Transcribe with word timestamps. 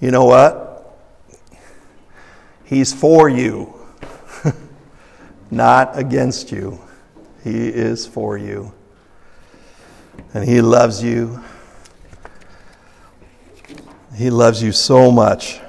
you 0.00 0.10
know 0.10 0.24
what? 0.24 0.70
He's 2.64 2.92
for 2.92 3.28
you, 3.28 3.74
not 5.50 5.98
against 5.98 6.50
you. 6.52 6.80
He 7.42 7.68
is 7.68 8.06
for 8.06 8.38
you. 8.38 8.72
And 10.32 10.44
He 10.44 10.60
loves 10.60 11.02
you. 11.02 11.42
He 14.14 14.30
loves 14.30 14.62
you 14.62 14.72
so 14.72 15.10
much. 15.10 15.60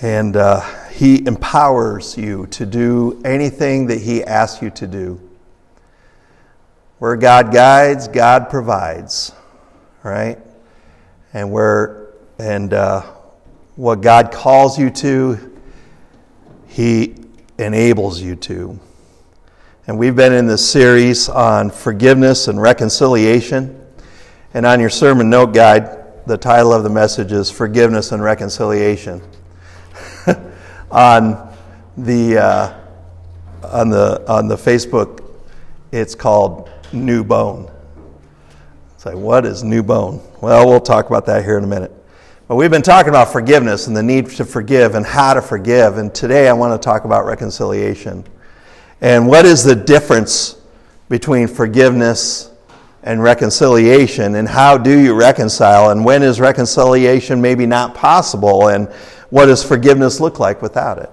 And 0.00 0.36
uh, 0.36 0.60
He 0.90 1.26
empowers 1.26 2.16
you 2.16 2.46
to 2.48 2.64
do 2.64 3.20
anything 3.24 3.88
that 3.88 4.02
He 4.02 4.22
asks 4.22 4.62
you 4.62 4.70
to 4.70 4.86
do. 4.86 5.20
Where 7.04 7.16
God 7.16 7.52
guides, 7.52 8.08
God 8.08 8.48
provides, 8.48 9.30
right? 10.02 10.38
And 11.34 11.52
where 11.52 12.14
and 12.38 12.72
uh, 12.72 13.02
what 13.76 14.00
God 14.00 14.32
calls 14.32 14.78
you 14.78 14.88
to, 14.88 15.60
He 16.66 17.14
enables 17.58 18.22
you 18.22 18.36
to. 18.36 18.80
And 19.86 19.98
we've 19.98 20.16
been 20.16 20.32
in 20.32 20.46
this 20.46 20.66
series 20.66 21.28
on 21.28 21.68
forgiveness 21.68 22.48
and 22.48 22.58
reconciliation. 22.58 23.86
And 24.54 24.64
on 24.64 24.80
your 24.80 24.88
sermon 24.88 25.28
note 25.28 25.52
guide, 25.52 26.24
the 26.26 26.38
title 26.38 26.72
of 26.72 26.84
the 26.84 26.90
message 26.90 27.32
is 27.32 27.50
Forgiveness 27.50 28.12
and 28.12 28.22
Reconciliation. 28.22 29.20
on 30.90 31.54
the 31.98 32.38
uh, 32.38 32.80
on 33.62 33.90
the 33.90 34.24
on 34.26 34.48
the 34.48 34.56
Facebook, 34.56 35.22
it's 35.92 36.14
called 36.14 36.70
New 36.94 37.24
Bone. 37.24 37.70
It's 39.04 39.12
like, 39.12 39.22
what 39.22 39.44
is 39.44 39.62
new 39.62 39.82
bone? 39.82 40.22
Well, 40.40 40.66
we'll 40.66 40.80
talk 40.80 41.08
about 41.08 41.26
that 41.26 41.44
here 41.44 41.58
in 41.58 41.64
a 41.64 41.66
minute. 41.66 41.92
But 42.48 42.56
we've 42.56 42.70
been 42.70 42.80
talking 42.80 43.10
about 43.10 43.30
forgiveness 43.30 43.86
and 43.86 43.94
the 43.94 44.02
need 44.02 44.30
to 44.30 44.46
forgive 44.46 44.94
and 44.94 45.04
how 45.04 45.34
to 45.34 45.42
forgive. 45.42 45.98
And 45.98 46.14
today 46.14 46.48
I 46.48 46.54
want 46.54 46.80
to 46.80 46.82
talk 46.82 47.04
about 47.04 47.26
reconciliation. 47.26 48.24
And 49.02 49.28
what 49.28 49.44
is 49.44 49.62
the 49.62 49.74
difference 49.74 50.56
between 51.10 51.48
forgiveness 51.48 52.50
and 53.02 53.22
reconciliation? 53.22 54.36
And 54.36 54.48
how 54.48 54.78
do 54.78 54.98
you 54.98 55.12
reconcile? 55.12 55.90
And 55.90 56.02
when 56.02 56.22
is 56.22 56.40
reconciliation 56.40 57.42
maybe 57.42 57.66
not 57.66 57.94
possible? 57.94 58.68
And 58.68 58.88
what 59.28 59.46
does 59.46 59.62
forgiveness 59.62 60.18
look 60.18 60.38
like 60.38 60.62
without 60.62 60.96
it? 60.96 61.10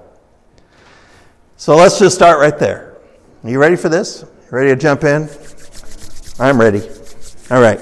So 1.58 1.76
let's 1.76 2.00
just 2.00 2.16
start 2.16 2.40
right 2.40 2.58
there. 2.58 2.96
Are 3.44 3.50
you 3.50 3.60
ready 3.60 3.76
for 3.76 3.90
this? 3.90 4.24
Ready 4.50 4.70
to 4.70 4.78
jump 4.78 5.04
in? 5.04 5.28
I'm 6.42 6.60
ready. 6.60 6.82
All 7.52 7.62
right. 7.62 7.80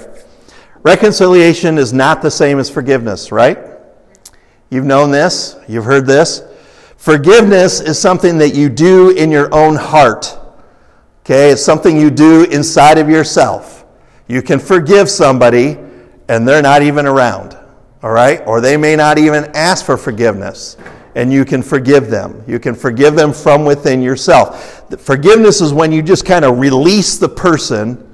Reconciliation 0.82 1.78
is 1.78 1.94
not 1.94 2.20
the 2.20 2.30
same 2.30 2.58
as 2.58 2.68
forgiveness, 2.68 3.32
right? 3.32 3.56
You've 4.68 4.84
known 4.84 5.10
this, 5.10 5.56
you've 5.66 5.86
heard 5.86 6.04
this. 6.04 6.42
Forgiveness 6.98 7.80
is 7.80 7.98
something 7.98 8.36
that 8.36 8.54
you 8.54 8.68
do 8.68 9.16
in 9.16 9.30
your 9.30 9.52
own 9.54 9.76
heart. 9.76 10.38
Okay, 11.20 11.48
it's 11.48 11.64
something 11.64 11.96
you 11.98 12.10
do 12.10 12.44
inside 12.44 12.98
of 12.98 13.08
yourself. 13.08 13.86
You 14.28 14.42
can 14.42 14.58
forgive 14.58 15.08
somebody 15.08 15.78
and 16.28 16.46
they're 16.46 16.60
not 16.60 16.82
even 16.82 17.06
around, 17.06 17.56
all 18.02 18.10
right? 18.10 18.42
Or 18.46 18.60
they 18.60 18.76
may 18.76 18.94
not 18.94 19.16
even 19.16 19.44
ask 19.54 19.86
for 19.86 19.96
forgiveness 19.96 20.76
and 21.14 21.32
you 21.32 21.46
can 21.46 21.62
forgive 21.62 22.10
them. 22.10 22.44
You 22.46 22.58
can 22.58 22.74
forgive 22.74 23.16
them 23.16 23.32
from 23.32 23.64
within 23.64 24.02
yourself. 24.02 24.86
Forgiveness 25.00 25.62
is 25.62 25.72
when 25.72 25.92
you 25.92 26.02
just 26.02 26.26
kind 26.26 26.44
of 26.44 26.58
release 26.58 27.16
the 27.16 27.28
person 27.30 28.06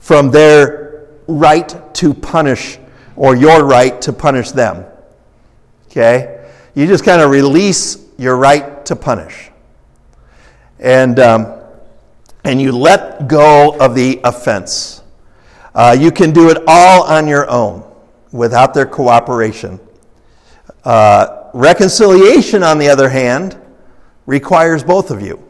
from 0.00 0.30
their 0.30 1.08
right 1.28 1.94
to 1.94 2.12
punish 2.12 2.78
or 3.14 3.36
your 3.36 3.64
right 3.64 4.00
to 4.02 4.12
punish 4.12 4.50
them. 4.50 4.84
Okay? 5.86 6.48
You 6.74 6.86
just 6.86 7.04
kind 7.04 7.20
of 7.20 7.30
release 7.30 8.06
your 8.18 8.36
right 8.36 8.84
to 8.86 8.96
punish. 8.96 9.50
And, 10.78 11.20
um, 11.20 11.60
and 12.44 12.60
you 12.60 12.72
let 12.72 13.28
go 13.28 13.76
of 13.78 13.94
the 13.94 14.20
offense. 14.24 15.02
Uh, 15.74 15.96
you 15.98 16.10
can 16.10 16.32
do 16.32 16.50
it 16.50 16.58
all 16.66 17.04
on 17.04 17.28
your 17.28 17.48
own 17.50 17.84
without 18.32 18.72
their 18.74 18.86
cooperation. 18.86 19.78
Uh, 20.84 21.50
reconciliation, 21.52 22.62
on 22.62 22.78
the 22.78 22.88
other 22.88 23.08
hand, 23.08 23.60
requires 24.26 24.82
both 24.82 25.10
of 25.10 25.20
you. 25.20 25.42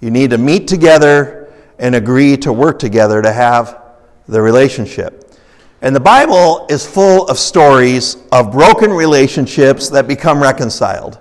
You 0.00 0.10
need 0.10 0.30
to 0.30 0.38
meet 0.38 0.68
together 0.68 1.45
and 1.78 1.94
agree 1.94 2.36
to 2.38 2.52
work 2.52 2.78
together 2.78 3.22
to 3.22 3.32
have 3.32 3.80
the 4.28 4.40
relationship. 4.40 5.26
And 5.82 5.94
the 5.94 6.00
Bible 6.00 6.66
is 6.70 6.86
full 6.86 7.28
of 7.28 7.38
stories 7.38 8.16
of 8.32 8.52
broken 8.52 8.92
relationships 8.92 9.88
that 9.90 10.08
become 10.08 10.42
reconciled. 10.42 11.18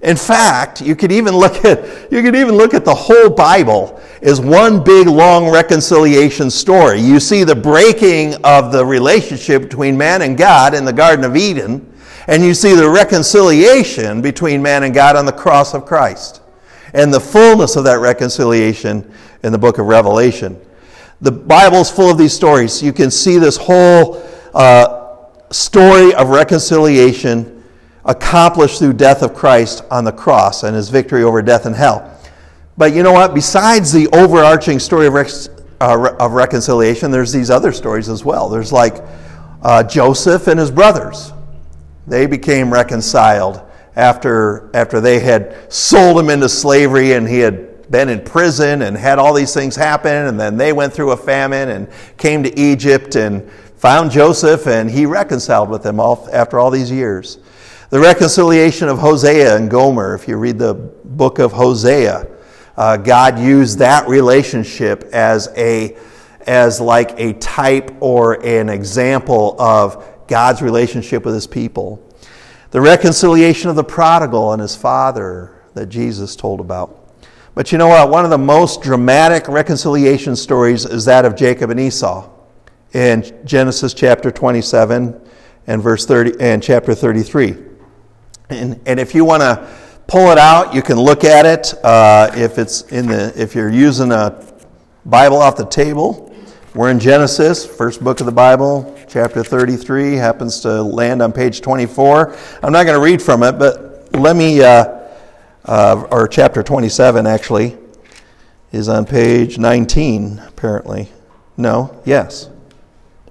In 0.00 0.16
fact, 0.16 0.80
you 0.80 0.94
could 0.94 1.10
even 1.10 1.34
look 1.36 1.64
at 1.64 2.12
you 2.12 2.22
could 2.22 2.36
even 2.36 2.54
look 2.54 2.72
at 2.72 2.84
the 2.84 2.94
whole 2.94 3.28
Bible 3.28 4.00
as 4.22 4.40
one 4.40 4.84
big 4.84 5.08
long 5.08 5.50
reconciliation 5.50 6.50
story. 6.50 7.00
You 7.00 7.18
see 7.18 7.42
the 7.42 7.56
breaking 7.56 8.34
of 8.44 8.70
the 8.70 8.86
relationship 8.86 9.62
between 9.62 9.98
man 9.98 10.22
and 10.22 10.38
God 10.38 10.74
in 10.74 10.84
the 10.84 10.92
Garden 10.92 11.24
of 11.24 11.36
Eden, 11.36 11.92
and 12.28 12.44
you 12.44 12.54
see 12.54 12.74
the 12.74 12.88
reconciliation 12.88 14.22
between 14.22 14.62
man 14.62 14.84
and 14.84 14.94
God 14.94 15.16
on 15.16 15.26
the 15.26 15.32
cross 15.32 15.74
of 15.74 15.84
Christ. 15.84 16.42
And 16.94 17.12
the 17.12 17.20
fullness 17.20 17.74
of 17.74 17.84
that 17.84 17.98
reconciliation 17.98 19.12
in 19.42 19.52
the 19.52 19.58
book 19.58 19.78
of 19.78 19.86
Revelation. 19.86 20.60
The 21.20 21.32
Bible's 21.32 21.90
full 21.90 22.10
of 22.10 22.18
these 22.18 22.32
stories. 22.32 22.82
You 22.82 22.92
can 22.92 23.10
see 23.10 23.38
this 23.38 23.56
whole 23.56 24.22
uh, 24.54 25.16
story 25.50 26.14
of 26.14 26.28
reconciliation 26.28 27.64
accomplished 28.04 28.78
through 28.78 28.94
death 28.94 29.22
of 29.22 29.34
Christ 29.34 29.84
on 29.90 30.04
the 30.04 30.12
cross 30.12 30.62
and 30.62 30.74
his 30.74 30.88
victory 30.88 31.22
over 31.22 31.42
death 31.42 31.66
and 31.66 31.74
hell. 31.74 32.18
But 32.76 32.94
you 32.94 33.02
know 33.02 33.12
what? 33.12 33.34
Besides 33.34 33.92
the 33.92 34.08
overarching 34.08 34.78
story 34.78 35.08
of, 35.08 35.14
rec- 35.14 35.28
uh, 35.80 36.14
of 36.20 36.32
reconciliation, 36.32 37.10
there's 37.10 37.32
these 37.32 37.50
other 37.50 37.72
stories 37.72 38.08
as 38.08 38.24
well. 38.24 38.48
There's 38.48 38.72
like 38.72 39.02
uh, 39.62 39.82
Joseph 39.82 40.46
and 40.46 40.58
his 40.58 40.70
brothers. 40.70 41.32
They 42.06 42.26
became 42.26 42.72
reconciled 42.72 43.60
after, 43.96 44.70
after 44.74 45.00
they 45.00 45.18
had 45.18 45.72
sold 45.72 46.18
him 46.18 46.30
into 46.30 46.48
slavery 46.48 47.12
and 47.12 47.28
he 47.28 47.40
had 47.40 47.67
been 47.90 48.08
in 48.08 48.22
prison 48.22 48.82
and 48.82 48.96
had 48.96 49.18
all 49.18 49.34
these 49.34 49.54
things 49.54 49.76
happen, 49.76 50.26
and 50.26 50.38
then 50.38 50.56
they 50.56 50.72
went 50.72 50.92
through 50.92 51.12
a 51.12 51.16
famine 51.16 51.68
and 51.70 51.88
came 52.16 52.42
to 52.42 52.58
Egypt 52.58 53.16
and 53.16 53.50
found 53.76 54.10
Joseph, 54.10 54.66
and 54.66 54.90
he 54.90 55.06
reconciled 55.06 55.70
with 55.70 55.82
them 55.82 56.00
all, 56.00 56.28
after 56.32 56.58
all 56.58 56.70
these 56.70 56.90
years. 56.90 57.38
The 57.90 58.00
reconciliation 58.00 58.88
of 58.88 58.98
Hosea 58.98 59.56
and 59.56 59.70
Gomer, 59.70 60.14
if 60.14 60.28
you 60.28 60.36
read 60.36 60.58
the 60.58 60.74
book 60.74 61.38
of 61.38 61.52
Hosea, 61.52 62.26
uh, 62.76 62.96
God 62.96 63.38
used 63.38 63.78
that 63.78 64.06
relationship 64.08 65.04
as 65.12 65.48
a 65.56 65.96
as 66.46 66.80
like 66.80 67.18
a 67.20 67.34
type 67.34 67.94
or 68.00 68.44
an 68.44 68.70
example 68.70 69.54
of 69.60 70.02
God's 70.28 70.62
relationship 70.62 71.24
with 71.26 71.34
his 71.34 71.46
people. 71.46 72.02
The 72.70 72.80
reconciliation 72.80 73.68
of 73.68 73.76
the 73.76 73.84
prodigal 73.84 74.52
and 74.52 74.62
his 74.62 74.74
father 74.74 75.60
that 75.74 75.86
Jesus 75.86 76.36
told 76.36 76.60
about. 76.60 76.97
But 77.58 77.72
you 77.72 77.78
know 77.78 77.88
what? 77.88 78.08
One 78.08 78.22
of 78.22 78.30
the 78.30 78.38
most 78.38 78.82
dramatic 78.82 79.48
reconciliation 79.48 80.36
stories 80.36 80.84
is 80.84 81.06
that 81.06 81.24
of 81.24 81.34
Jacob 81.34 81.70
and 81.70 81.80
Esau 81.80 82.30
in 82.92 83.24
Genesis 83.44 83.94
chapter 83.94 84.30
27 84.30 85.20
and 85.66 85.82
verse 85.82 86.06
30 86.06 86.40
and 86.40 86.62
chapter 86.62 86.94
33. 86.94 87.56
And, 88.50 88.80
and 88.86 89.00
if 89.00 89.12
you 89.12 89.24
want 89.24 89.42
to 89.42 89.76
pull 90.06 90.30
it 90.30 90.38
out, 90.38 90.72
you 90.72 90.82
can 90.82 91.00
look 91.00 91.24
at 91.24 91.46
it. 91.46 91.74
Uh, 91.84 92.30
if 92.32 92.58
it's 92.58 92.82
in 92.92 93.08
the 93.08 93.32
if 93.34 93.56
you're 93.56 93.72
using 93.72 94.12
a 94.12 94.40
Bible 95.04 95.38
off 95.38 95.56
the 95.56 95.66
table, 95.66 96.32
we're 96.76 96.92
in 96.92 97.00
Genesis, 97.00 97.66
first 97.66 98.04
book 98.04 98.20
of 98.20 98.26
the 98.26 98.30
Bible, 98.30 98.96
chapter 99.08 99.42
33, 99.42 100.14
happens 100.14 100.60
to 100.60 100.80
land 100.80 101.20
on 101.20 101.32
page 101.32 101.60
24. 101.60 102.36
I'm 102.62 102.72
not 102.72 102.84
going 102.84 102.96
to 102.96 103.04
read 103.04 103.20
from 103.20 103.42
it, 103.42 103.58
but 103.58 104.14
let 104.14 104.36
me. 104.36 104.62
Uh, 104.62 104.97
uh, 105.68 106.06
or 106.10 106.26
chapter 106.26 106.62
27 106.62 107.26
actually, 107.26 107.76
is 108.72 108.88
on 108.88 109.04
page 109.04 109.58
19, 109.58 110.38
apparently. 110.46 111.08
No, 111.56 112.00
yes, 112.04 112.48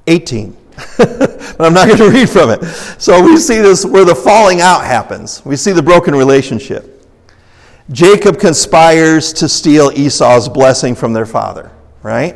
18. 0.06 0.56
but 0.98 1.60
I'm 1.60 1.74
not 1.74 1.88
going 1.88 1.98
to 1.98 2.10
read 2.10 2.30
from 2.30 2.52
it. 2.52 2.64
So 3.00 3.24
we 3.24 3.38
see 3.38 3.60
this 3.60 3.84
where 3.86 4.06
the 4.06 4.16
falling 4.16 4.62
out 4.62 4.84
happens. 4.86 5.44
We 5.46 5.56
see 5.56 5.72
the 5.72 5.82
broken 5.82 6.14
relationship. 6.14 6.94
Jacob 7.92 8.40
conspires 8.40 9.32
to 9.34 9.50
steal 9.50 9.92
Esau's 9.92 10.50
blessing 10.50 10.94
from 10.94 11.14
their 11.14 11.26
father, 11.26 11.72
right? 12.04 12.36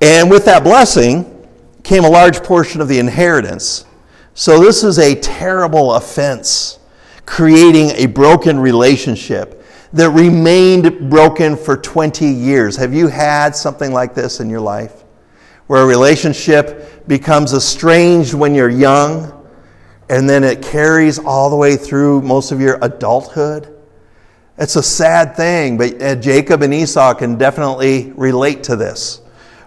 And 0.00 0.30
with 0.30 0.44
that 0.44 0.62
blessing 0.62 1.48
came 1.82 2.04
a 2.04 2.08
large 2.08 2.42
portion 2.42 2.80
of 2.80 2.88
the 2.88 2.98
inheritance. 2.98 3.84
So 4.34 4.60
this 4.60 4.84
is 4.84 4.98
a 4.98 5.14
terrible 5.16 5.94
offense 5.94 6.78
creating 7.26 7.90
a 7.96 8.06
broken 8.06 8.58
relationship 8.58 9.64
that 9.92 10.10
remained 10.10 11.10
broken 11.10 11.56
for 11.56 11.76
20 11.76 12.26
years. 12.26 12.76
Have 12.76 12.94
you 12.94 13.08
had 13.08 13.54
something 13.54 13.92
like 13.92 14.14
this 14.14 14.40
in 14.40 14.48
your 14.48 14.60
life? 14.60 15.04
where 15.66 15.82
a 15.82 15.86
relationship 15.86 17.06
becomes 17.08 17.52
estranged 17.52 18.34
when 18.34 18.54
you're 18.54 18.70
young 18.70 19.32
and 20.08 20.28
then 20.28 20.44
it 20.44 20.62
carries 20.62 21.18
all 21.18 21.50
the 21.50 21.56
way 21.56 21.76
through 21.76 22.22
most 22.22 22.52
of 22.52 22.60
your 22.60 22.78
adulthood. 22.82 23.72
It's 24.58 24.76
a 24.76 24.82
sad 24.82 25.36
thing, 25.36 25.76
but 25.76 26.00
uh, 26.00 26.14
Jacob 26.16 26.62
and 26.62 26.72
Esau 26.72 27.14
can 27.14 27.36
definitely 27.36 28.12
relate 28.12 28.62
to 28.64 28.76
this. 28.76 29.20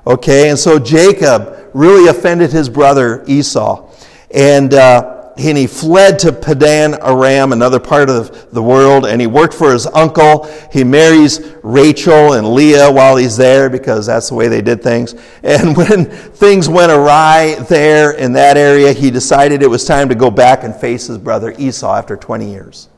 Okay, 0.08 0.50
and 0.50 0.58
so 0.58 0.80
Jacob 0.80 1.70
really 1.74 2.08
offended 2.08 2.52
his 2.52 2.70
brother 2.70 3.24
Esau. 3.28 3.92
And, 4.32 4.74
uh, 4.74 5.19
and 5.40 5.58
he 5.58 5.68
fled 5.68 6.20
to 6.20 6.34
Padan 6.34 6.96
Aram, 6.96 7.54
another 7.54 7.80
part 7.80 8.10
of 8.10 8.52
the 8.52 8.62
world, 8.62 9.06
and 9.06 9.22
he 9.22 9.28
worked 9.28 9.54
for 9.54 9.72
his 9.72 9.88
uncle. 9.88 10.46
He 10.72 10.84
marries 10.84 11.40
Rachel 11.64 12.34
and 12.34 12.54
Leah 12.54 12.92
while 12.92 13.16
he's 13.16 13.38
there 13.38 13.70
because 13.70 14.06
that's 14.06 14.30
the 14.30 14.36
way 14.36 14.48
they 14.48 14.62
did 14.62 14.84
things. 14.84 15.16
And 15.44 15.76
when 15.76 16.06
things 16.06 16.70
went 16.70 16.92
awry 16.92 17.56
there 17.70 18.12
in 18.12 18.34
that 18.34 18.58
area, 18.58 18.94
he 18.94 19.10
decided 19.10 19.64
it 19.64 19.70
was 19.70 19.86
time 19.86 20.10
to 20.10 20.16
go 20.16 20.30
back 20.30 20.64
and 20.64 20.76
face 20.76 21.08
his 21.08 21.18
brother 21.18 21.56
Esau 21.58 21.96
after 21.96 22.16
20 22.16 22.50
years. 22.50 22.90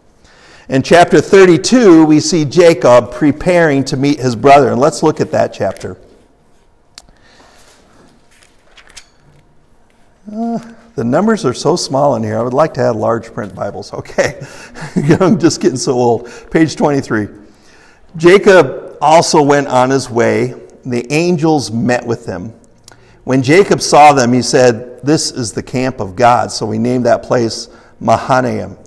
In 0.68 0.82
chapter 0.82 1.22
32, 1.22 2.06
we 2.06 2.20
see 2.20 2.46
Jacob 2.46 3.12
preparing 3.12 3.84
to 3.86 3.98
meet 3.98 4.20
his 4.20 4.36
brother. 4.36 4.72
And 4.72 4.80
let's 4.80 5.04
look 5.04 5.22
at 5.22 5.32
that 5.32 5.54
chapter. 5.54 5.98
Uh, 10.34 10.60
the 10.96 11.04
numbers 11.04 11.46
are 11.46 11.54
so 11.54 11.76
small 11.76 12.16
in 12.16 12.24
here. 12.24 12.38
I 12.38 12.42
would 12.42 12.54
like 12.54 12.74
to 12.76 12.82
have 12.82 12.96
large 12.96 13.34
print 13.34 13.56
Bibles. 13.56 13.94
Okay. 13.94 14.42
I'm 15.20 15.40
just 15.40 15.62
getting 15.62 15.78
so 15.78 15.94
old. 15.94 16.32
Page 16.52 16.76
23. 16.76 17.28
Jacob 18.18 18.98
also 19.00 19.42
went 19.42 19.68
on 19.68 19.90
his 19.90 20.10
way. 20.10 20.56
The 20.86 21.12
angels 21.12 21.72
met 21.72 22.06
with 22.06 22.26
him. 22.26 22.54
When 23.24 23.42
Jacob 23.42 23.82
saw 23.82 24.14
them, 24.14 24.34
he 24.34 24.42
said, 24.42 25.02
This 25.02 25.32
is 25.32 25.54
the 25.54 25.64
camp 25.64 26.00
of 26.00 26.16
God. 26.16 26.52
So 26.52 26.66
we 26.66 26.78
named 26.78 27.06
that 27.06 27.24
place 27.24 27.70
Mahanaim. 28.00 28.78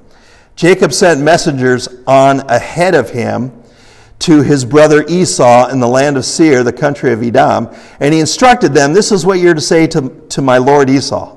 Jacob 0.56 0.93
sent 0.93 1.21
messengers 1.21 1.89
on 2.06 2.41
ahead 2.51 2.95
of 2.95 3.11
him 3.11 3.53
to 4.21 4.43
his 4.43 4.65
brother 4.65 5.05
Esau 5.09 5.69
in 5.69 5.81
the 5.81 5.89
land 5.89 6.17
of 6.17 6.25
Seir, 6.25 6.62
the 6.62 6.73
country 6.73 7.12
of 7.12 7.23
Edom, 7.23 7.75
and 8.01 8.15
he 8.15 8.21
instructed 8.21 8.73
them, 8.73 8.93
This 8.93 9.11
is 9.11 9.27
what 9.27 9.39
you're 9.39 9.55
to 9.55 9.61
say 9.61 9.87
to, 9.89 10.27
to 10.31 10.43
my 10.43 10.59
lord 10.59 10.89
Esau. 10.91 11.33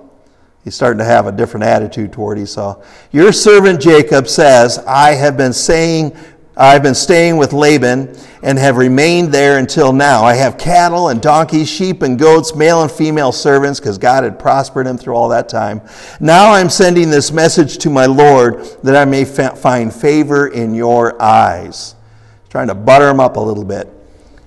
He's 0.67 0.75
starting 0.75 0.97
to 0.97 1.05
have 1.05 1.27
a 1.27 1.31
different 1.31 1.63
attitude 1.63 2.11
toward 2.11 2.37
Esau. 2.37 2.83
Your 3.13 3.31
servant 3.31 3.79
Jacob 3.79 4.27
says, 4.27 4.79
I 4.79 5.13
have 5.13 5.37
been 5.37 5.53
saying, 5.53 6.13
I've 6.57 6.83
been 6.83 6.93
staying 6.93 7.37
with 7.37 7.53
Laban 7.53 8.13
and 8.43 8.59
have 8.59 8.75
remained 8.75 9.33
there 9.33 9.59
until 9.59 9.93
now. 9.93 10.25
I 10.25 10.33
have 10.33 10.57
cattle 10.57 11.07
and 11.07 11.21
donkeys, 11.21 11.69
sheep 11.69 12.01
and 12.01 12.19
goats, 12.19 12.53
male 12.53 12.81
and 12.81 12.91
female 12.91 13.31
servants, 13.31 13.79
because 13.79 13.97
God 13.97 14.25
had 14.25 14.37
prospered 14.37 14.85
him 14.85 14.97
through 14.97 15.15
all 15.15 15.29
that 15.29 15.47
time. 15.47 15.79
Now 16.19 16.51
I'm 16.51 16.69
sending 16.69 17.09
this 17.09 17.31
message 17.31 17.77
to 17.77 17.89
my 17.89 18.05
Lord 18.05 18.61
that 18.83 18.97
I 18.97 19.05
may 19.05 19.23
fa- 19.23 19.55
find 19.55 19.93
favor 19.93 20.47
in 20.49 20.75
your 20.75 21.21
eyes. 21.21 21.95
Trying 22.49 22.67
to 22.67 22.75
butter 22.75 23.07
him 23.07 23.21
up 23.21 23.37
a 23.37 23.39
little 23.39 23.63
bit. 23.63 23.87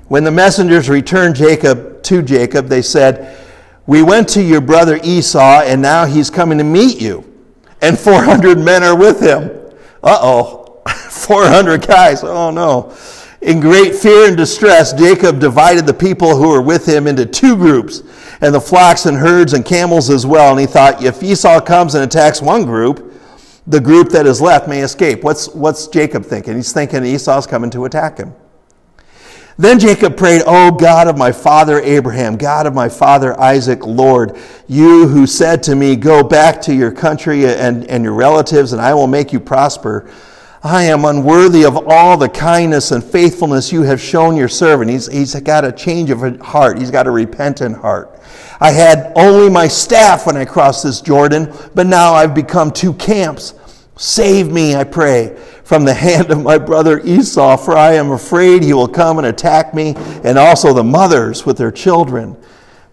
When 0.08 0.24
the 0.24 0.30
messengers 0.30 0.90
returned 0.90 1.34
Jacob 1.34 2.02
to 2.02 2.20
Jacob, 2.20 2.66
they 2.66 2.82
said, 2.82 3.38
we 3.86 4.02
went 4.02 4.28
to 4.30 4.42
your 4.42 4.60
brother 4.60 5.00
Esau, 5.02 5.62
and 5.62 5.80
now 5.82 6.04
he's 6.04 6.30
coming 6.30 6.58
to 6.58 6.64
meet 6.64 7.00
you. 7.00 7.24
And 7.82 7.98
400 7.98 8.58
men 8.58 8.82
are 8.82 8.96
with 8.96 9.20
him. 9.20 9.50
Uh 10.02 10.18
oh. 10.20 10.82
400 10.86 11.86
guys. 11.86 12.22
Oh 12.22 12.50
no. 12.50 12.94
In 13.42 13.58
great 13.58 13.94
fear 13.94 14.28
and 14.28 14.36
distress, 14.36 14.92
Jacob 14.92 15.40
divided 15.40 15.86
the 15.86 15.94
people 15.94 16.36
who 16.36 16.48
were 16.50 16.60
with 16.60 16.86
him 16.86 17.06
into 17.06 17.24
two 17.24 17.56
groups, 17.56 18.02
and 18.42 18.54
the 18.54 18.60
flocks 18.60 19.06
and 19.06 19.16
herds 19.16 19.54
and 19.54 19.64
camels 19.64 20.10
as 20.10 20.26
well. 20.26 20.50
And 20.50 20.60
he 20.60 20.66
thought, 20.66 21.02
if 21.02 21.22
Esau 21.22 21.60
comes 21.60 21.94
and 21.94 22.04
attacks 22.04 22.42
one 22.42 22.64
group, 22.64 23.14
the 23.66 23.80
group 23.80 24.10
that 24.10 24.26
is 24.26 24.42
left 24.42 24.68
may 24.68 24.80
escape. 24.82 25.22
What's, 25.22 25.48
what's 25.48 25.86
Jacob 25.86 26.24
thinking? 26.24 26.56
He's 26.56 26.72
thinking 26.72 27.04
Esau's 27.04 27.46
coming 27.46 27.70
to 27.70 27.86
attack 27.86 28.18
him. 28.18 28.34
Then 29.60 29.78
Jacob 29.78 30.16
prayed, 30.16 30.42
O 30.46 30.70
God 30.70 31.06
of 31.06 31.18
my 31.18 31.32
father 31.32 31.80
Abraham, 31.80 32.38
God 32.38 32.66
of 32.66 32.72
my 32.72 32.88
father 32.88 33.38
Isaac, 33.38 33.84
Lord, 33.84 34.38
you 34.66 35.06
who 35.06 35.26
said 35.26 35.62
to 35.64 35.74
me, 35.74 35.96
Go 35.96 36.22
back 36.22 36.62
to 36.62 36.74
your 36.74 36.90
country 36.90 37.44
and, 37.44 37.84
and 37.90 38.02
your 38.02 38.14
relatives, 38.14 38.72
and 38.72 38.80
I 38.80 38.94
will 38.94 39.06
make 39.06 39.34
you 39.34 39.38
prosper. 39.38 40.10
I 40.62 40.84
am 40.84 41.04
unworthy 41.04 41.66
of 41.66 41.76
all 41.88 42.16
the 42.16 42.30
kindness 42.30 42.90
and 42.90 43.04
faithfulness 43.04 43.70
you 43.70 43.82
have 43.82 44.00
shown 44.00 44.34
your 44.34 44.48
servant. 44.48 44.90
He's, 44.90 45.12
he's 45.12 45.34
got 45.34 45.66
a 45.66 45.72
change 45.72 46.08
of 46.08 46.40
heart, 46.40 46.78
he's 46.78 46.90
got 46.90 47.06
a 47.06 47.10
repentant 47.10 47.76
heart. 47.76 48.18
I 48.60 48.70
had 48.70 49.12
only 49.14 49.50
my 49.50 49.68
staff 49.68 50.24
when 50.24 50.38
I 50.38 50.46
crossed 50.46 50.84
this 50.84 51.02
Jordan, 51.02 51.54
but 51.74 51.86
now 51.86 52.14
I've 52.14 52.34
become 52.34 52.70
two 52.70 52.94
camps. 52.94 53.52
Save 54.00 54.50
me, 54.50 54.74
I 54.74 54.84
pray 54.84 55.36
from 55.62 55.84
the 55.84 55.92
hand 55.92 56.30
of 56.30 56.42
my 56.42 56.56
brother 56.56 57.00
Esau, 57.00 57.58
for 57.58 57.76
I 57.76 57.92
am 57.92 58.12
afraid 58.12 58.62
he 58.62 58.72
will 58.72 58.88
come 58.88 59.18
and 59.18 59.26
attack 59.26 59.74
me, 59.74 59.92
and 60.24 60.38
also 60.38 60.72
the 60.72 60.82
mothers 60.82 61.44
with 61.44 61.58
their 61.58 61.70
children. 61.70 62.34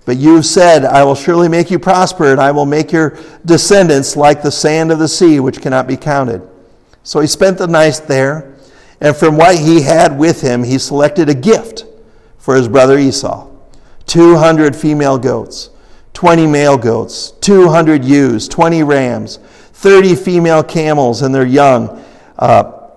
But 0.03 0.17
you 0.17 0.43
said, 0.43 0.83
I 0.83 1.05
will 1.05 1.15
surely 1.15 1.47
make 1.47 1.71
you 1.71 1.79
prosper, 1.79 2.33
and 2.33 2.41
I 2.41 2.51
will 2.51 2.65
make 2.65 2.91
your 2.91 3.17
descendants 3.45 4.17
like 4.17 4.43
the 4.43 4.51
sand 4.51 4.91
of 4.91 4.99
the 4.99 5.07
sea, 5.07 5.39
which 5.39 5.61
cannot 5.61 5.87
be 5.87 5.95
counted. 5.95 6.45
So 7.03 7.21
he 7.21 7.27
spent 7.27 7.57
the 7.57 7.67
night 7.67 8.01
there, 8.07 8.57
and 8.99 9.15
from 9.15 9.37
what 9.37 9.57
he 9.57 9.83
had 9.83 10.19
with 10.19 10.41
him, 10.41 10.61
he 10.61 10.77
selected 10.77 11.29
a 11.29 11.33
gift 11.33 11.85
for 12.37 12.57
his 12.57 12.67
brother 12.67 12.99
Esau 12.99 13.49
200 14.07 14.75
female 14.75 15.17
goats, 15.17 15.69
20 16.11 16.47
male 16.47 16.77
goats, 16.77 17.31
200 17.39 18.03
ewes, 18.03 18.49
20 18.49 18.83
rams, 18.83 19.39
30 19.77 20.15
female 20.15 20.63
camels 20.63 21.21
and 21.21 21.33
their 21.33 21.45
young 21.45 22.03
uh, 22.39 22.89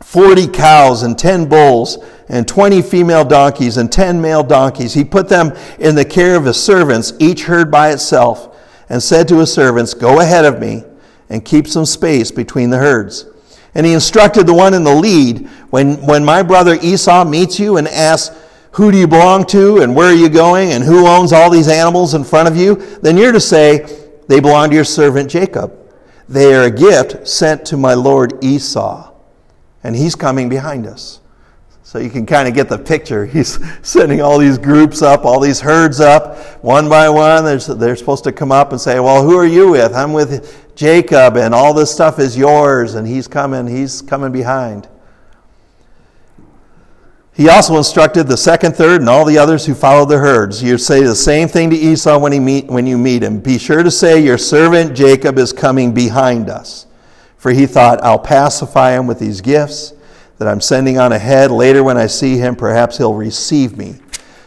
40 0.00 0.48
cows 0.48 1.02
and 1.02 1.18
10 1.18 1.46
bulls 1.46 1.98
and 2.30 2.48
20 2.48 2.80
female 2.80 3.22
donkeys 3.22 3.76
and 3.76 3.92
10 3.92 4.22
male 4.22 4.42
donkeys. 4.42 4.94
He 4.94 5.04
put 5.04 5.28
them 5.28 5.52
in 5.78 5.94
the 5.94 6.06
care 6.06 6.34
of 6.36 6.46
his 6.46 6.56
servants, 6.56 7.12
each 7.18 7.42
herd 7.44 7.70
by 7.70 7.92
itself, 7.92 8.56
and 8.88 9.02
said 9.02 9.28
to 9.28 9.40
his 9.40 9.52
servants, 9.52 9.92
Go 9.92 10.20
ahead 10.20 10.46
of 10.46 10.58
me 10.58 10.84
and 11.28 11.44
keep 11.44 11.66
some 11.66 11.84
space 11.84 12.30
between 12.30 12.70
the 12.70 12.78
herds. 12.78 13.26
And 13.74 13.84
he 13.84 13.92
instructed 13.92 14.46
the 14.46 14.54
one 14.54 14.72
in 14.72 14.84
the 14.84 14.94
lead 14.94 15.48
when, 15.68 15.96
when 16.06 16.24
my 16.24 16.42
brother 16.42 16.78
Esau 16.80 17.26
meets 17.26 17.58
you 17.60 17.76
and 17.76 17.86
asks, 17.88 18.34
Who 18.72 18.90
do 18.90 18.96
you 18.96 19.06
belong 19.06 19.44
to 19.48 19.82
and 19.82 19.94
where 19.94 20.08
are 20.08 20.16
you 20.16 20.30
going 20.30 20.72
and 20.72 20.82
who 20.82 21.06
owns 21.06 21.34
all 21.34 21.50
these 21.50 21.68
animals 21.68 22.14
in 22.14 22.24
front 22.24 22.48
of 22.48 22.56
you? 22.56 22.76
Then 23.02 23.18
you're 23.18 23.32
to 23.32 23.40
say, 23.40 23.84
They 24.28 24.40
belong 24.40 24.70
to 24.70 24.74
your 24.74 24.84
servant 24.84 25.28
Jacob. 25.28 25.85
They 26.28 26.54
are 26.54 26.64
a 26.64 26.70
gift 26.70 27.28
sent 27.28 27.64
to 27.66 27.76
my 27.76 27.94
lord 27.94 28.42
Esau. 28.42 29.12
And 29.84 29.94
he's 29.94 30.16
coming 30.16 30.48
behind 30.48 30.86
us. 30.86 31.20
So 31.84 32.00
you 32.00 32.10
can 32.10 32.26
kind 32.26 32.48
of 32.48 32.54
get 32.54 32.68
the 32.68 32.78
picture. 32.78 33.24
He's 33.24 33.60
sending 33.86 34.20
all 34.20 34.38
these 34.38 34.58
groups 34.58 35.02
up, 35.02 35.24
all 35.24 35.38
these 35.38 35.60
herds 35.60 36.00
up, 36.00 36.36
one 36.64 36.88
by 36.88 37.08
one. 37.08 37.44
They're, 37.44 37.96
supposed 37.96 38.24
to 38.24 38.32
come 38.32 38.50
up 38.50 38.72
and 38.72 38.80
say, 38.80 38.98
Well, 38.98 39.22
who 39.22 39.36
are 39.38 39.46
you 39.46 39.70
with? 39.70 39.94
I'm 39.94 40.12
with 40.12 40.74
Jacob, 40.74 41.36
and 41.36 41.54
all 41.54 41.72
this 41.72 41.92
stuff 41.92 42.18
is 42.18 42.36
yours. 42.36 42.94
And 42.96 43.06
he's 43.06 43.28
coming, 43.28 43.68
he's 43.68 44.02
coming 44.02 44.32
behind. 44.32 44.88
He 47.36 47.50
also 47.50 47.76
instructed 47.76 48.28
the 48.28 48.36
second, 48.36 48.76
third, 48.76 49.02
and 49.02 49.10
all 49.10 49.26
the 49.26 49.36
others 49.36 49.66
who 49.66 49.74
followed 49.74 50.08
the 50.08 50.18
herds. 50.18 50.62
You 50.62 50.78
say 50.78 51.02
the 51.02 51.14
same 51.14 51.48
thing 51.48 51.68
to 51.68 51.76
Esau 51.76 52.18
when, 52.18 52.32
he 52.32 52.40
meet, 52.40 52.66
when 52.66 52.86
you 52.86 52.96
meet 52.96 53.22
him. 53.22 53.40
Be 53.40 53.58
sure 53.58 53.82
to 53.82 53.90
say, 53.90 54.18
Your 54.24 54.38
servant 54.38 54.96
Jacob 54.96 55.36
is 55.36 55.52
coming 55.52 55.92
behind 55.92 56.48
us. 56.48 56.86
For 57.36 57.50
he 57.50 57.66
thought, 57.66 58.02
I'll 58.02 58.18
pacify 58.18 58.92
him 58.92 59.06
with 59.06 59.18
these 59.18 59.42
gifts 59.42 59.92
that 60.38 60.48
I'm 60.48 60.62
sending 60.62 60.98
on 60.98 61.12
ahead. 61.12 61.50
Later, 61.50 61.84
when 61.84 61.98
I 61.98 62.06
see 62.06 62.38
him, 62.38 62.56
perhaps 62.56 62.96
he'll 62.96 63.12
receive 63.12 63.76
me. 63.76 63.96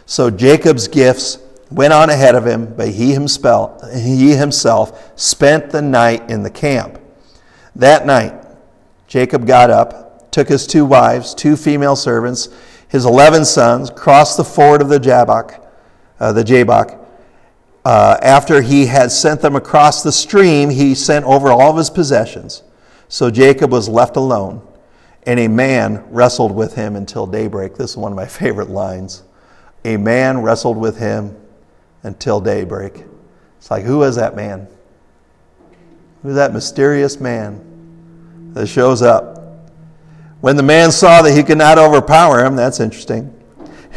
So 0.08 0.32
Jacob's 0.32 0.88
gifts 0.88 1.38
went 1.70 1.94
on 1.94 2.10
ahead 2.10 2.34
of 2.34 2.48
him, 2.48 2.74
but 2.74 2.90
he 2.90 3.14
himself, 3.14 3.84
he 3.94 4.34
himself 4.34 5.12
spent 5.20 5.70
the 5.70 5.84
night 5.84 6.28
in 6.32 6.42
the 6.42 6.50
camp. 6.50 7.00
That 7.76 8.08
night, 8.08 8.34
Jacob 9.08 9.46
got 9.46 9.70
up, 9.70 10.32
took 10.32 10.48
his 10.48 10.66
two 10.66 10.86
wives, 10.86 11.36
two 11.36 11.56
female 11.56 11.96
servants, 11.96 12.50
his 12.90 13.06
11 13.06 13.46
sons, 13.46 13.90
crossed 13.90 14.36
the 14.36 14.44
ford 14.44 14.82
of 14.82 14.90
the 14.90 15.00
Jabbok, 15.00 15.66
uh, 16.20 16.34
the 16.34 16.44
Jabbok. 16.44 16.98
Uh, 17.86 18.18
after 18.22 18.62
he 18.62 18.88
had 18.88 19.12
sent 19.12 19.42
them 19.42 19.56
across 19.56 20.04
the 20.04 20.12
stream, 20.12 20.70
he 20.70 20.94
sent 20.94 21.24
over 21.26 21.52
all 21.52 21.72
of 21.72 21.78
his 21.78 21.90
possessions. 21.90 22.64
So 23.08 23.32
Jacob 23.32 23.72
was 23.72 23.88
left 23.88 24.18
alone, 24.18 24.62
and 25.24 25.40
a 25.40 25.48
man 25.48 26.04
wrestled 26.10 26.52
with 26.52 26.76
him 26.76 26.96
until 26.96 27.26
daybreak. 27.26 27.76
This 27.76 27.92
is 27.92 27.98
one 27.98 28.12
of 28.12 28.16
my 28.16 28.26
favorite 28.28 28.70
lines. 28.70 29.24
A 29.86 29.96
man 29.96 30.42
wrestled 30.42 30.78
with 30.78 30.98
him 30.98 31.36
until 32.04 32.42
daybreak. 32.42 33.06
It's 33.58 33.72
like, 33.72 33.84
who 33.84 34.04
is 34.04 34.16
that 34.16 34.36
man? 34.36 34.68
Who's 36.24 36.36
that 36.36 36.54
mysterious 36.54 37.20
man 37.20 38.52
that 38.54 38.68
shows 38.68 39.02
up? 39.02 39.39
When 40.42 40.56
the 40.56 40.64
man 40.64 40.92
saw 40.92 41.22
that 41.22 41.36
he 41.36 41.44
could 41.44 41.58
not 41.58 41.78
overpower 41.78 42.44
him, 42.46 42.56
that's 42.56 42.80
interesting, 42.80 43.34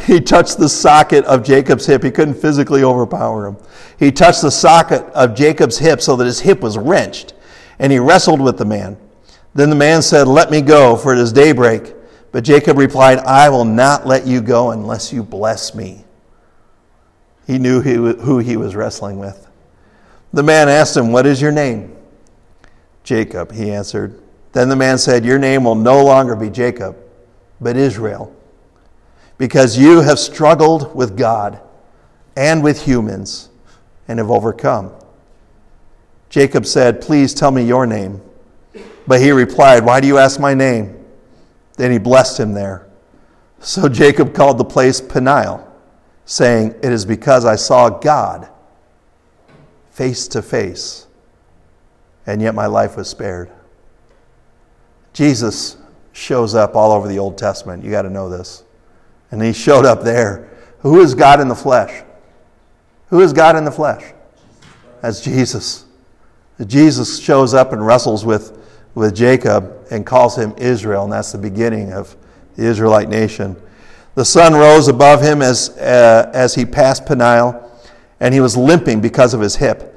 he 0.05 0.19
touched 0.19 0.57
the 0.57 0.67
socket 0.67 1.23
of 1.25 1.43
Jacob's 1.43 1.85
hip. 1.85 2.03
He 2.03 2.11
couldn't 2.11 2.33
physically 2.33 2.83
overpower 2.83 3.47
him. 3.47 3.57
He 3.97 4.11
touched 4.11 4.41
the 4.41 4.51
socket 4.51 5.03
of 5.13 5.35
Jacob's 5.35 5.77
hip 5.77 6.01
so 6.01 6.15
that 6.17 6.25
his 6.25 6.41
hip 6.41 6.61
was 6.61 6.77
wrenched, 6.77 7.33
and 7.79 7.91
he 7.91 7.99
wrestled 7.99 8.41
with 8.41 8.57
the 8.57 8.65
man. 8.65 8.97
Then 9.53 9.69
the 9.69 9.75
man 9.75 10.01
said, 10.01 10.27
Let 10.27 10.51
me 10.51 10.61
go, 10.61 10.97
for 10.97 11.13
it 11.13 11.19
is 11.19 11.31
daybreak. 11.31 11.93
But 12.31 12.43
Jacob 12.43 12.77
replied, 12.77 13.19
I 13.19 13.49
will 13.49 13.65
not 13.65 14.07
let 14.07 14.25
you 14.25 14.41
go 14.41 14.71
unless 14.71 15.13
you 15.13 15.23
bless 15.23 15.75
me. 15.75 16.03
He 17.45 17.59
knew 17.59 17.81
who 17.81 18.39
he 18.39 18.57
was 18.57 18.75
wrestling 18.75 19.19
with. 19.19 19.47
The 20.33 20.43
man 20.43 20.67
asked 20.67 20.97
him, 20.97 21.11
What 21.11 21.27
is 21.27 21.39
your 21.39 21.51
name? 21.51 21.95
Jacob, 23.03 23.51
he 23.51 23.71
answered. 23.71 24.22
Then 24.53 24.69
the 24.69 24.75
man 24.75 24.97
said, 24.97 25.25
Your 25.25 25.39
name 25.39 25.65
will 25.65 25.75
no 25.75 26.03
longer 26.03 26.35
be 26.35 26.49
Jacob, 26.49 26.95
but 27.59 27.75
Israel, 27.75 28.33
because 29.37 29.77
you 29.77 30.01
have 30.01 30.19
struggled 30.19 30.95
with 30.95 31.17
God 31.17 31.59
and 32.37 32.63
with 32.63 32.83
humans 32.83 33.49
and 34.07 34.19
have 34.19 34.31
overcome. 34.31 34.91
Jacob 36.29 36.65
said, 36.65 37.01
Please 37.01 37.33
tell 37.33 37.51
me 37.51 37.63
your 37.63 37.85
name. 37.85 38.21
But 39.05 39.21
he 39.21 39.31
replied, 39.31 39.83
Why 39.83 39.99
do 39.99 40.07
you 40.07 40.17
ask 40.17 40.39
my 40.39 40.53
name? 40.53 41.03
Then 41.75 41.91
he 41.91 41.97
blessed 41.97 42.39
him 42.39 42.53
there. 42.53 42.87
So 43.59 43.89
Jacob 43.89 44.33
called 44.33 44.57
the 44.57 44.65
place 44.65 45.01
Peniel, 45.01 45.67
saying, 46.25 46.75
It 46.83 46.91
is 46.91 47.05
because 47.05 47.43
I 47.43 47.55
saw 47.55 47.89
God 47.89 48.49
face 49.89 50.27
to 50.29 50.41
face, 50.41 51.07
and 52.27 52.41
yet 52.41 52.53
my 52.53 52.67
life 52.67 52.97
was 52.97 53.07
spared. 53.07 53.51
Jesus 55.13 55.77
shows 56.11 56.55
up 56.55 56.75
all 56.75 56.91
over 56.91 57.07
the 57.07 57.19
Old 57.19 57.37
Testament. 57.37 57.83
You 57.83 57.91
got 57.91 58.01
to 58.03 58.09
know 58.09 58.29
this. 58.29 58.63
And 59.31 59.41
he 59.41 59.53
showed 59.53 59.85
up 59.85 60.03
there. 60.03 60.49
Who 60.79 60.99
is 60.99 61.15
God 61.15 61.39
in 61.39 61.47
the 61.47 61.55
flesh? 61.55 62.03
Who 63.07 63.21
is 63.21 63.31
God 63.31 63.55
in 63.55 63.63
the 63.63 63.71
flesh? 63.71 64.13
That's 65.01 65.21
Jesus. 65.21 65.85
Jesus 66.65 67.19
shows 67.19 67.53
up 67.53 67.73
and 67.73 67.85
wrestles 67.85 68.25
with, 68.25 68.57
with 68.95 69.15
Jacob 69.15 69.85
and 69.91 70.05
calls 70.05 70.37
him 70.37 70.53
Israel, 70.57 71.03
and 71.03 71.13
that's 71.13 71.31
the 71.31 71.37
beginning 71.37 71.93
of 71.93 72.15
the 72.55 72.63
Israelite 72.63 73.09
nation. 73.09 73.55
The 74.15 74.25
sun 74.25 74.53
rose 74.53 74.87
above 74.87 75.21
him 75.21 75.41
as, 75.41 75.69
uh, 75.77 76.31
as 76.33 76.53
he 76.53 76.65
passed 76.65 77.05
Peniel, 77.05 77.71
and 78.19 78.33
he 78.33 78.39
was 78.39 78.55
limping 78.55 79.01
because 79.01 79.33
of 79.33 79.41
his 79.41 79.55
hip. 79.55 79.92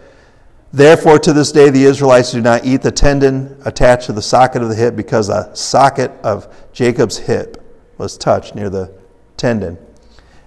Therefore, 0.73 1.19
to 1.21 1.33
this 1.33 1.53
day, 1.53 1.71
the 1.71 1.85
Israelites 1.85 2.33
do 2.33 2.41
not 2.41 2.65
eat 2.65 2.83
the 2.83 2.91
tendon 2.91 3.61
attached 3.65 4.07
to 4.07 4.13
the 4.13 4.23
socket 4.23 4.63
of 4.63 4.69
the 4.69 4.75
hip 4.75 4.97
because 4.97 5.29
the 5.29 5.55
socket 5.55 6.11
of 6.23 6.53
Jacob's 6.73 7.19
hip 7.19 7.63
was 7.99 8.19
touched 8.19 8.55
near 8.55 8.69
the 8.69 8.93
tendon. 9.37 9.79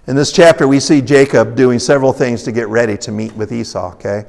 In 0.06 0.16
this 0.16 0.32
chapter, 0.32 0.66
we 0.68 0.80
see 0.80 1.00
Jacob 1.00 1.56
doing 1.56 1.78
several 1.78 2.12
things 2.12 2.42
to 2.44 2.52
get 2.52 2.68
ready 2.68 2.96
to 2.98 3.12
meet 3.12 3.34
with 3.34 3.52
Esau, 3.52 3.92
okay? 3.94 4.24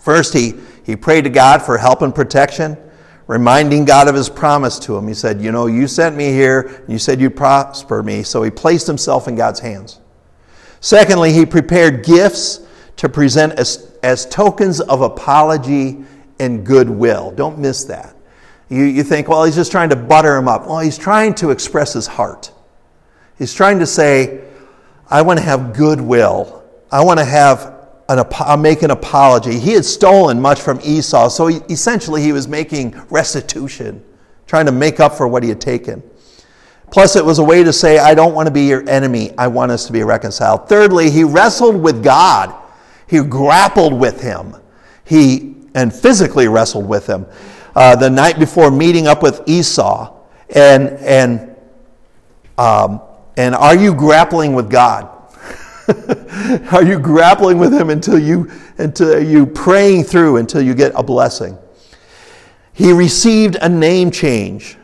First, 0.00 0.34
he, 0.34 0.54
he 0.84 0.96
prayed 0.96 1.24
to 1.24 1.30
God 1.30 1.62
for 1.62 1.78
help 1.78 2.02
and 2.02 2.14
protection, 2.14 2.76
reminding 3.26 3.84
God 3.84 4.08
of 4.08 4.14
his 4.14 4.28
promise 4.28 4.78
to 4.80 4.96
him. 4.96 5.06
He 5.06 5.14
said, 5.14 5.40
You 5.40 5.52
know, 5.52 5.66
you 5.66 5.86
sent 5.86 6.16
me 6.16 6.26
here, 6.26 6.84
you 6.88 6.98
said 6.98 7.20
you'd 7.20 7.36
prosper 7.36 8.02
me. 8.02 8.22
So 8.22 8.42
he 8.42 8.50
placed 8.50 8.86
himself 8.86 9.28
in 9.28 9.36
God's 9.36 9.60
hands. 9.60 10.00
Secondly, 10.80 11.32
he 11.32 11.46
prepared 11.46 12.04
gifts 12.04 12.60
to 12.96 13.08
present 13.08 13.58
as, 14.02 14.26
tokens 14.26 14.80
of 14.80 15.00
apology 15.00 16.04
and 16.38 16.66
goodwill. 16.66 17.30
Don't 17.30 17.58
miss 17.58 17.84
that. 17.84 18.16
You, 18.68 18.84
you 18.84 19.02
think, 19.02 19.28
well, 19.28 19.44
he's 19.44 19.54
just 19.54 19.70
trying 19.70 19.90
to 19.90 19.96
butter 19.96 20.36
him 20.36 20.48
up. 20.48 20.66
Well, 20.66 20.78
he's 20.78 20.98
trying 20.98 21.34
to 21.34 21.50
express 21.50 21.92
his 21.92 22.06
heart. 22.06 22.50
He's 23.38 23.52
trying 23.52 23.78
to 23.80 23.86
say, 23.86 24.42
I 25.10 25.22
want 25.22 25.38
to 25.38 25.44
have 25.44 25.74
goodwill. 25.74 26.64
I 26.90 27.04
want 27.04 27.18
to 27.18 27.24
have 27.24 27.74
an, 28.08 28.24
I'll 28.40 28.56
make 28.56 28.82
an 28.82 28.90
apology. 28.90 29.58
He 29.58 29.72
had 29.72 29.84
stolen 29.84 30.40
much 30.40 30.60
from 30.60 30.80
Esau, 30.82 31.28
so 31.28 31.46
he, 31.48 31.56
essentially 31.68 32.22
he 32.22 32.32
was 32.32 32.48
making 32.48 32.98
restitution, 33.10 34.02
trying 34.46 34.66
to 34.66 34.72
make 34.72 35.00
up 35.00 35.14
for 35.14 35.28
what 35.28 35.42
he 35.42 35.48
had 35.48 35.60
taken. 35.60 36.02
Plus, 36.90 37.16
it 37.16 37.24
was 37.24 37.38
a 37.38 37.44
way 37.44 37.64
to 37.64 37.72
say, 37.72 37.98
I 37.98 38.14
don't 38.14 38.34
want 38.34 38.46
to 38.46 38.52
be 38.52 38.62
your 38.62 38.88
enemy. 38.88 39.32
I 39.38 39.48
want 39.48 39.72
us 39.72 39.86
to 39.86 39.92
be 39.92 40.02
reconciled. 40.02 40.68
Thirdly, 40.68 41.10
he 41.10 41.24
wrestled 41.24 41.82
with 41.82 42.04
God. 42.04 42.61
He 43.12 43.22
grappled 43.22 43.92
with 43.92 44.22
him. 44.22 44.56
He 45.04 45.54
and 45.74 45.92
physically 45.92 46.48
wrestled 46.48 46.88
with 46.88 47.06
him 47.06 47.26
uh, 47.76 47.94
the 47.94 48.08
night 48.08 48.38
before 48.38 48.70
meeting 48.70 49.06
up 49.06 49.22
with 49.22 49.42
Esau. 49.46 50.18
And 50.54 50.88
and 50.92 51.54
um, 52.56 53.02
and 53.36 53.54
are 53.54 53.76
you 53.76 53.94
grappling 53.94 54.54
with 54.54 54.70
God? 54.70 55.10
are 56.72 56.82
you 56.82 56.98
grappling 56.98 57.58
with 57.58 57.74
Him 57.74 57.90
until 57.90 58.18
you 58.18 58.50
until 58.78 59.22
you 59.22 59.44
praying 59.44 60.04
through 60.04 60.38
until 60.38 60.62
you 60.62 60.74
get 60.74 60.92
a 60.94 61.02
blessing? 61.02 61.58
He 62.72 62.92
received 62.92 63.56
a 63.60 63.68
name 63.68 64.10
change. 64.10 64.78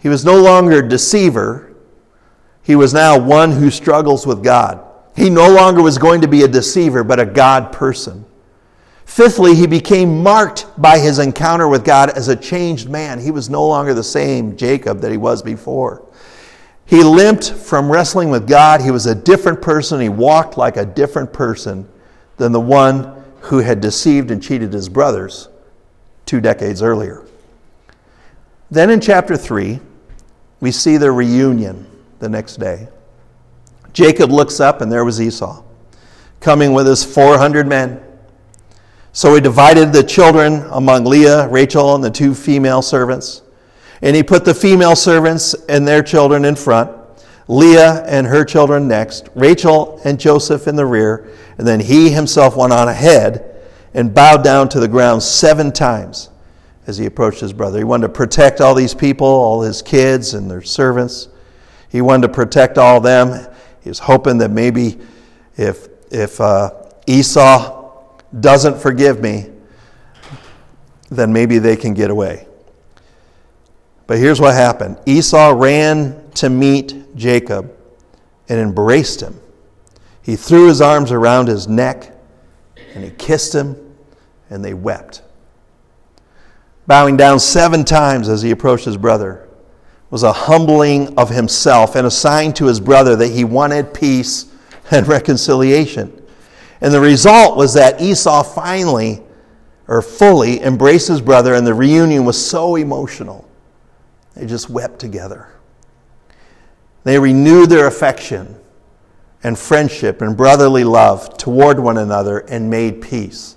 He 0.00 0.08
was 0.08 0.24
no 0.24 0.42
longer 0.42 0.82
deceiver. 0.82 1.72
He 2.64 2.74
was 2.74 2.92
now 2.92 3.16
one 3.16 3.52
who 3.52 3.70
struggles 3.70 4.26
with 4.26 4.42
God. 4.42 4.84
He 5.14 5.30
no 5.30 5.48
longer 5.48 5.82
was 5.82 5.98
going 5.98 6.20
to 6.22 6.28
be 6.28 6.42
a 6.42 6.48
deceiver, 6.48 7.04
but 7.04 7.20
a 7.20 7.26
God 7.26 7.72
person. 7.72 8.24
Fifthly, 9.04 9.54
he 9.54 9.66
became 9.66 10.22
marked 10.22 10.66
by 10.80 10.98
his 10.98 11.18
encounter 11.18 11.68
with 11.68 11.84
God 11.84 12.10
as 12.10 12.28
a 12.28 12.36
changed 12.36 12.88
man. 12.88 13.20
He 13.20 13.30
was 13.30 13.48
no 13.48 13.66
longer 13.66 13.94
the 13.94 14.02
same 14.02 14.56
Jacob 14.56 15.00
that 15.00 15.12
he 15.12 15.16
was 15.18 15.42
before. 15.42 16.04
He 16.86 17.02
limped 17.02 17.52
from 17.52 17.90
wrestling 17.90 18.30
with 18.30 18.48
God. 18.48 18.80
He 18.80 18.90
was 18.90 19.06
a 19.06 19.14
different 19.14 19.62
person. 19.62 20.00
He 20.00 20.08
walked 20.08 20.58
like 20.58 20.76
a 20.76 20.84
different 20.84 21.32
person 21.32 21.88
than 22.36 22.52
the 22.52 22.60
one 22.60 23.24
who 23.42 23.58
had 23.58 23.80
deceived 23.80 24.30
and 24.30 24.42
cheated 24.42 24.72
his 24.72 24.88
brothers 24.88 25.48
two 26.26 26.40
decades 26.40 26.82
earlier. 26.82 27.24
Then 28.70 28.90
in 28.90 29.00
chapter 29.00 29.36
3, 29.36 29.78
we 30.60 30.72
see 30.72 30.96
the 30.96 31.12
reunion 31.12 31.86
the 32.18 32.28
next 32.28 32.56
day. 32.56 32.88
Jacob 33.94 34.30
looks 34.30 34.60
up, 34.60 34.82
and 34.82 34.92
there 34.92 35.04
was 35.04 35.20
Esau 35.20 35.62
coming 36.40 36.74
with 36.74 36.86
his 36.86 37.02
400 37.02 37.66
men. 37.66 38.02
So 39.12 39.34
he 39.34 39.40
divided 39.40 39.92
the 39.92 40.02
children 40.02 40.66
among 40.72 41.04
Leah, 41.04 41.48
Rachel, 41.48 41.94
and 41.94 42.04
the 42.04 42.10
two 42.10 42.34
female 42.34 42.82
servants. 42.82 43.40
And 44.02 44.14
he 44.14 44.22
put 44.22 44.44
the 44.44 44.52
female 44.52 44.94
servants 44.94 45.54
and 45.68 45.88
their 45.88 46.02
children 46.02 46.44
in 46.44 46.54
front, 46.56 46.90
Leah 47.48 48.04
and 48.04 48.26
her 48.26 48.44
children 48.44 48.88
next, 48.88 49.28
Rachel 49.34 50.00
and 50.04 50.18
Joseph 50.18 50.66
in 50.66 50.76
the 50.76 50.84
rear, 50.84 51.30
and 51.58 51.66
then 51.66 51.80
he 51.80 52.10
himself 52.10 52.56
went 52.56 52.72
on 52.72 52.88
ahead 52.88 53.62
and 53.94 54.12
bowed 54.12 54.42
down 54.42 54.68
to 54.70 54.80
the 54.80 54.88
ground 54.88 55.22
seven 55.22 55.70
times 55.70 56.30
as 56.86 56.98
he 56.98 57.06
approached 57.06 57.40
his 57.40 57.52
brother. 57.52 57.78
He 57.78 57.84
wanted 57.84 58.08
to 58.08 58.12
protect 58.12 58.60
all 58.60 58.74
these 58.74 58.94
people, 58.94 59.26
all 59.26 59.62
his 59.62 59.80
kids 59.80 60.34
and 60.34 60.50
their 60.50 60.62
servants. 60.62 61.28
He 61.88 62.00
wanted 62.00 62.26
to 62.26 62.34
protect 62.34 62.76
all 62.76 63.00
them. 63.00 63.46
He 63.84 63.90
was 63.90 63.98
hoping 63.98 64.38
that 64.38 64.50
maybe 64.50 64.98
if, 65.56 65.88
if 66.10 66.40
uh, 66.40 66.70
Esau 67.06 67.92
doesn't 68.40 68.78
forgive 68.78 69.20
me, 69.20 69.50
then 71.10 71.34
maybe 71.34 71.58
they 71.58 71.76
can 71.76 71.92
get 71.92 72.10
away. 72.10 72.48
But 74.06 74.18
here's 74.18 74.40
what 74.40 74.54
happened 74.54 74.98
Esau 75.04 75.52
ran 75.54 76.30
to 76.36 76.48
meet 76.48 77.14
Jacob 77.14 77.76
and 78.48 78.58
embraced 78.58 79.20
him. 79.20 79.38
He 80.22 80.34
threw 80.34 80.66
his 80.68 80.80
arms 80.80 81.12
around 81.12 81.48
his 81.48 81.68
neck 81.68 82.10
and 82.94 83.04
he 83.04 83.10
kissed 83.10 83.54
him, 83.54 83.76
and 84.48 84.64
they 84.64 84.72
wept. 84.72 85.20
Bowing 86.86 87.16
down 87.16 87.38
seven 87.38 87.84
times 87.84 88.28
as 88.28 88.40
he 88.40 88.50
approached 88.50 88.84
his 88.84 88.96
brother 88.96 89.43
was 90.14 90.22
a 90.22 90.32
humbling 90.32 91.12
of 91.18 91.28
himself 91.28 91.96
and 91.96 92.06
a 92.06 92.10
sign 92.10 92.52
to 92.52 92.66
his 92.66 92.78
brother 92.78 93.16
that 93.16 93.32
he 93.32 93.42
wanted 93.42 93.92
peace 93.92 94.46
and 94.92 95.08
reconciliation. 95.08 96.24
And 96.80 96.94
the 96.94 97.00
result 97.00 97.56
was 97.56 97.74
that 97.74 98.00
Esau 98.00 98.44
finally 98.44 99.20
or 99.88 100.00
fully 100.00 100.62
embraced 100.62 101.08
his 101.08 101.20
brother, 101.20 101.54
and 101.54 101.66
the 101.66 101.74
reunion 101.74 102.24
was 102.24 102.40
so 102.40 102.76
emotional 102.76 103.50
they 104.36 104.46
just 104.46 104.70
wept 104.70 105.00
together. 105.00 105.48
They 107.02 107.18
renewed 107.18 107.68
their 107.68 107.88
affection 107.88 108.54
and 109.42 109.58
friendship 109.58 110.22
and 110.22 110.36
brotherly 110.36 110.84
love 110.84 111.36
toward 111.36 111.80
one 111.80 111.98
another 111.98 112.38
and 112.38 112.70
made 112.70 113.02
peace. 113.02 113.56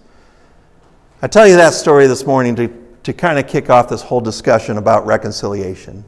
I 1.22 1.28
tell 1.28 1.48
you 1.48 1.58
that 1.58 1.76
story 1.76 2.08
this 2.08 2.26
morning 2.26 2.56
to, 2.56 2.68
to 3.04 3.14
kind 3.14 3.38
of 3.38 3.46
kick 3.46 3.70
off 3.70 3.90
this 3.90 4.02
whole 4.02 4.22
discussion 4.22 4.80
about 4.80 5.06
reconciliation. 5.06 6.04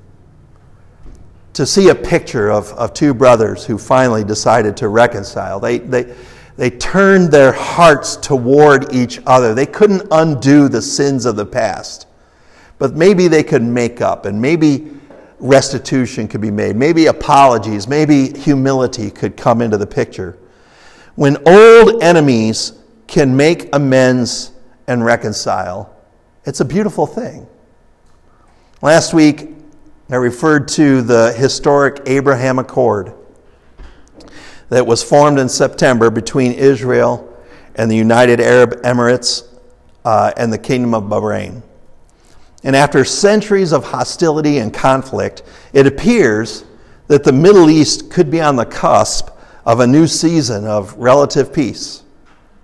To 1.54 1.66
see 1.66 1.90
a 1.90 1.96
picture 1.96 2.52
of, 2.52 2.72
of 2.74 2.94
two 2.94 3.14
brothers 3.14 3.66
who 3.66 3.78
finally 3.78 4.24
decided 4.24 4.78
to 4.78 4.88
reconcile. 4.88 5.60
They, 5.60 5.80
they, 5.80 6.16
they 6.56 6.70
turned 6.70 7.32
their 7.32 7.52
hearts 7.52 8.16
toward 8.16 8.94
each 8.94 9.20
other. 9.26 9.54
They 9.54 9.66
couldn't 9.66 10.08
undo 10.12 10.70
the 10.70 10.82
sins 10.82 11.26
of 11.26 11.36
the 11.36 11.46
past 11.46 12.06
but 12.80 12.96
maybe 12.96 13.28
they 13.28 13.44
could 13.44 13.62
make 13.62 14.02
up 14.02 14.26
and 14.26 14.42
maybe 14.42 14.90
restitution 15.38 16.28
could 16.28 16.42
be 16.42 16.50
made. 16.50 16.76
Maybe 16.76 17.06
apologies, 17.06 17.88
maybe 17.88 18.36
humility 18.38 19.12
could 19.12 19.38
come 19.38 19.62
into 19.62 19.78
the 19.78 19.86
picture. 19.86 20.38
When 21.16 21.38
old 21.46 22.02
enemies 22.02 22.74
can 23.08 23.36
make 23.36 23.74
amends 23.76 24.54
and 24.88 25.06
reconcile, 25.06 25.96
it's 26.46 26.62
a 26.62 26.66
beautiful 26.66 27.06
thing. 27.06 27.48
Last 28.82 29.14
week, 29.14 29.50
I 30.12 30.16
referred 30.16 30.68
to 30.70 31.04
the 31.04 31.34
historic 31.34 32.02
Abraham 32.08 32.58
Accord 32.58 33.14
that 34.70 34.88
was 34.88 35.04
formed 35.04 35.38
in 35.38 35.48
September 35.48 36.10
between 36.10 36.54
Israel 36.54 37.32
and 37.76 37.92
the 37.92 37.96
United 37.96 38.40
Arab 38.40 38.82
Emirates 38.82 39.48
uh, 40.04 40.32
and 40.36 40.52
the 40.52 40.58
Kingdom 40.58 40.96
of 40.96 41.04
Bahrain. 41.04 41.62
And 42.64 42.76
after 42.76 43.06
centuries 43.06 43.72
of 43.72 43.84
hostility 43.84 44.58
and 44.58 44.74
conflict, 44.74 45.44
it 45.74 45.86
appears 45.86 46.66
that 47.06 47.24
the 47.24 47.32
Middle 47.32 47.70
East 47.70 48.10
could 48.10 48.32
be 48.32 48.42
on 48.42 48.56
the 48.56 48.66
cusp 48.66 49.30
of 49.64 49.80
a 49.80 49.86
new 49.86 50.08
season 50.08 50.66
of 50.66 50.98
relative 50.98 51.54
peace. 51.54 52.02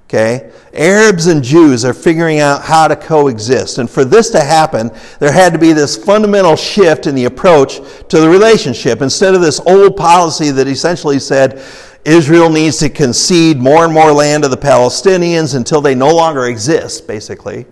Okay? 0.07 0.51
Arabs 0.73 1.27
and 1.27 1.43
Jews 1.43 1.83
are 1.83 1.93
figuring 1.93 2.39
out 2.39 2.61
how 2.61 2.87
to 2.87 2.95
coexist. 2.95 3.79
And 3.79 3.89
for 3.89 4.05
this 4.05 4.29
to 4.31 4.41
happen, 4.41 4.91
there 5.19 5.31
had 5.31 5.51
to 5.53 5.59
be 5.59 5.73
this 5.73 5.97
fundamental 5.97 6.55
shift 6.55 7.07
in 7.07 7.15
the 7.15 7.25
approach 7.25 7.77
to 8.09 8.19
the 8.19 8.29
relationship. 8.29 9.01
Instead 9.01 9.33
of 9.33 9.41
this 9.41 9.59
old 9.61 9.97
policy 9.97 10.51
that 10.51 10.67
essentially 10.67 11.19
said 11.19 11.63
Israel 12.05 12.51
needs 12.51 12.77
to 12.79 12.89
concede 12.89 13.57
more 13.57 13.83
and 13.83 13.91
more 13.93 14.11
land 14.11 14.43
to 14.43 14.49
the 14.49 14.57
Palestinians 14.57 15.55
until 15.55 15.81
they 15.81 15.95
no 15.95 16.13
longer 16.13 16.45
exist, 16.45 17.07
basically, 17.07 17.65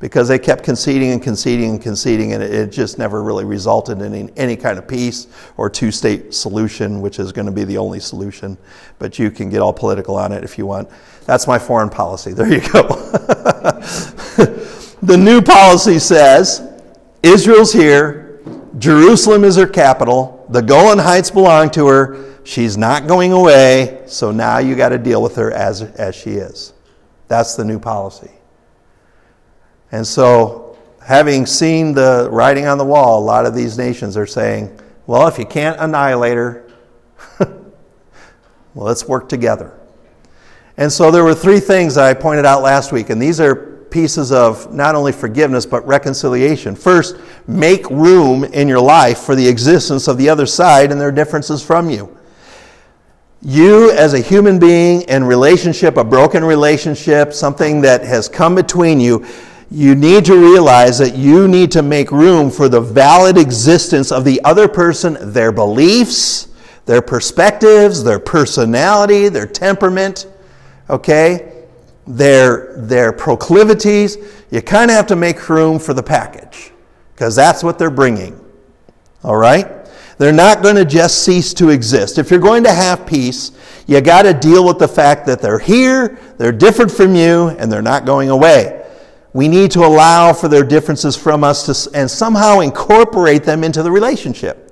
because 0.00 0.26
they 0.28 0.38
kept 0.38 0.64
conceding 0.64 1.12
and 1.12 1.22
conceding 1.22 1.70
and 1.70 1.82
conceding, 1.82 2.32
and 2.32 2.42
it 2.42 2.72
just 2.72 2.98
never 2.98 3.22
really 3.22 3.44
resulted 3.44 4.00
in 4.00 4.30
any 4.30 4.56
kind 4.56 4.78
of 4.78 4.88
peace 4.88 5.26
or 5.58 5.68
two 5.68 5.90
state 5.90 6.34
solution, 6.34 7.02
which 7.02 7.18
is 7.18 7.30
going 7.30 7.46
to 7.46 7.52
be 7.52 7.64
the 7.64 7.76
only 7.76 8.00
solution. 8.00 8.56
But 8.98 9.18
you 9.18 9.30
can 9.30 9.50
get 9.50 9.60
all 9.60 9.72
political 9.72 10.16
on 10.16 10.32
it 10.32 10.44
if 10.44 10.56
you 10.56 10.66
want. 10.66 10.88
That's 11.26 11.46
my 11.46 11.58
foreign 11.58 11.88
policy. 11.88 12.32
There 12.32 12.52
you 12.52 12.60
go. 12.60 12.82
the 15.02 15.16
new 15.18 15.40
policy 15.40 15.98
says 15.98 16.62
Israel's 17.22 17.72
here, 17.72 18.40
Jerusalem 18.78 19.44
is 19.44 19.56
her 19.56 19.66
capital, 19.66 20.44
the 20.50 20.60
Golan 20.60 20.98
Heights 20.98 21.30
belong 21.30 21.70
to 21.70 21.86
her. 21.86 22.34
She's 22.44 22.76
not 22.76 23.06
going 23.06 23.32
away, 23.32 24.02
so 24.06 24.30
now 24.30 24.58
you 24.58 24.74
got 24.76 24.90
to 24.90 24.98
deal 24.98 25.22
with 25.22 25.36
her 25.36 25.50
as, 25.50 25.80
as 25.80 26.14
she 26.14 26.32
is. 26.32 26.74
That's 27.28 27.54
the 27.54 27.64
new 27.64 27.78
policy. 27.78 28.30
And 29.90 30.06
so, 30.06 30.76
having 31.02 31.46
seen 31.46 31.94
the 31.94 32.28
writing 32.30 32.66
on 32.66 32.76
the 32.76 32.84
wall, 32.84 33.18
a 33.18 33.24
lot 33.24 33.46
of 33.46 33.54
these 33.54 33.78
nations 33.78 34.16
are 34.16 34.26
saying, 34.26 34.78
well, 35.06 35.26
if 35.28 35.38
you 35.38 35.46
can't 35.46 35.78
annihilate 35.80 36.36
her, 36.36 36.70
well, 37.38 38.86
let's 38.86 39.06
work 39.06 39.28
together. 39.28 39.78
And 40.76 40.92
so 40.92 41.10
there 41.10 41.22
were 41.22 41.34
three 41.34 41.60
things 41.60 41.96
I 41.96 42.14
pointed 42.14 42.44
out 42.44 42.62
last 42.62 42.90
week, 42.90 43.10
and 43.10 43.22
these 43.22 43.40
are 43.40 43.54
pieces 43.94 44.32
of 44.32 44.74
not 44.74 44.96
only 44.96 45.12
forgiveness 45.12 45.64
but 45.64 45.86
reconciliation. 45.86 46.74
First, 46.74 47.16
make 47.46 47.88
room 47.90 48.42
in 48.42 48.66
your 48.66 48.80
life 48.80 49.20
for 49.20 49.36
the 49.36 49.46
existence 49.46 50.08
of 50.08 50.18
the 50.18 50.28
other 50.28 50.46
side 50.46 50.90
and 50.90 51.00
their 51.00 51.12
differences 51.12 51.62
from 51.62 51.88
you. 51.88 52.16
You, 53.40 53.92
as 53.92 54.14
a 54.14 54.18
human 54.18 54.58
being 54.58 55.02
in 55.02 55.22
relationship, 55.22 55.96
a 55.96 56.02
broken 56.02 56.44
relationship, 56.44 57.32
something 57.32 57.82
that 57.82 58.02
has 58.02 58.28
come 58.28 58.56
between 58.56 58.98
you, 58.98 59.24
you 59.70 59.94
need 59.94 60.24
to 60.24 60.36
realize 60.36 60.98
that 60.98 61.14
you 61.14 61.46
need 61.46 61.70
to 61.72 61.82
make 61.82 62.10
room 62.10 62.50
for 62.50 62.68
the 62.68 62.80
valid 62.80 63.38
existence 63.38 64.10
of 64.10 64.24
the 64.24 64.40
other 64.44 64.66
person, 64.66 65.18
their 65.32 65.52
beliefs, 65.52 66.48
their 66.86 67.02
perspectives, 67.02 68.02
their 68.02 68.18
personality, 68.18 69.28
their 69.28 69.46
temperament 69.46 70.26
okay, 70.88 71.64
their, 72.06 72.74
their 72.76 73.12
proclivities, 73.12 74.18
you 74.50 74.60
kind 74.60 74.90
of 74.90 74.96
have 74.96 75.06
to 75.08 75.16
make 75.16 75.48
room 75.48 75.78
for 75.78 75.94
the 75.94 76.02
package 76.02 76.72
because 77.14 77.34
that's 77.34 77.62
what 77.62 77.78
they're 77.78 77.90
bringing. 77.90 78.38
All 79.22 79.36
right? 79.36 79.84
They're 80.18 80.32
not 80.32 80.62
going 80.62 80.76
to 80.76 80.84
just 80.84 81.24
cease 81.24 81.52
to 81.54 81.70
exist. 81.70 82.18
If 82.18 82.30
you're 82.30 82.40
going 82.40 82.62
to 82.64 82.72
have 82.72 83.06
peace, 83.06 83.52
you 83.86 84.00
got 84.00 84.22
to 84.22 84.34
deal 84.34 84.64
with 84.64 84.78
the 84.78 84.88
fact 84.88 85.26
that 85.26 85.40
they're 85.40 85.58
here, 85.58 86.18
they're 86.36 86.52
different 86.52 86.90
from 86.90 87.14
you, 87.14 87.48
and 87.48 87.70
they're 87.70 87.82
not 87.82 88.04
going 88.04 88.30
away. 88.30 88.82
We 89.32 89.48
need 89.48 89.72
to 89.72 89.80
allow 89.80 90.32
for 90.32 90.46
their 90.46 90.62
differences 90.62 91.16
from 91.16 91.42
us 91.42 91.66
to, 91.66 91.98
and 91.98 92.08
somehow 92.08 92.60
incorporate 92.60 93.42
them 93.42 93.64
into 93.64 93.82
the 93.82 93.90
relationship. 93.90 94.63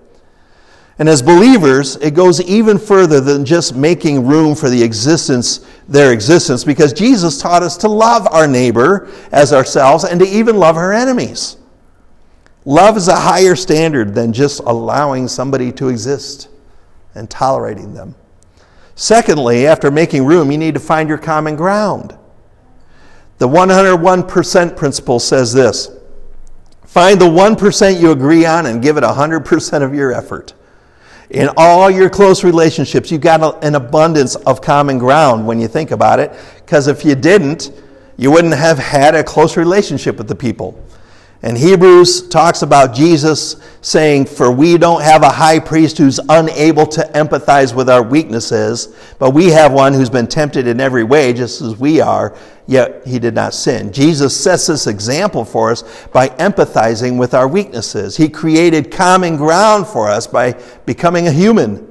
And 0.98 1.09
as 1.09 1.22
believers, 1.22 1.96
it 1.96 2.14
goes 2.14 2.40
even 2.42 2.78
further 2.78 3.20
than 3.20 3.44
just 3.44 3.74
making 3.74 4.26
room 4.26 4.55
for 4.55 4.68
the 4.68 4.83
existence, 4.83 5.66
their 5.88 6.12
existence, 6.12 6.64
because 6.64 6.92
Jesus 6.92 7.40
taught 7.40 7.62
us 7.62 7.76
to 7.78 7.88
love 7.88 8.26
our 8.31 8.46
neighbor 8.46 9.09
as 9.33 9.52
ourselves 9.52 10.05
and 10.05 10.20
to 10.20 10.26
even 10.26 10.57
love 10.57 10.76
our 10.76 10.92
enemies. 10.92 11.57
Love 12.64 12.96
is 12.96 13.09
a 13.09 13.16
higher 13.16 13.57
standard 13.57 14.14
than 14.14 14.33
just 14.33 14.61
allowing 14.61 15.26
somebody 15.26 15.72
to 15.72 15.88
exist 15.88 16.48
and 17.14 17.28
tolerating 17.28 17.94
them. 17.94 18.14
Secondly, 18.94 19.66
after 19.66 19.90
making 19.90 20.24
room, 20.24 20.52
you 20.52 20.59
need 20.59 20.74
to 20.74 20.81
find 20.81 21.09
your 21.09 21.18
common 21.18 21.57
ground. 21.57 22.16
The 23.38 23.48
101% 23.48 24.76
principle 24.76 25.18
says 25.18 25.52
this 25.52 25.90
Find 26.85 27.20
the 27.20 27.26
1% 27.26 28.00
you 28.00 28.12
agree 28.12 28.44
on 28.44 28.66
and 28.66 28.83
give 28.83 28.96
it 28.96 29.02
100% 29.02 29.83
of 29.83 29.94
your 29.94 30.12
effort. 30.12 30.52
In 31.32 31.48
all 31.56 31.90
your 31.90 32.10
close 32.10 32.44
relationships, 32.44 33.10
you've 33.10 33.22
got 33.22 33.64
an 33.64 33.74
abundance 33.74 34.34
of 34.34 34.60
common 34.60 34.98
ground 34.98 35.46
when 35.46 35.58
you 35.58 35.66
think 35.66 35.90
about 35.90 36.20
it, 36.20 36.30
because 36.56 36.88
if 36.88 37.06
you 37.06 37.14
didn't, 37.14 37.72
you 38.18 38.30
wouldn't 38.30 38.52
have 38.52 38.78
had 38.78 39.14
a 39.14 39.24
close 39.24 39.56
relationship 39.56 40.18
with 40.18 40.28
the 40.28 40.34
people. 40.34 40.78
And 41.44 41.59
Hebrews 41.59 42.28
talks 42.28 42.62
about 42.62 42.94
Jesus 42.94 43.57
saying, 43.81 44.26
For 44.26 44.52
we 44.52 44.78
don't 44.78 45.02
have 45.02 45.24
a 45.24 45.28
high 45.28 45.59
priest 45.59 45.98
who's 45.98 46.20
unable 46.28 46.87
to 46.87 47.00
empathize 47.14 47.74
with 47.74 47.90
our 47.90 48.02
weaknesses, 48.02 48.94
but 49.18 49.31
we 49.31 49.48
have 49.48 49.72
one 49.72 49.92
who's 49.92 50.09
been 50.09 50.28
tempted 50.28 50.68
in 50.68 50.78
every 50.78 51.02
way, 51.02 51.33
just 51.33 51.61
as 51.61 51.76
we 51.76 52.00
are, 52.00 52.37
yet 52.68 53.05
he 53.05 53.18
did 53.18 53.35
not 53.35 53.55
sin. 53.55 53.92
Jesus 53.92 54.40
sets 54.40 54.68
this 54.68 54.87
example 54.87 55.44
for 55.44 55.72
us 55.72 55.83
by 56.12 56.28
empathizing 56.28 57.18
with 57.18 57.35
our 57.35 57.48
weaknesses. 57.48 58.16
He 58.16 58.28
created 58.28 58.92
common 58.92 59.37
ground 59.37 59.88
for 59.88 60.09
us 60.09 60.28
by 60.28 60.52
becoming 60.87 61.26
a 61.26 61.33
human. 61.33 61.88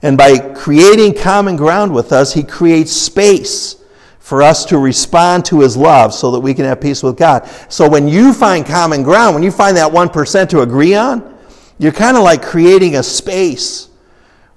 And 0.00 0.16
by 0.16 0.38
creating 0.38 1.16
common 1.16 1.56
ground 1.56 1.94
with 1.94 2.12
us, 2.12 2.32
he 2.32 2.42
creates 2.42 2.92
space 2.92 3.83
for 4.24 4.42
us 4.42 4.64
to 4.64 4.78
respond 4.78 5.44
to 5.44 5.60
his 5.60 5.76
love 5.76 6.14
so 6.14 6.30
that 6.30 6.40
we 6.40 6.54
can 6.54 6.64
have 6.64 6.80
peace 6.80 7.02
with 7.02 7.14
God. 7.14 7.46
So 7.68 7.86
when 7.86 8.08
you 8.08 8.32
find 8.32 8.64
common 8.64 9.02
ground, 9.02 9.34
when 9.34 9.42
you 9.42 9.50
find 9.50 9.76
that 9.76 9.92
1% 9.92 10.48
to 10.48 10.62
agree 10.62 10.94
on, 10.94 11.38
you're 11.78 11.92
kind 11.92 12.16
of 12.16 12.22
like 12.22 12.40
creating 12.40 12.96
a 12.96 13.02
space 13.02 13.90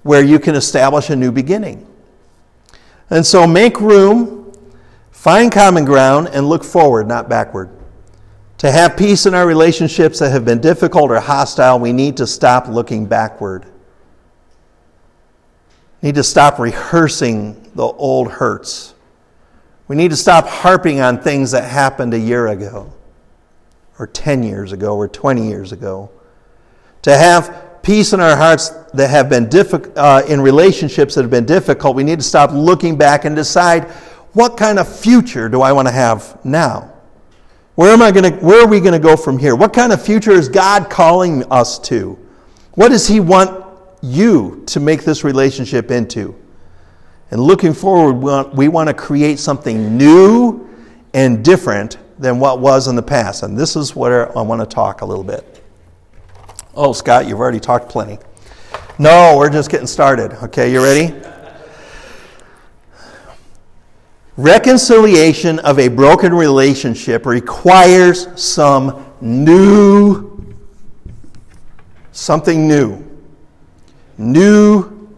where 0.04 0.24
you 0.24 0.40
can 0.40 0.56
establish 0.56 1.10
a 1.10 1.18
new 1.18 1.34
beginning. 1.34 1.86
And 3.10 3.26
so 3.26 3.46
make 3.46 3.82
room, 3.82 4.54
find 5.12 5.52
common 5.52 5.84
ground, 5.84 6.30
and 6.32 6.48
look 6.48 6.64
forward, 6.64 7.06
not 7.06 7.28
backward. 7.28 7.70
To 8.60 8.72
have 8.72 8.96
peace 8.96 9.26
in 9.26 9.34
our 9.34 9.46
relationships 9.46 10.20
that 10.20 10.32
have 10.32 10.46
been 10.46 10.62
difficult 10.62 11.12
or 11.12 11.20
hostile, 11.20 11.78
we 11.78 11.92
need 11.92 12.16
to 12.18 12.26
stop 12.26 12.70
looking 12.70 13.06
backward. 13.06 13.66
Need 16.02 16.16
to 16.16 16.24
stop 16.24 16.58
rehearsing 16.58 17.70
the 17.76 17.84
old 17.84 18.32
hurts. 18.32 18.94
We 19.88 19.96
need 19.96 20.12
to 20.12 20.18
stop 20.18 20.48
harping 20.48 21.00
on 21.00 21.22
things 21.22 21.52
that 21.52 21.70
happened 21.70 22.14
a 22.14 22.20
year 22.20 22.48
ago, 22.48 22.92
or 24.00 24.08
10 24.08 24.44
years 24.44 24.72
ago, 24.74 24.96
or 24.96 25.08
20 25.08 25.48
years 25.48 25.72
ago. 25.72 26.10
To 27.04 27.16
have 27.16 27.82
peace 27.84 28.12
in 28.12 28.20
our 28.20 28.36
hearts 28.36 28.70
that 28.94 29.10
have 29.10 29.30
been 29.30 29.48
difficult, 29.48 29.98
uh, 29.98 30.24
in 30.28 30.42
relationships 30.42 31.16
that 31.16 31.22
have 31.22 31.32
been 31.32 31.46
difficult, 31.46 31.96
we 31.96 32.04
need 32.04 32.20
to 32.20 32.26
stop 32.26 32.52
looking 32.52 32.98
back 32.98 33.24
and 33.24 33.36
decide 33.36 33.86
what 34.34 34.58
kind 34.58 34.78
of 34.78 34.94
future 34.94 35.48
do 35.48 35.62
I 35.62 35.72
want 35.72 35.88
to 35.88 35.94
have 35.94 36.44
now? 36.44 36.94
Where, 37.76 37.94
am 37.94 38.02
I 38.02 38.12
gonna, 38.12 38.32
where 38.38 38.62
are 38.62 38.68
we 38.68 38.80
going 38.80 38.94
to 38.94 39.00
go 39.00 39.16
from 39.16 39.38
here? 39.38 39.56
What 39.56 39.72
kind 39.72 39.94
of 39.94 40.02
future 40.02 40.32
is 40.32 40.50
God 40.50 40.90
calling 40.90 41.50
us 41.52 41.80
to? 41.80 42.20
What 42.74 42.90
does 42.90 43.08
He 43.08 43.20
want 43.20 43.66
you 44.02 44.64
to 44.68 44.80
make 44.80 45.04
this 45.04 45.24
relationship 45.24 45.92
into? 45.92 46.36
And 47.32 47.42
looking 47.42 47.74
forward, 47.74 48.14
we 48.14 48.32
want, 48.32 48.56
we 48.56 48.68
want 48.68 48.88
to 48.88 48.94
create 48.94 49.40
something 49.40 49.98
new 49.98 50.68
and 51.14 51.44
different 51.44 51.98
than 52.20 52.40
what 52.40 52.60
was 52.60 52.88
in 52.88 52.96
the 52.96 53.02
past. 53.02 53.44
And 53.44 53.58
this 53.58 53.76
is 53.76 53.96
where 53.96 54.36
I 54.38 54.42
want 54.42 54.62
to 54.62 54.68
talk 54.68 55.02
a 55.02 55.06
little 55.06 55.24
bit. 55.24 55.64
Oh, 56.74 56.94
Scott, 56.94 57.28
you've 57.28 57.40
already 57.40 57.60
talked 57.60 57.90
plenty. 57.90 58.20
No, 59.00 59.36
we're 59.38 59.50
just 59.50 59.70
getting 59.70 59.88
started. 59.88 60.32
Okay, 60.44 60.72
you 60.72 60.84
ready? 60.84 61.14
Reconciliation 64.38 65.60
of 65.60 65.80
a 65.80 65.88
broken 65.88 66.34
relationship 66.34 67.26
requires 67.26 68.28
some 68.42 69.06
new 69.20 70.38
something 72.18 72.68
new, 72.68 73.04
new 74.18 75.10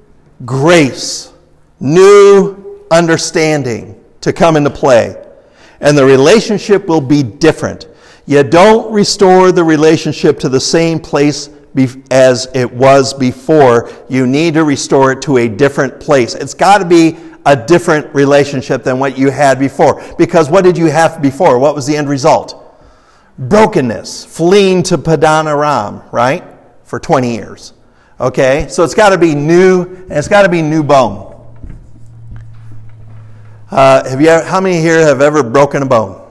grace, 0.45 1.31
new 1.79 2.85
understanding 2.91 4.03
to 4.21 4.33
come 4.33 4.55
into 4.55 4.69
play. 4.69 5.15
And 5.79 5.97
the 5.97 6.05
relationship 6.05 6.87
will 6.87 7.01
be 7.01 7.23
different. 7.23 7.87
You 8.25 8.43
don't 8.43 8.91
restore 8.91 9.51
the 9.51 9.63
relationship 9.63 10.39
to 10.39 10.49
the 10.49 10.59
same 10.59 10.99
place 10.99 11.49
as 12.11 12.47
it 12.53 12.71
was 12.71 13.13
before. 13.13 13.91
You 14.09 14.27
need 14.27 14.55
to 14.55 14.63
restore 14.63 15.13
it 15.13 15.21
to 15.23 15.37
a 15.37 15.47
different 15.47 15.99
place. 15.99 16.35
It's 16.35 16.53
got 16.53 16.79
to 16.79 16.85
be 16.85 17.17
a 17.45 17.55
different 17.55 18.13
relationship 18.13 18.83
than 18.83 18.99
what 18.99 19.17
you 19.17 19.29
had 19.29 19.57
before. 19.57 20.03
Because 20.17 20.49
what 20.49 20.63
did 20.63 20.77
you 20.77 20.87
have 20.87 21.21
before? 21.21 21.57
What 21.57 21.75
was 21.75 21.87
the 21.87 21.95
end 21.95 22.09
result? 22.09 22.55
Brokenness, 23.37 24.25
fleeing 24.25 24.83
to 24.83 24.97
Padan 24.97 25.47
Aram, 25.47 26.01
right? 26.11 26.43
For 26.83 26.99
20 26.99 27.33
years. 27.33 27.73
Okay? 28.19 28.67
So 28.69 28.83
it's 28.83 28.93
got 28.93 29.09
to 29.09 29.17
be 29.17 29.33
new, 29.33 29.83
and 29.83 30.11
it's 30.11 30.27
got 30.27 30.43
to 30.43 30.49
be 30.49 30.61
new 30.61 30.83
bone. 30.83 31.28
Uh, 33.71 34.09
have 34.09 34.19
you? 34.19 34.31
How 34.31 34.59
many 34.59 34.81
here 34.81 34.99
have 35.05 35.21
ever 35.21 35.43
broken 35.43 35.83
a 35.83 35.85
bone? 35.85 36.27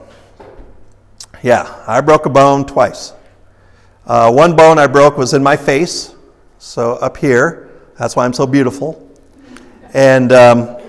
Yeah, 1.41 1.81
I 1.87 2.01
broke 2.01 2.25
a 2.25 2.29
bone 2.29 2.65
twice. 2.65 3.13
Uh, 4.05 4.29
one 4.29 4.57
bone 4.57 4.77
I 4.77 4.87
broke 4.87 5.17
was 5.17 5.33
in 5.33 5.41
my 5.41 5.55
face, 5.55 6.15
so 6.57 6.95
up 6.95 7.15
here. 7.15 7.69
That's 7.97 8.17
why 8.17 8.25
I'm 8.25 8.33
so 8.33 8.45
beautiful. 8.45 9.09
And 9.93 10.33
um, 10.33 10.81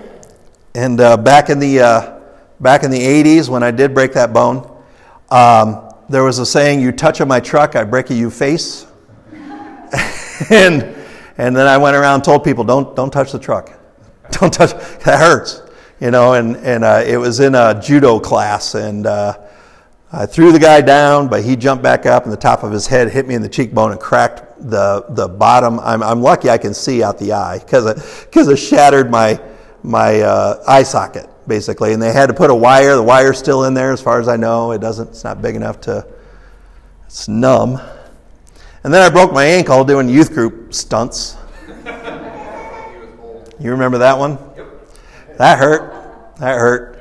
and 0.75 0.99
uh, 0.99 1.15
back 1.15 1.49
in 1.49 1.57
the 1.57 1.79
uh, 1.79 2.19
back 2.59 2.83
in 2.83 2.91
the 2.91 2.99
80s, 2.99 3.47
when 3.47 3.63
I 3.63 3.71
did 3.71 3.93
break 3.93 4.11
that 4.13 4.33
bone, 4.33 4.69
um, 5.29 5.89
there 6.09 6.25
was 6.25 6.39
a 6.39 6.45
saying: 6.45 6.81
"You 6.81 6.91
touch 6.91 7.25
my 7.25 7.39
truck, 7.39 7.77
I 7.77 7.85
break 7.85 8.09
a 8.09 8.13
you 8.13 8.29
face." 8.29 8.87
and 10.49 10.83
and 11.37 11.55
then 11.55 11.65
I 11.67 11.77
went 11.77 11.95
around 11.95 12.15
and 12.15 12.23
told 12.25 12.43
people, 12.43 12.65
"Don't 12.65 12.93
don't 12.93 13.09
touch 13.09 13.31
the 13.31 13.39
truck, 13.39 13.71
don't 14.31 14.53
touch 14.53 14.73
that 15.05 15.17
hurts." 15.17 15.61
You 16.01 16.09
know, 16.09 16.33
and 16.33 16.57
and 16.57 16.83
uh, 16.83 17.03
it 17.05 17.17
was 17.17 17.39
in 17.39 17.53
a 17.53 17.79
judo 17.79 18.19
class, 18.19 18.73
and 18.73 19.05
uh, 19.05 19.37
I 20.11 20.25
threw 20.25 20.51
the 20.51 20.57
guy 20.57 20.81
down, 20.81 21.27
but 21.27 21.43
he 21.43 21.55
jumped 21.55 21.83
back 21.83 22.07
up, 22.07 22.23
and 22.23 22.33
the 22.33 22.37
top 22.37 22.63
of 22.63 22.71
his 22.71 22.87
head 22.87 23.09
hit 23.11 23.27
me 23.27 23.35
in 23.35 23.43
the 23.43 23.47
cheekbone 23.47 23.91
and 23.91 24.01
cracked 24.01 24.59
the 24.59 25.05
the 25.09 25.27
bottom. 25.27 25.79
I'm 25.79 26.01
I'm 26.01 26.23
lucky 26.23 26.49
I 26.49 26.57
can 26.57 26.73
see 26.73 27.03
out 27.03 27.19
the 27.19 27.33
eye 27.33 27.59
because 27.59 27.85
it 27.85 28.25
because 28.25 28.47
it 28.47 28.57
shattered 28.57 29.11
my 29.11 29.39
my 29.83 30.21
uh, 30.21 30.63
eye 30.67 30.81
socket 30.81 31.29
basically, 31.47 31.93
and 31.93 32.01
they 32.01 32.11
had 32.11 32.27
to 32.27 32.33
put 32.33 32.49
a 32.49 32.55
wire. 32.55 32.95
The 32.95 33.03
wire's 33.03 33.37
still 33.37 33.65
in 33.65 33.75
there, 33.75 33.91
as 33.91 34.01
far 34.01 34.19
as 34.19 34.27
I 34.27 34.37
know. 34.37 34.71
It 34.71 34.81
doesn't. 34.81 35.09
It's 35.09 35.23
not 35.23 35.39
big 35.39 35.55
enough 35.55 35.81
to. 35.81 36.07
It's 37.05 37.27
numb. 37.27 37.79
And 38.83 38.91
then 38.91 39.03
I 39.03 39.09
broke 39.09 39.31
my 39.33 39.45
ankle 39.45 39.83
doing 39.83 40.09
youth 40.09 40.33
group 40.33 40.73
stunts. 40.73 41.37
You 43.59 43.69
remember 43.69 43.99
that 43.99 44.17
one? 44.17 44.39
That 45.37 45.59
hurt. 45.59 45.90
That 46.41 46.57
hurt. 46.57 46.97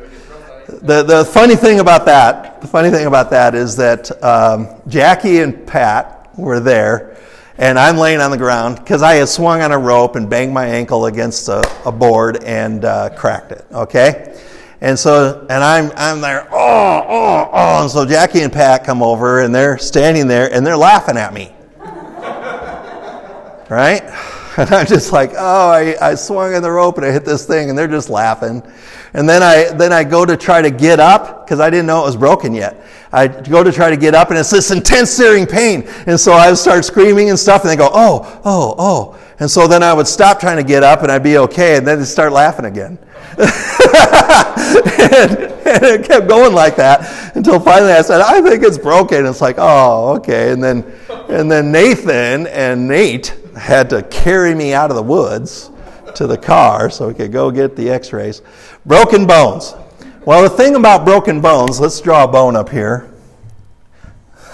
The, 0.66 1.03
the 1.03 1.24
funny 1.24 1.57
thing 1.57 1.81
about 1.81 2.05
that, 2.05 2.61
the 2.61 2.66
funny 2.66 2.90
thing 2.90 3.07
about 3.07 3.31
that 3.31 3.55
is 3.55 3.74
that 3.76 4.22
um, 4.22 4.68
Jackie 4.87 5.38
and 5.38 5.66
Pat 5.66 6.29
were 6.37 6.61
there, 6.61 7.16
and 7.57 7.79
I'm 7.79 7.96
laying 7.96 8.20
on 8.20 8.31
the 8.31 8.37
ground 8.37 8.76
because 8.76 9.00
I 9.00 9.14
had 9.14 9.31
swung 9.31 9.62
on 9.62 9.72
a 9.72 9.79
rope 9.79 10.16
and 10.16 10.29
banged 10.29 10.53
my 10.53 10.66
ankle 10.66 11.07
against 11.07 11.48
a, 11.48 11.62
a 11.87 11.90
board 11.90 12.44
and 12.44 12.85
uh, 12.85 13.09
cracked 13.16 13.53
it. 13.53 13.64
Okay, 13.72 14.38
and 14.83 14.98
so 14.98 15.46
and 15.48 15.64
I'm 15.64 15.90
I'm 15.96 16.20
there. 16.20 16.46
Oh 16.53 17.05
oh 17.09 17.50
oh! 17.50 17.83
And 17.85 17.90
so 17.90 18.05
Jackie 18.05 18.42
and 18.42 18.53
Pat 18.53 18.85
come 18.85 19.03
over 19.03 19.40
and 19.40 19.55
they're 19.55 19.79
standing 19.79 20.29
there 20.29 20.53
and 20.53 20.66
they're 20.66 20.76
laughing 20.76 21.16
at 21.16 21.33
me. 21.33 21.50
right? 23.70 24.03
And 24.57 24.68
I'm 24.74 24.87
just 24.87 25.12
like, 25.12 25.31
oh, 25.38 25.70
I, 25.70 25.94
I 26.03 26.14
swung 26.16 26.55
on 26.55 26.61
the 26.61 26.70
rope 26.70 26.96
and 26.96 27.07
I 27.07 27.12
hit 27.12 27.24
this 27.24 27.46
thing, 27.46 27.70
and 27.70 27.79
they're 27.79 27.87
just 27.87 28.11
laughing. 28.11 28.62
And 29.12 29.28
then 29.28 29.42
I 29.42 29.72
then 29.72 29.92
I 29.92 30.04
go 30.04 30.24
to 30.24 30.36
try 30.36 30.62
to 30.62 30.70
get 30.70 31.00
up 31.00 31.44
because 31.44 31.60
I 31.60 31.68
didn't 31.68 31.86
know 31.86 32.02
it 32.02 32.06
was 32.06 32.16
broken 32.16 32.54
yet. 32.54 32.84
I 33.12 33.26
go 33.26 33.64
to 33.64 33.72
try 33.72 33.90
to 33.90 33.96
get 33.96 34.14
up, 34.14 34.30
and 34.30 34.38
it's 34.38 34.50
this 34.50 34.70
intense 34.70 35.10
searing 35.10 35.46
pain. 35.46 35.82
And 36.06 36.18
so 36.18 36.32
I 36.32 36.48
would 36.48 36.58
start 36.58 36.84
screaming 36.84 37.30
and 37.30 37.38
stuff, 37.38 37.62
and 37.62 37.70
they 37.70 37.76
go, 37.76 37.90
oh, 37.92 38.40
oh, 38.44 38.74
oh. 38.78 39.18
And 39.40 39.50
so 39.50 39.66
then 39.66 39.82
I 39.82 39.92
would 39.92 40.06
stop 40.06 40.38
trying 40.38 40.58
to 40.58 40.62
get 40.62 40.84
up, 40.84 41.02
and 41.02 41.10
I'd 41.10 41.24
be 41.24 41.38
okay, 41.38 41.76
and 41.76 41.86
then 41.86 41.98
they'd 41.98 42.04
start 42.04 42.32
laughing 42.32 42.66
again. 42.66 42.98
and, 43.38 43.48
and, 45.66 45.84
it 45.84 46.04
kept 46.04 46.28
going 46.28 46.52
like 46.52 46.76
that 46.76 47.36
until 47.36 47.58
finally 47.58 47.92
I 47.92 48.02
said, 48.02 48.20
I 48.20 48.40
think 48.42 48.62
it's 48.62 48.78
broken. 48.78 49.26
It's 49.26 49.40
like, 49.40 49.56
oh, 49.58 50.16
okay. 50.16 50.52
And 50.52 50.62
then 50.62 50.84
and 51.28 51.50
then 51.50 51.70
Nathan 51.70 52.46
and 52.48 52.88
Nate 52.88 53.34
had 53.56 53.90
to 53.90 54.02
carry 54.02 54.54
me 54.54 54.74
out 54.74 54.90
of 54.90 54.96
the 54.96 55.02
woods 55.02 55.69
to 56.16 56.26
the 56.26 56.38
car 56.38 56.90
so 56.90 57.08
we 57.08 57.14
could 57.14 57.32
go 57.32 57.50
get 57.50 57.76
the 57.76 57.90
x 57.90 58.12
rays. 58.12 58.42
Broken 58.84 59.26
bones. 59.26 59.74
Well, 60.24 60.42
the 60.42 60.50
thing 60.50 60.76
about 60.76 61.04
broken 61.04 61.40
bones, 61.40 61.80
let's 61.80 62.00
draw 62.00 62.24
a 62.24 62.28
bone 62.28 62.56
up 62.56 62.68
here. 62.68 63.12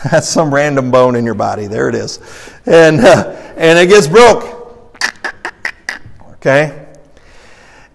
That's 0.10 0.28
some 0.28 0.54
random 0.54 0.90
bone 0.90 1.16
in 1.16 1.24
your 1.24 1.34
body. 1.34 1.66
There 1.66 1.88
it 1.88 1.94
is. 1.94 2.20
And, 2.66 3.00
uh, 3.00 3.30
and 3.56 3.78
it 3.78 3.88
gets 3.88 4.06
broke. 4.06 5.02
Okay? 6.34 6.86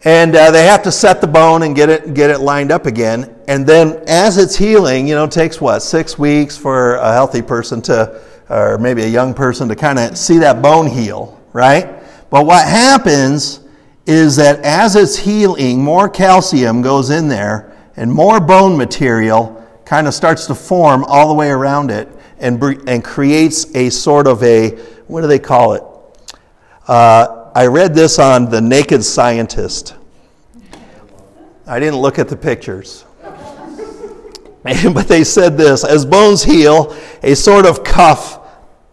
And 0.04 0.36
uh, 0.36 0.52
they 0.52 0.65
have 0.65 0.84
to 0.84 0.91
set 0.91 1.21
the 1.21 1.28
bone 1.28 1.63
and 1.63 1.76
get 1.76 1.89
it, 1.89 2.13
get 2.13 2.30
it 2.30 2.39
lined 2.39 2.71
up 2.71 2.86
again. 2.86 3.34
And 3.47 3.65
then 3.65 4.04
as 4.08 4.38
it's 4.38 4.56
healing, 4.56 5.08
you 5.08 5.15
know, 5.15 5.26
it 5.26 5.32
takes 5.32 5.62
what, 5.62 5.82
six 5.82 6.17
weeks 6.17 6.58
for 6.58 6.95
a 6.95 7.13
healthy 7.13 7.41
person 7.41 7.82
to 7.84 8.21
or 8.52 8.78
maybe 8.78 9.04
a 9.04 9.08
young 9.08 9.34
person 9.34 9.69
to 9.69 9.76
kind 9.76 9.97
of 9.97 10.17
see 10.17 10.39
that 10.39 10.62
bone 10.62 10.86
heal, 10.86 11.39
right? 11.54 12.01
But 12.32 12.46
what 12.46 12.65
happens 12.65 13.60
is 14.08 14.38
that 14.38 14.62
as 14.62 14.96
it's 14.96 15.17
healing, 15.17 15.84
more 15.84 16.10
calcium 16.10 16.82
goes 16.82 17.12
in 17.12 17.28
there 17.28 17.78
and 17.98 18.12
more 18.12 18.39
bone 18.39 18.78
material 18.78 19.63
kind 19.86 20.08
of 20.08 20.13
starts 20.13 20.48
to 20.48 20.56
form 20.56 21.04
all 21.04 21.28
the 21.28 21.34
way 21.34 21.50
around 21.50 21.91
it 21.91 22.08
and, 22.39 22.63
and 22.88 23.04
creates 23.04 23.76
a 23.76 23.89
sort 23.89 24.28
of 24.28 24.41
a, 24.44 24.70
what 25.08 25.22
do 25.22 25.28
they 25.28 25.39
call 25.39 25.74
it? 25.74 25.84
Uh, 26.88 27.52
I 27.54 27.67
read 27.67 27.94
this 27.94 28.17
on 28.17 28.50
The 28.50 28.62
Naked 28.62 29.04
Scientist. 29.04 29.96
I 31.67 31.80
didn't 31.80 32.00
look 32.00 32.17
at 32.17 32.30
the 32.30 32.38
pictures. 32.38 33.04
but 34.63 35.08
they 35.08 35.26
said 35.26 35.58
this 35.58 35.84
as 35.84 36.06
bones 36.06 36.44
heal, 36.44 36.96
a 37.24 37.36
sort 37.36 37.65
of 37.65 37.84
cuff 37.84 38.39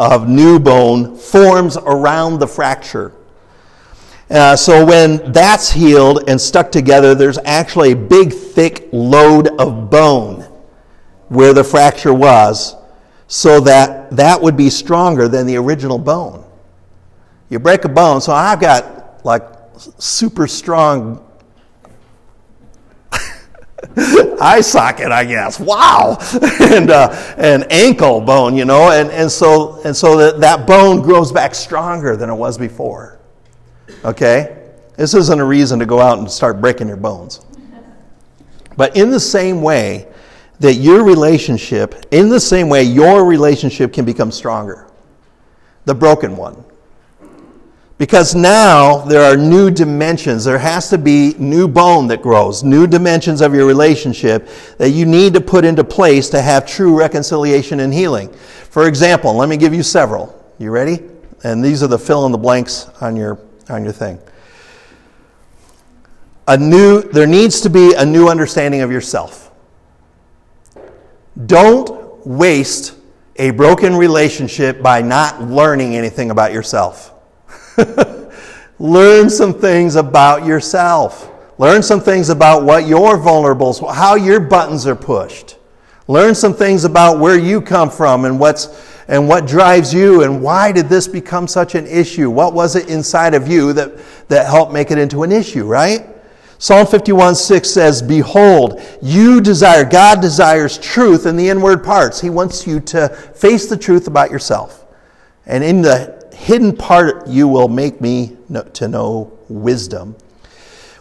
of 0.00 0.28
new 0.28 0.58
bone 0.58 1.16
forms 1.16 1.76
around 1.76 2.40
the 2.40 2.46
fracture. 2.48 3.14
Uh, 4.30 4.54
so 4.54 4.84
when 4.84 5.32
that's 5.32 5.70
healed 5.70 6.28
and 6.28 6.38
stuck 6.38 6.70
together, 6.70 7.14
there's 7.14 7.38
actually 7.44 7.92
a 7.92 7.96
big, 7.96 8.32
thick 8.32 8.88
load 8.92 9.48
of 9.58 9.90
bone 9.90 10.42
where 11.28 11.54
the 11.54 11.64
fracture 11.64 12.12
was, 12.12 12.76
so 13.26 13.60
that 13.60 14.10
that 14.10 14.40
would 14.40 14.56
be 14.56 14.68
stronger 14.68 15.28
than 15.28 15.46
the 15.46 15.56
original 15.56 15.98
bone. 15.98 16.44
You 17.48 17.58
break 17.58 17.84
a 17.84 17.88
bone, 17.88 18.20
so 18.20 18.32
I've 18.32 18.60
got 18.60 19.24
like 19.24 19.42
super 19.98 20.46
strong 20.46 21.24
eye 24.40 24.60
socket, 24.60 25.10
I 25.10 25.24
guess. 25.24 25.58
Wow, 25.58 26.18
and 26.60 26.90
uh, 26.90 27.34
an 27.38 27.64
ankle 27.70 28.20
bone, 28.20 28.56
you 28.56 28.66
know, 28.66 28.90
and, 28.90 29.10
and 29.10 29.30
so 29.30 29.80
and 29.84 29.96
so 29.96 30.18
that 30.18 30.40
that 30.40 30.66
bone 30.66 31.00
grows 31.00 31.32
back 31.32 31.54
stronger 31.54 32.14
than 32.14 32.28
it 32.28 32.34
was 32.34 32.58
before. 32.58 33.17
Okay, 34.04 34.70
this 34.96 35.14
isn't 35.14 35.40
a 35.40 35.44
reason 35.44 35.78
to 35.78 35.86
go 35.86 36.00
out 36.00 36.18
and 36.18 36.30
start 36.30 36.60
breaking 36.60 36.88
your 36.88 36.96
bones. 36.96 37.40
But 38.76 38.96
in 38.96 39.10
the 39.10 39.20
same 39.20 39.60
way 39.60 40.08
that 40.60 40.74
your 40.74 41.04
relationship, 41.04 42.06
in 42.10 42.28
the 42.28 42.40
same 42.40 42.68
way 42.68 42.82
your 42.82 43.24
relationship 43.24 43.92
can 43.92 44.04
become 44.04 44.30
stronger, 44.30 44.86
the 45.84 45.94
broken 45.94 46.36
one. 46.36 46.64
Because 47.96 48.36
now 48.36 48.98
there 48.98 49.22
are 49.22 49.36
new 49.36 49.72
dimensions. 49.72 50.44
There 50.44 50.58
has 50.58 50.88
to 50.90 50.98
be 50.98 51.34
new 51.38 51.66
bone 51.66 52.06
that 52.06 52.22
grows, 52.22 52.62
new 52.62 52.86
dimensions 52.86 53.40
of 53.40 53.52
your 53.52 53.66
relationship 53.66 54.48
that 54.78 54.90
you 54.90 55.04
need 55.04 55.34
to 55.34 55.40
put 55.40 55.64
into 55.64 55.82
place 55.82 56.28
to 56.30 56.40
have 56.40 56.64
true 56.64 56.96
reconciliation 56.96 57.80
and 57.80 57.92
healing. 57.92 58.32
For 58.70 58.86
example, 58.86 59.34
let 59.34 59.48
me 59.48 59.56
give 59.56 59.74
you 59.74 59.82
several. 59.82 60.32
You 60.58 60.70
ready? 60.70 61.00
And 61.42 61.64
these 61.64 61.82
are 61.82 61.88
the 61.88 61.98
fill 61.98 62.24
in 62.26 62.30
the 62.30 62.38
blanks 62.38 62.88
on 63.00 63.16
your, 63.16 63.40
on 63.70 63.84
your 63.84 63.92
thing. 63.92 64.18
A 66.46 66.56
new, 66.56 67.02
there 67.02 67.26
needs 67.26 67.60
to 67.62 67.70
be 67.70 67.94
a 67.94 68.04
new 68.04 68.28
understanding 68.28 68.80
of 68.80 68.90
yourself. 68.90 69.50
Don't 71.46 72.26
waste 72.26 72.94
a 73.36 73.50
broken 73.50 73.94
relationship 73.94 74.82
by 74.82 75.02
not 75.02 75.42
learning 75.42 75.94
anything 75.94 76.30
about 76.30 76.52
yourself. 76.52 77.14
Learn 78.78 79.30
some 79.30 79.54
things 79.54 79.96
about 79.96 80.44
yourself. 80.44 81.30
Learn 81.58 81.82
some 81.82 82.00
things 82.00 82.28
about 82.28 82.62
what 82.62 82.86
your 82.86 83.18
vulnerables, 83.18 83.94
how 83.94 84.14
your 84.14 84.40
buttons 84.40 84.86
are 84.86 84.96
pushed. 84.96 85.56
Learn 86.06 86.34
some 86.34 86.54
things 86.54 86.84
about 86.84 87.18
where 87.18 87.38
you 87.38 87.60
come 87.60 87.90
from 87.90 88.24
and 88.24 88.40
what's 88.40 88.66
and 89.08 89.26
what 89.26 89.46
drives 89.46 89.92
you 89.92 90.22
and 90.22 90.42
why 90.42 90.70
did 90.70 90.90
this 90.90 91.08
become 91.08 91.48
such 91.48 91.74
an 91.74 91.86
issue? 91.86 92.28
What 92.28 92.52
was 92.52 92.76
it 92.76 92.90
inside 92.90 93.32
of 93.32 93.48
you 93.48 93.72
that, 93.72 93.96
that 94.28 94.46
helped 94.46 94.72
make 94.72 94.90
it 94.90 94.98
into 94.98 95.22
an 95.22 95.32
issue, 95.32 95.64
right? 95.64 96.06
Psalm 96.58 96.86
51 96.86 97.34
6 97.34 97.70
says, 97.70 98.02
Behold, 98.02 98.82
you 99.00 99.40
desire, 99.40 99.84
God 99.84 100.20
desires 100.20 100.76
truth 100.76 101.24
in 101.24 101.36
the 101.36 101.48
inward 101.48 101.82
parts. 101.82 102.20
He 102.20 102.28
wants 102.28 102.66
you 102.66 102.80
to 102.80 103.08
face 103.08 103.66
the 103.66 103.76
truth 103.76 104.08
about 104.08 104.30
yourself. 104.30 104.84
And 105.46 105.64
in 105.64 105.80
the 105.80 106.30
hidden 106.34 106.76
part, 106.76 107.26
you 107.28 107.48
will 107.48 107.68
make 107.68 108.00
me 108.02 108.36
know, 108.50 108.62
to 108.62 108.88
know 108.88 109.38
wisdom. 109.48 110.16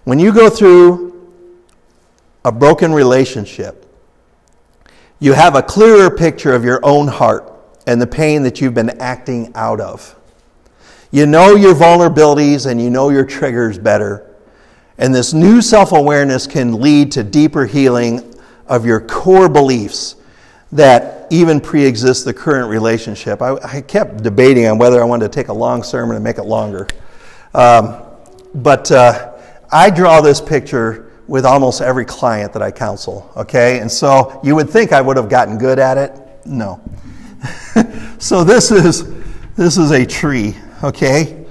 When 0.06 0.20
you 0.20 0.32
go 0.32 0.50
through 0.50 1.30
a 2.46 2.52
broken 2.52 2.93
relationship, 2.93 3.84
you 5.20 5.34
have 5.34 5.56
a 5.56 5.62
clearer 5.62 6.10
picture 6.10 6.54
of 6.54 6.63
your 6.63 6.80
own 6.84 7.08
heart 7.08 7.57
and 7.88 8.00
the 8.00 8.06
pain 8.08 8.43
that 8.43 8.62
you've 8.62 8.76
been 8.76 9.02
acting 9.02 9.52
out 9.56 9.82
of. 9.82 10.15
You 11.10 11.26
know 11.26 11.56
your 11.56 11.73
vulnerabilities 11.73 12.69
and 12.69 12.80
you 12.80 12.91
know 12.91 13.10
your 13.10 13.26
triggers 13.26 13.80
better 13.80 14.28
and 14.97 15.13
this 15.13 15.34
new 15.34 15.62
self 15.62 15.91
awareness 15.91 16.47
can 16.47 16.82
lead 16.82 17.12
to 17.13 17.23
deeper 17.23 17.65
healing 17.65 18.36
of 18.67 18.86
your 18.86 19.00
core 19.00 19.47
beliefs 19.47 20.15
that 20.71 21.28
even 21.30 21.62
pre 21.62 21.86
exist 21.86 22.26
the 22.26 22.34
current 22.34 22.69
relationship. 22.69 23.41
I, 23.41 23.56
I, 23.63 23.82
kept 23.82 24.23
debating 24.23 24.65
on 24.65 24.78
whether 24.78 25.02
I 25.02 25.06
wanted 25.06 25.32
to 25.32 25.36
take 25.36 25.47
a 25.47 25.54
long 25.54 25.84
sermon 25.84 26.15
and 26.15 26.23
make 26.23 26.38
it 26.38 26.43
longer. 26.43 26.88
Um, 27.54 28.02
but 28.56 28.91
uh, 28.91 29.34
I 29.71 29.89
draw 29.89 30.19
this 30.19 30.41
picture 30.41 31.12
with 31.28 31.45
almost 31.45 31.82
every 31.82 32.06
client 32.06 32.54
that 32.54 32.62
I 32.62 32.71
counsel, 32.71 33.32
okay? 33.36 33.80
And 33.80 33.91
so 33.91 34.39
you 34.43 34.56
would 34.56 34.69
think 34.69 34.93
I 34.93 35.02
would 35.02 35.17
have 35.17 35.30
gotten 35.30 35.58
good 35.58 35.80
at 35.80 35.97
it. 35.97 36.19
No. 36.45 36.82
so 38.19 38.43
this 38.43 38.71
is 38.71 39.13
this 39.56 39.78
is 39.78 39.91
a 39.91 40.06
tree, 40.06 40.56
okay? 40.84 41.45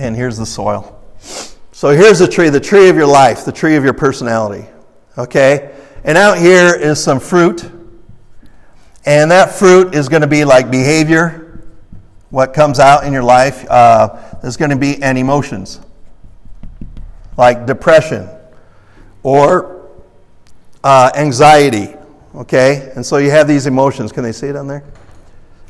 and 0.00 0.16
here's 0.16 0.38
the 0.38 0.46
soil. 0.46 0.98
So 1.72 1.90
here's 1.90 2.18
the 2.18 2.26
tree, 2.26 2.48
the 2.48 2.58
tree 2.58 2.88
of 2.88 2.96
your 2.96 3.06
life, 3.06 3.44
the 3.44 3.52
tree 3.52 3.76
of 3.76 3.84
your 3.84 3.92
personality. 3.92 4.66
Okay? 5.18 5.74
And 6.04 6.16
out 6.16 6.38
here 6.38 6.74
is 6.74 7.02
some 7.02 7.20
fruit. 7.20 7.70
And 9.04 9.30
that 9.30 9.52
fruit 9.52 9.94
is 9.94 10.08
going 10.08 10.22
to 10.22 10.28
be 10.28 10.44
like 10.44 10.70
behavior, 10.70 11.68
what 12.30 12.54
comes 12.54 12.78
out 12.78 13.04
in 13.04 13.12
your 13.12 13.22
life. 13.22 13.66
Uh, 13.68 14.18
going 14.56 14.70
to 14.70 14.76
be 14.76 15.02
and 15.02 15.18
emotions, 15.18 15.80
like 17.36 17.66
depression 17.66 18.28
or 19.22 19.79
uh, 20.84 21.10
anxiety. 21.14 21.94
Okay? 22.34 22.92
And 22.94 23.04
so 23.04 23.16
you 23.16 23.30
have 23.30 23.48
these 23.48 23.66
emotions. 23.66 24.12
Can 24.12 24.22
they 24.22 24.32
see 24.32 24.46
it 24.46 24.56
on 24.56 24.68
there? 24.68 24.84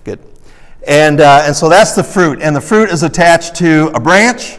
Good. 0.04 0.20
And, 0.86 1.20
uh, 1.20 1.42
and 1.44 1.54
so 1.54 1.68
that's 1.68 1.94
the 1.94 2.04
fruit. 2.04 2.40
And 2.40 2.54
the 2.54 2.60
fruit 2.60 2.90
is 2.90 3.02
attached 3.02 3.54
to 3.56 3.88
a 3.94 4.00
branch. 4.00 4.58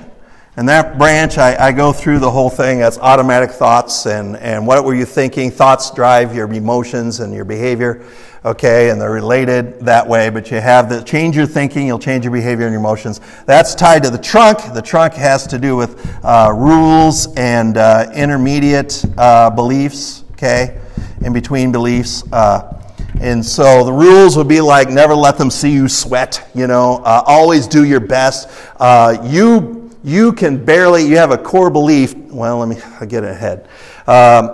And 0.58 0.68
that 0.68 0.98
branch, 0.98 1.38
I, 1.38 1.68
I 1.68 1.72
go 1.72 1.94
through 1.94 2.20
the 2.20 2.30
whole 2.30 2.50
thing. 2.50 2.80
That's 2.80 2.98
automatic 2.98 3.52
thoughts 3.52 4.06
and, 4.06 4.36
and 4.36 4.68
what 4.68 4.84
were 4.84 4.94
you 4.94 5.06
thinking? 5.06 5.50
Thoughts 5.50 5.92
drive 5.92 6.36
your 6.36 6.52
emotions 6.52 7.22
and 7.22 7.34
your 7.34 7.46
behavior, 7.46 8.06
okay? 8.44 8.90
And 8.90 9.00
they're 9.00 9.12
related 9.12 9.80
that 9.86 10.06
way. 10.06 10.30
But 10.30 10.52
you 10.52 10.60
have 10.60 10.90
the 10.90 11.02
change 11.04 11.38
your 11.38 11.46
thinking, 11.46 11.88
you'll 11.88 12.00
change 12.00 12.26
your 12.26 12.34
behavior 12.34 12.66
and 12.66 12.74
your 12.74 12.82
emotions. 12.82 13.22
That's 13.46 13.74
tied 13.74 14.04
to 14.04 14.10
the 14.10 14.18
trunk. 14.18 14.74
The 14.74 14.82
trunk 14.82 15.14
has 15.14 15.48
to 15.48 15.58
do 15.58 15.78
with 15.78 16.20
uh, 16.24 16.52
rules 16.54 17.34
and 17.38 17.78
uh, 17.78 18.12
intermediate 18.14 19.06
uh, 19.18 19.50
beliefs, 19.52 20.21
okay? 20.42 20.80
In 21.22 21.34
between 21.34 21.72
beliefs. 21.72 22.24
Uh, 22.32 22.78
and 23.20 23.46
so 23.46 23.84
the 23.84 23.94
rules 23.94 24.38
would 24.38 24.48
be 24.48 24.62
like 24.62 24.90
never 24.90 25.14
let 25.14 25.38
them 25.38 25.52
see 25.52 25.70
you 25.70 25.88
sweat, 25.88 26.50
you 26.56 26.66
know, 26.66 27.02
uh, 27.04 27.24
always 27.28 27.68
do 27.68 27.84
your 27.84 28.00
best. 28.00 28.50
Uh, 28.80 29.18
you, 29.24 29.92
you 30.04 30.34
can 30.34 30.64
barely, 30.64 31.06
you 31.06 31.18
have 31.18 31.32
a 31.32 31.38
core 31.38 31.70
belief. 31.70 32.16
Well, 32.16 32.58
let 32.58 32.70
me 32.70 33.08
get 33.08 33.24
ahead. 33.24 33.68
Um, 34.08 34.52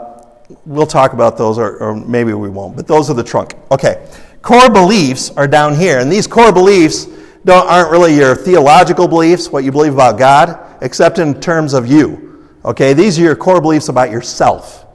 we'll 0.65 0.87
talk 0.87 1.13
about 1.13 1.37
those, 1.37 1.57
or, 1.57 1.77
or 1.77 1.95
maybe 1.95 2.33
we 2.33 2.49
won't, 2.49 2.75
but 2.75 2.87
those 2.87 3.09
are 3.09 3.13
the 3.13 3.23
trunk. 3.23 3.53
Okay. 3.71 4.09
Core 4.41 4.69
beliefs 4.69 5.29
are 5.31 5.47
down 5.47 5.75
here. 5.75 5.99
And 5.99 6.11
these 6.11 6.27
core 6.27 6.51
beliefs 6.51 7.05
don't, 7.45 7.67
aren't 7.69 7.91
really 7.91 8.15
your 8.15 8.35
theological 8.35 9.07
beliefs, 9.07 9.49
what 9.49 9.63
you 9.63 9.71
believe 9.71 9.93
about 9.93 10.17
God, 10.17 10.59
except 10.81 11.19
in 11.19 11.39
terms 11.39 11.73
of 11.73 11.87
you. 11.87 12.49
Okay. 12.65 12.93
These 12.93 13.19
are 13.19 13.21
your 13.21 13.35
core 13.35 13.61
beliefs 13.61 13.87
about 13.87 14.11
yourself. 14.11 14.86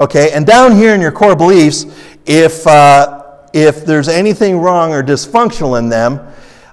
Okay. 0.00 0.32
And 0.32 0.46
down 0.46 0.74
here 0.74 0.94
in 0.94 1.00
your 1.00 1.12
core 1.12 1.36
beliefs 1.36 1.84
if, 2.26 2.66
uh, 2.66 3.22
if 3.52 3.84
there's 3.84 4.08
anything 4.08 4.58
wrong 4.58 4.92
or 4.92 5.02
dysfunctional 5.02 5.78
in 5.78 5.88
them, 5.88 6.26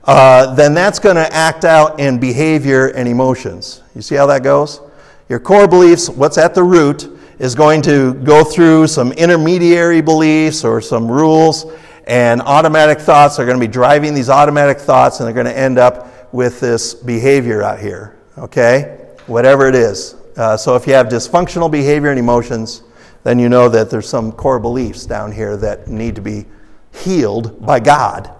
uh, 0.06 0.56
then 0.56 0.74
that's 0.74 1.00
going 1.00 1.18
to 1.18 1.34
act 1.34 1.66
out 1.66 2.00
in 2.00 2.20
behavior 2.20 2.88
and 2.88 3.08
emotions. 3.08 3.84
You 3.94 4.02
see 4.02 4.16
how 4.16 4.26
that 4.28 4.44
goes? 4.44 4.80
Your 5.28 5.40
core 5.40 5.68
beliefs, 5.68 6.10
what's 6.10 6.38
at 6.38 6.56
the 6.56 6.64
root, 6.64 7.10
is 7.40 7.54
going 7.54 7.82
to 7.84 8.14
go 8.14 8.44
through 8.44 8.88
some 8.88 9.12
intermediary 9.12 10.02
beliefs 10.02 10.64
or 10.64 10.80
some 10.80 11.12
rules, 11.12 11.66
and 12.06 12.42
automatic 12.42 13.00
thoughts 13.00 13.38
are 13.38 13.46
going 13.46 13.60
to 13.60 13.68
be 13.68 13.72
driving 13.72 14.14
these 14.14 14.30
automatic 14.30 14.80
thoughts, 14.80 15.20
and 15.20 15.28
they're 15.28 15.34
going 15.34 15.46
to 15.46 15.58
end 15.58 15.78
up 15.78 16.34
with 16.34 16.62
this 16.62 16.94
behavior 16.94 17.62
out 17.62 17.80
here, 17.80 18.16
okay? 18.38 19.08
Whatever 19.28 19.68
it 19.68 19.76
is. 19.76 20.16
Uh, 20.38 20.56
so 20.56 20.76
if 20.76 20.88
you 20.88 20.94
have 20.94 21.08
dysfunctional 21.08 21.70
behavior 21.70 22.10
and 22.10 22.20
emotions, 22.20 22.84
then 23.24 23.40
you 23.40 23.50
know 23.50 23.70
that 23.70 23.90
there's 23.90 24.08
some 24.08 24.32
core 24.32 24.60
beliefs 24.60 25.06
down 25.06 25.32
here 25.32 25.58
that 25.58 25.88
need 25.88 26.16
to 26.16 26.22
be 26.22 26.46
healed 26.94 27.66
by 27.66 27.80
God. 27.80 28.34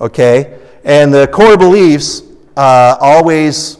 Okay? 0.00 0.58
And 0.84 1.12
the 1.12 1.26
core 1.28 1.56
beliefs 1.56 2.22
uh, 2.56 2.96
always 3.00 3.78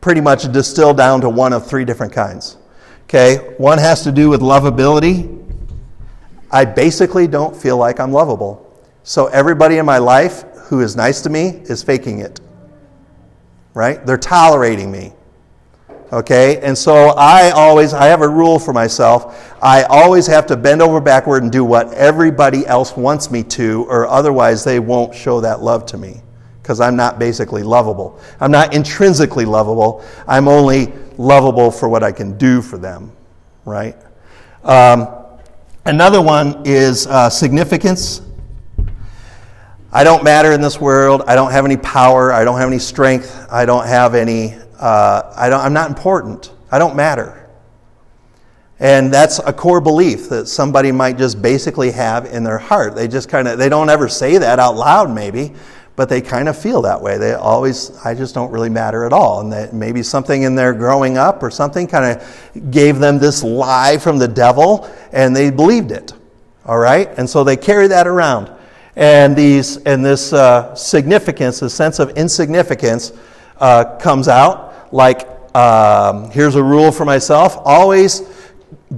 pretty 0.00 0.20
much 0.20 0.50
distill 0.52 0.94
down 0.94 1.20
to 1.22 1.28
one 1.28 1.52
of 1.52 1.66
three 1.66 1.84
different 1.84 2.12
kinds. 2.12 2.58
Okay? 3.04 3.54
One 3.58 3.78
has 3.78 4.02
to 4.04 4.12
do 4.12 4.28
with 4.28 4.40
lovability. 4.40 5.42
I 6.50 6.64
basically 6.64 7.26
don't 7.26 7.56
feel 7.56 7.76
like 7.76 8.00
I'm 8.00 8.12
lovable. 8.12 8.60
So 9.02 9.26
everybody 9.26 9.78
in 9.78 9.86
my 9.86 9.98
life 9.98 10.44
who 10.66 10.80
is 10.80 10.96
nice 10.96 11.20
to 11.22 11.30
me 11.30 11.62
is 11.64 11.82
faking 11.82 12.20
it. 12.20 12.40
Right? 13.74 14.04
They're 14.06 14.16
tolerating 14.16 14.90
me. 14.92 15.12
Okay? 16.12 16.60
And 16.60 16.76
so 16.76 17.08
I 17.16 17.50
always, 17.50 17.92
I 17.92 18.06
have 18.06 18.20
a 18.20 18.28
rule 18.28 18.58
for 18.58 18.72
myself. 18.72 19.54
I 19.62 19.84
always 19.84 20.26
have 20.26 20.46
to 20.46 20.56
bend 20.56 20.82
over 20.82 21.00
backward 21.00 21.42
and 21.42 21.50
do 21.50 21.64
what 21.64 21.92
everybody 21.94 22.66
else 22.66 22.96
wants 22.96 23.30
me 23.30 23.42
to, 23.44 23.84
or 23.88 24.06
otherwise 24.06 24.64
they 24.64 24.78
won't 24.80 25.14
show 25.14 25.40
that 25.40 25.62
love 25.62 25.86
to 25.86 25.96
me. 25.96 26.20
Because 26.62 26.80
I'm 26.80 26.96
not 26.96 27.18
basically 27.18 27.62
lovable. 27.62 28.20
I'm 28.40 28.50
not 28.50 28.74
intrinsically 28.74 29.44
lovable. 29.44 30.04
I'm 30.26 30.48
only 30.48 30.92
lovable 31.18 31.70
for 31.70 31.88
what 31.88 32.02
I 32.02 32.12
can 32.12 32.38
do 32.38 32.62
for 32.62 32.78
them, 32.78 33.12
right? 33.64 33.96
Um, 34.62 35.08
another 35.84 36.22
one 36.22 36.62
is 36.64 37.06
uh, 37.06 37.28
significance. 37.28 38.22
I 39.92 40.02
don't 40.02 40.24
matter 40.24 40.52
in 40.52 40.60
this 40.60 40.80
world. 40.80 41.22
I 41.28 41.36
don't 41.36 41.52
have 41.52 41.64
any 41.64 41.76
power. 41.76 42.32
I 42.32 42.42
don't 42.44 42.58
have 42.58 42.68
any 42.68 42.80
strength. 42.80 43.46
I 43.50 43.64
don't 43.64 43.86
have 43.86 44.14
any 44.14 44.56
uh, 44.84 45.32
I 45.34 45.48
don't, 45.48 45.60
I'm 45.60 45.72
not 45.72 45.88
important. 45.88 46.52
I 46.70 46.78
don't 46.78 46.94
matter. 46.94 47.48
And 48.78 49.10
that's 49.10 49.38
a 49.38 49.50
core 49.50 49.80
belief 49.80 50.28
that 50.28 50.46
somebody 50.46 50.92
might 50.92 51.16
just 51.16 51.40
basically 51.40 51.90
have 51.92 52.26
in 52.26 52.44
their 52.44 52.58
heart. 52.58 52.94
They 52.94 53.08
just 53.08 53.30
kind 53.30 53.48
of, 53.48 53.56
they 53.56 53.70
don't 53.70 53.88
ever 53.88 54.10
say 54.10 54.36
that 54.36 54.58
out 54.58 54.76
loud, 54.76 55.10
maybe, 55.10 55.54
but 55.96 56.10
they 56.10 56.20
kind 56.20 56.50
of 56.50 56.58
feel 56.58 56.82
that 56.82 57.00
way. 57.00 57.16
They 57.16 57.32
always, 57.32 57.96
I 58.04 58.14
just 58.14 58.34
don't 58.34 58.50
really 58.50 58.68
matter 58.68 59.06
at 59.06 59.14
all. 59.14 59.40
And 59.40 59.50
that 59.54 59.72
maybe 59.72 60.02
something 60.02 60.42
in 60.42 60.54
their 60.54 60.74
growing 60.74 61.16
up 61.16 61.42
or 61.42 61.50
something 61.50 61.86
kind 61.86 62.20
of 62.20 62.70
gave 62.70 62.98
them 62.98 63.18
this 63.18 63.42
lie 63.42 63.96
from 63.96 64.18
the 64.18 64.28
devil 64.28 64.86
and 65.12 65.34
they 65.34 65.48
believed 65.48 65.92
it. 65.92 66.12
All 66.66 66.78
right? 66.78 67.08
And 67.16 67.30
so 67.30 67.42
they 67.42 67.56
carry 67.56 67.86
that 67.86 68.06
around. 68.06 68.50
And, 68.96 69.34
these, 69.34 69.78
and 69.78 70.04
this 70.04 70.34
uh, 70.34 70.74
significance, 70.74 71.60
this 71.60 71.72
sense 71.72 72.00
of 72.00 72.10
insignificance, 72.18 73.14
uh, 73.58 73.96
comes 73.96 74.28
out 74.28 74.73
like 74.94 75.28
um, 75.56 76.30
here's 76.30 76.54
a 76.54 76.62
rule 76.62 76.92
for 76.92 77.04
myself 77.04 77.58
always 77.64 78.22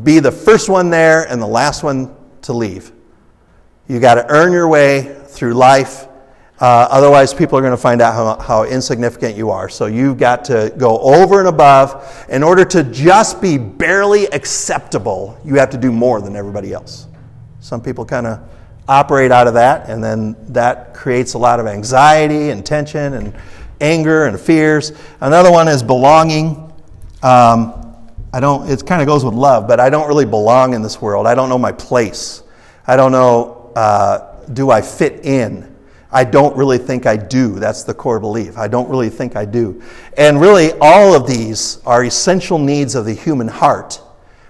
be 0.02 0.18
the 0.18 0.30
first 0.30 0.68
one 0.68 0.90
there 0.90 1.26
and 1.28 1.40
the 1.40 1.46
last 1.46 1.82
one 1.82 2.14
to 2.42 2.52
leave. 2.52 2.92
You 3.88 3.98
got 3.98 4.16
to 4.16 4.26
earn 4.28 4.52
your 4.52 4.68
way 4.68 5.16
through 5.26 5.54
life. 5.54 6.06
Uh, 6.60 6.86
otherwise, 6.90 7.32
people 7.32 7.58
are 7.58 7.62
going 7.62 7.72
to 7.72 7.78
find 7.78 8.02
out 8.02 8.14
how, 8.14 8.38
how, 8.44 8.64
insignificant 8.64 9.36
you 9.36 9.50
are. 9.50 9.68
So 9.68 9.86
you've 9.86 10.18
got 10.18 10.44
to 10.46 10.72
go 10.76 10.98
over 10.98 11.38
and 11.38 11.48
above. 11.48 12.26
In 12.28 12.42
order 12.42 12.64
to 12.64 12.82
just 12.84 13.40
be 13.40 13.56
barely 13.56 14.26
acceptable, 14.26 15.38
you 15.44 15.54
have 15.54 15.70
to 15.70 15.78
do 15.78 15.92
more 15.92 16.20
than 16.20 16.36
everybody 16.36 16.72
else. 16.72 17.08
Some 17.60 17.82
people 17.82 18.04
kind 18.04 18.26
of 18.26 18.40
operate 18.88 19.32
out 19.32 19.46
of 19.46 19.54
that, 19.54 19.88
and 19.88 20.02
then 20.02 20.36
that 20.52 20.94
creates 20.94 21.34
a 21.34 21.38
lot 21.38 21.58
of 21.58 21.66
anxiety 21.66 22.50
and 22.50 22.64
tension 22.64 23.14
and 23.14 23.34
anger 23.80 24.26
and 24.26 24.38
fears. 24.38 24.92
Another 25.20 25.50
one 25.50 25.68
is 25.68 25.82
belonging. 25.82 26.72
Um, 27.22 27.82
I 28.32 28.40
don't, 28.40 28.68
it 28.70 28.84
kind 28.86 29.00
of 29.00 29.06
goes 29.06 29.24
with 29.24 29.34
love, 29.34 29.66
but 29.66 29.80
I 29.80 29.88
don't 29.88 30.08
really 30.08 30.26
belong 30.26 30.74
in 30.74 30.82
this 30.82 31.00
world. 31.00 31.26
I 31.26 31.34
don't 31.34 31.48
know 31.48 31.58
my 31.58 31.72
place. 31.72 32.42
I 32.86 32.96
don't 32.96 33.12
know, 33.12 33.72
uh, 33.74 34.44
do 34.52 34.70
I 34.70 34.80
fit 34.82 35.24
in? 35.24 35.74
I 36.12 36.24
don't 36.24 36.56
really 36.56 36.78
think 36.78 37.04
I 37.04 37.16
do. 37.16 37.58
That's 37.58 37.82
the 37.82 37.94
core 37.94 38.20
belief. 38.20 38.56
I 38.56 38.68
don't 38.68 38.88
really 38.88 39.10
think 39.10 39.36
I 39.36 39.44
do. 39.44 39.82
And 40.16 40.40
really, 40.40 40.72
all 40.80 41.14
of 41.14 41.26
these 41.26 41.82
are 41.84 42.04
essential 42.04 42.58
needs 42.58 42.94
of 42.94 43.04
the 43.04 43.12
human 43.12 43.48
heart. 43.48 44.00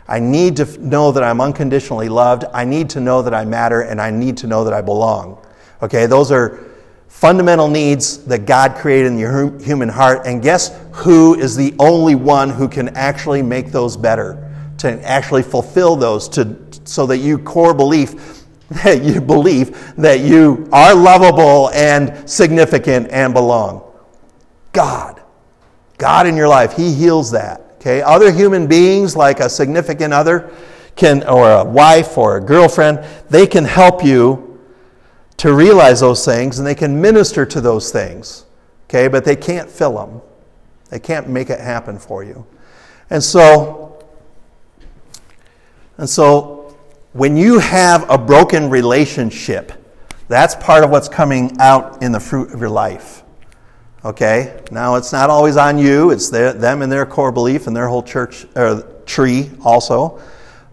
I 0.06 0.20
need 0.20 0.56
to 0.58 0.64
know 0.78 1.10
that 1.12 1.24
I'm 1.24 1.40
unconditionally 1.40 2.08
loved. 2.08 2.44
I 2.52 2.64
need 2.64 2.90
to 2.90 3.00
know 3.00 3.22
that 3.22 3.34
I 3.34 3.44
matter, 3.44 3.80
and 3.80 4.00
I 4.00 4.10
need 4.10 4.36
to 4.38 4.46
know 4.46 4.64
that 4.64 4.72
I 4.72 4.80
belong. 4.80 5.44
Okay, 5.82 6.06
those 6.06 6.30
are 6.30 6.60
fundamental 7.08 7.68
needs 7.68 8.18
that 8.24 8.46
God 8.46 8.76
created 8.76 9.08
in 9.08 9.18
your 9.18 9.58
human 9.58 9.88
heart. 9.88 10.26
And 10.26 10.42
guess 10.42 10.78
who 10.92 11.34
is 11.34 11.56
the 11.56 11.74
only 11.78 12.14
one 12.14 12.50
who 12.50 12.68
can 12.68 12.90
actually 12.90 13.42
make 13.42 13.72
those 13.72 13.96
better, 13.96 14.52
to 14.78 15.00
actually 15.08 15.42
fulfill 15.42 15.96
those, 15.96 16.28
to, 16.30 16.56
so 16.84 17.06
that 17.06 17.18
you 17.18 17.38
core 17.38 17.74
belief 17.74 18.44
that 18.84 19.04
you 19.04 19.20
believe 19.20 19.94
that 19.96 20.20
you 20.20 20.68
are 20.72 20.94
lovable 20.94 21.70
and 21.70 22.28
significant 22.28 23.08
and 23.10 23.32
belong. 23.32 23.82
God. 24.72 25.22
God 25.98 26.26
in 26.26 26.36
your 26.36 26.48
life, 26.48 26.76
He 26.76 26.92
heals 26.92 27.30
that. 27.30 27.76
Okay? 27.76 28.02
Other 28.02 28.32
human 28.32 28.66
beings, 28.66 29.14
like 29.14 29.38
a 29.40 29.48
significant 29.48 30.12
other, 30.12 30.52
can, 30.96 31.22
or 31.28 31.50
a 31.50 31.64
wife 31.64 32.18
or 32.18 32.38
a 32.38 32.40
girlfriend, 32.40 33.04
they 33.30 33.46
can 33.46 33.64
help 33.64 34.04
you 34.04 34.45
to 35.38 35.52
realize 35.52 36.00
those 36.00 36.24
things 36.24 36.58
and 36.58 36.66
they 36.66 36.74
can 36.74 37.00
minister 37.00 37.44
to 37.46 37.60
those 37.60 37.90
things, 37.90 38.46
okay, 38.84 39.08
but 39.08 39.24
they 39.24 39.36
can't 39.36 39.68
fill 39.68 39.96
them. 39.96 40.22
They 40.90 40.98
can't 40.98 41.28
make 41.28 41.50
it 41.50 41.60
happen 41.60 41.98
for 41.98 42.24
you. 42.24 42.46
And 43.10 43.22
so, 43.22 44.04
and 45.98 46.08
so 46.08 46.76
when 47.12 47.36
you 47.36 47.58
have 47.58 48.08
a 48.10 48.18
broken 48.18 48.70
relationship, 48.70 49.72
that's 50.28 50.54
part 50.56 50.84
of 50.84 50.90
what's 50.90 51.08
coming 51.08 51.56
out 51.60 52.02
in 52.02 52.12
the 52.12 52.20
fruit 52.20 52.52
of 52.52 52.60
your 52.60 52.70
life. 52.70 53.22
Okay? 54.04 54.60
Now, 54.70 54.96
it's 54.96 55.12
not 55.12 55.30
always 55.30 55.56
on 55.56 55.78
you, 55.78 56.10
it's 56.10 56.30
their, 56.30 56.52
them 56.52 56.82
and 56.82 56.90
their 56.90 57.06
core 57.06 57.32
belief 57.32 57.66
and 57.66 57.76
their 57.76 57.88
whole 57.88 58.02
church 58.02 58.46
or 58.54 58.82
tree 59.04 59.50
also. 59.64 60.20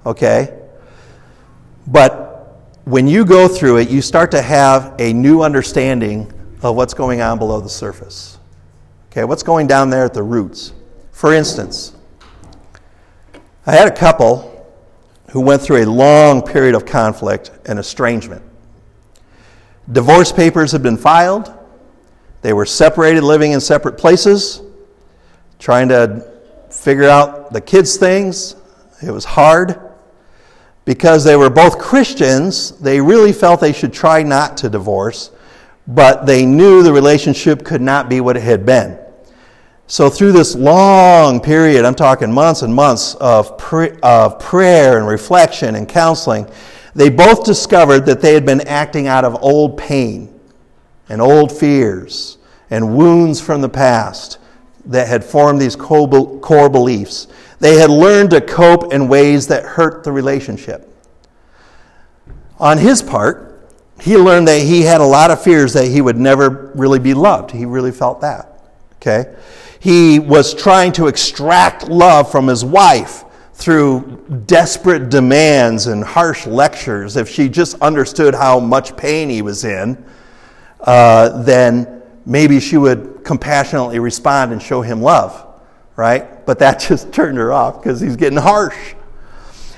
Okay? 0.05 0.59
But 1.87 2.32
when 2.85 3.07
you 3.07 3.23
go 3.25 3.47
through 3.47 3.77
it, 3.77 3.89
you 3.89 4.01
start 4.01 4.31
to 4.31 4.41
have 4.41 4.95
a 4.99 5.13
new 5.13 5.41
understanding 5.41 6.31
of 6.61 6.75
what's 6.75 6.93
going 6.93 7.21
on 7.21 7.37
below 7.37 7.61
the 7.61 7.69
surface. 7.69 8.37
Okay, 9.11 9.23
what's 9.23 9.43
going 9.43 9.67
down 9.67 9.89
there 9.89 10.05
at 10.05 10.13
the 10.13 10.23
roots? 10.23 10.73
For 11.11 11.33
instance, 11.33 11.95
I 13.65 13.75
had 13.75 13.87
a 13.87 13.95
couple 13.95 14.49
who 15.29 15.39
went 15.39 15.61
through 15.61 15.83
a 15.83 15.85
long 15.85 16.41
period 16.41 16.75
of 16.75 16.85
conflict 16.85 17.51
and 17.65 17.79
estrangement. 17.79 18.43
Divorce 19.91 20.31
papers 20.31 20.71
had 20.71 20.83
been 20.83 20.97
filed. 20.97 21.53
They 22.41 22.53
were 22.53 22.65
separated, 22.65 23.23
living 23.23 23.53
in 23.53 23.61
separate 23.61 23.97
places, 23.97 24.61
trying 25.59 25.89
to 25.89 26.29
figure 26.69 27.07
out 27.07 27.53
the 27.53 27.61
kids' 27.61 27.95
things. 27.95 28.55
It 29.01 29.11
was 29.11 29.23
hard 29.23 29.92
because 30.85 31.23
they 31.23 31.35
were 31.35 31.49
both 31.49 31.79
Christians, 31.79 32.71
they 32.79 32.99
really 32.99 33.31
felt 33.31 33.61
they 33.61 33.73
should 33.73 33.93
try 33.93 34.23
not 34.23 34.57
to 34.57 34.69
divorce, 34.69 35.31
but 35.87 36.25
they 36.25 36.45
knew 36.45 36.83
the 36.83 36.93
relationship 36.93 37.63
could 37.63 37.81
not 37.81 38.09
be 38.09 38.21
what 38.21 38.37
it 38.37 38.43
had 38.43 38.65
been. 38.65 38.97
So, 39.87 40.09
through 40.09 40.31
this 40.31 40.55
long 40.55 41.39
period, 41.41 41.85
I'm 41.85 41.95
talking 41.95 42.31
months 42.31 42.61
and 42.61 42.73
months 42.73 43.15
of, 43.15 43.61
of 44.01 44.39
prayer 44.39 44.97
and 44.97 45.07
reflection 45.07 45.75
and 45.75 45.87
counseling, 45.87 46.49
they 46.95 47.09
both 47.09 47.43
discovered 47.43 48.01
that 48.05 48.21
they 48.21 48.33
had 48.33 48.45
been 48.45 48.61
acting 48.61 49.07
out 49.07 49.25
of 49.25 49.35
old 49.41 49.77
pain 49.77 50.39
and 51.09 51.21
old 51.21 51.51
fears 51.51 52.37
and 52.69 52.95
wounds 52.95 53.41
from 53.41 53.61
the 53.61 53.69
past 53.69 54.37
that 54.85 55.07
had 55.07 55.23
formed 55.23 55.61
these 55.61 55.75
core 55.75 56.69
beliefs. 56.69 57.27
They 57.63 57.77
had 57.77 57.89
learned 57.89 58.31
to 58.31 58.41
cope 58.41 58.91
in 58.91 59.07
ways 59.07 59.47
that 59.47 59.63
hurt 59.63 60.03
the 60.03 60.11
relationship. 60.11 60.85
On 62.59 62.77
his 62.77 63.01
part, 63.01 63.71
he 64.01 64.17
learned 64.17 64.49
that 64.49 64.63
he 64.63 64.81
had 64.81 64.99
a 64.99 65.05
lot 65.05 65.31
of 65.31 65.41
fears 65.41 65.71
that 65.71 65.87
he 65.87 66.01
would 66.01 66.17
never 66.17 66.73
really 66.75 66.99
be 66.99 67.13
loved. 67.13 67.51
He 67.51 67.63
really 67.63 67.93
felt 67.93 68.19
that. 68.19 68.59
Okay? 68.95 69.33
He 69.79 70.19
was 70.19 70.53
trying 70.53 70.91
to 70.91 71.07
extract 71.07 71.87
love 71.87 72.29
from 72.29 72.47
his 72.47 72.65
wife 72.65 73.23
through 73.53 74.43
desperate 74.45 75.07
demands 75.07 75.87
and 75.87 76.03
harsh 76.03 76.45
lectures. 76.45 77.15
If 77.15 77.29
she 77.29 77.47
just 77.47 77.81
understood 77.81 78.35
how 78.35 78.59
much 78.59 78.97
pain 78.97 79.29
he 79.29 79.41
was 79.41 79.63
in, 79.63 80.03
uh, 80.81 81.41
then 81.43 82.03
maybe 82.25 82.59
she 82.59 82.75
would 82.75 83.23
compassionately 83.23 83.99
respond 83.99 84.51
and 84.51 84.61
show 84.61 84.81
him 84.81 85.01
love 85.01 85.52
right? 85.95 86.45
But 86.45 86.59
that 86.59 86.79
just 86.87 87.11
turned 87.11 87.37
her 87.37 87.51
off 87.51 87.81
because 87.81 87.99
he's 87.99 88.15
getting 88.15 88.39
harsh. 88.39 88.95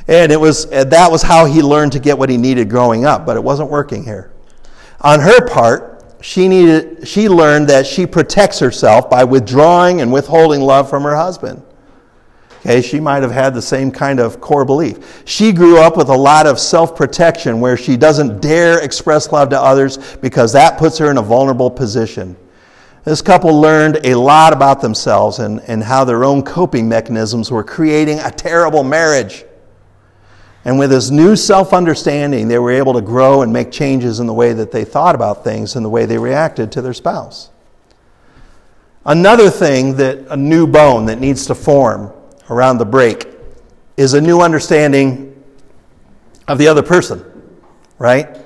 And 0.08 0.32
it 0.32 0.40
was 0.40 0.68
that 0.68 1.12
was 1.12 1.24
how 1.24 1.46
he 1.46 1.62
learned 1.64 1.94
to 1.94 2.00
get 2.00 2.18
what 2.18 2.30
he 2.30 2.38
needed 2.38 2.70
growing 2.70 3.06
up, 3.06 3.26
but 3.26 3.38
it 3.38 3.44
wasn't 3.44 3.72
working 3.72 4.04
here. 4.04 4.32
On 5.02 5.20
her 5.20 5.48
part, 5.48 6.04
she 6.22 6.48
needed 6.48 7.08
she 7.08 7.28
learned 7.28 7.68
that 7.70 7.88
she 7.88 8.06
protects 8.06 8.60
herself 8.60 9.10
by 9.10 9.24
withdrawing 9.24 10.02
and 10.02 10.14
withholding 10.14 10.62
love 10.62 10.90
from 10.90 11.04
her 11.04 11.16
husband. 11.16 11.64
Okay, 12.60 12.82
she 12.82 13.00
might 13.00 13.22
have 13.22 13.32
had 13.32 13.54
the 13.54 13.62
same 13.62 13.92
kind 13.92 14.20
of 14.20 14.42
core 14.42 14.66
belief. 14.66 15.22
She 15.26 15.52
grew 15.52 15.78
up 15.78 15.98
with 15.98 16.10
a 16.10 16.18
lot 16.18 16.48
of 16.48 16.60
self 16.60 16.96
protection 16.96 17.60
where 17.60 17.78
she 17.78 17.96
doesn't 17.96 18.42
dare 18.42 18.84
express 18.84 19.32
love 19.32 19.50
to 19.50 19.60
others 19.60 20.16
because 20.18 20.52
that 20.54 20.80
puts 20.80 20.98
her 20.98 21.12
in 21.12 21.18
a 21.18 21.22
vulnerable 21.22 21.70
position. 21.70 22.36
This 23.06 23.22
couple 23.22 23.62
learned 23.62 24.00
a 24.04 24.16
lot 24.16 24.52
about 24.52 24.82
themselves 24.82 25.38
and, 25.38 25.62
and 25.62 25.84
how 25.84 26.06
their 26.06 26.26
own 26.26 26.42
coping 26.42 26.90
mechanisms 26.90 27.52
were 27.52 27.64
creating 27.64 28.18
a 28.18 28.32
terrible 28.32 28.84
marriage. 28.84 29.46
And 30.66 30.80
with 30.80 30.90
this 30.90 31.12
new 31.12 31.36
self 31.36 31.72
understanding, 31.72 32.48
they 32.48 32.58
were 32.58 32.72
able 32.72 32.94
to 32.94 33.02
grow 33.02 33.44
and 33.44 33.54
make 33.54 33.72
changes 33.72 34.20
in 34.20 34.26
the 34.26 34.34
way 34.34 34.54
that 34.54 34.72
they 34.72 34.84
thought 34.84 35.14
about 35.14 35.44
things 35.44 35.76
and 35.76 35.86
the 35.86 35.90
way 35.90 36.08
they 36.08 36.18
reacted 36.18 36.72
to 36.72 36.82
their 36.82 36.96
spouse. 36.96 37.52
Another 39.06 39.52
thing 39.52 39.96
that 39.98 40.26
a 40.30 40.36
new 40.36 40.66
bone 40.66 41.06
that 41.06 41.20
needs 41.20 41.46
to 41.46 41.54
form 41.54 42.12
around 42.50 42.80
the 42.80 42.86
break 42.86 43.28
is 43.98 44.16
a 44.16 44.22
new 44.22 44.42
understanding 44.42 45.44
of 46.48 46.58
the 46.58 46.68
other 46.68 46.82
person, 46.82 47.24
right? 48.00 48.45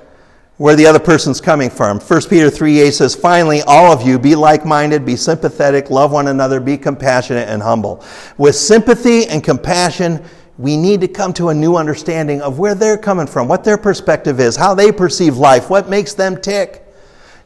Where 0.60 0.76
the 0.76 0.86
other 0.86 1.00
person's 1.00 1.39
coming 1.39 1.69
from. 1.69 2.02
1 2.02 2.22
Peter 2.30 2.50
3 2.50 2.82
8 2.82 2.91
says, 2.91 3.15
Finally, 3.15 3.62
all 3.62 3.93
of 3.93 4.06
you, 4.06 4.19
be 4.19 4.36
like 4.36 4.65
minded, 4.65 5.06
be 5.06 5.15
sympathetic, 5.15 5.89
love 5.89 6.12
one 6.12 6.28
another, 6.28 6.60
be 6.60 6.78
compassionate 6.78 7.48
and 7.48 7.62
humble. 7.62 8.04
With 8.38 8.56
sympathy 8.56 9.26
and 9.28 9.41
compassion, 9.41 10.22
we 10.58 10.76
need 10.76 11.00
to 11.00 11.08
come 11.08 11.32
to 11.36 11.48
a 11.48 11.54
new 11.54 11.78
understanding 11.78 12.41
of 12.41 12.60
where 12.60 12.76
they're 12.76 12.98
coming 12.98 13.26
from, 13.26 13.48
what 13.48 13.63
their 13.63 13.78
perspective 13.78 14.41
is, 14.41 14.58
how 14.58 14.76
they 14.76 14.91
perceive 14.91 15.38
life, 15.38 15.69
what 15.69 15.88
makes 15.88 16.13
them 16.13 16.39
tick. 16.39 16.86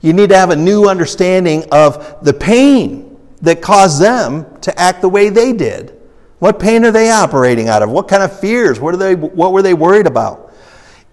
You 0.02 0.12
need 0.12 0.30
to 0.30 0.36
have 0.36 0.49
a 0.49 0.56
new 0.56 0.89
understanding 0.89 1.65
of 1.71 2.26
the 2.26 2.34
pain 2.34 3.15
that 3.43 3.62
caused 3.62 4.02
them 4.02 4.60
to 4.62 4.80
act 4.80 5.02
the 5.02 5.10
way 5.10 5.30
they 5.30 5.54
did. 5.54 6.02
What 6.39 6.60
pain 6.60 6.84
are 6.84 6.91
they 6.91 7.12
operating 7.12 7.67
out 7.69 7.84
of? 7.84 7.91
What 7.91 8.08
kind 8.08 8.23
of 8.23 8.39
fears? 8.39 8.80
What, 8.80 8.95
are 8.95 8.97
they, 8.97 9.13
what 9.13 9.54
were 9.54 9.62
they 9.62 9.76
worried 9.76 10.08
about? 10.08 10.42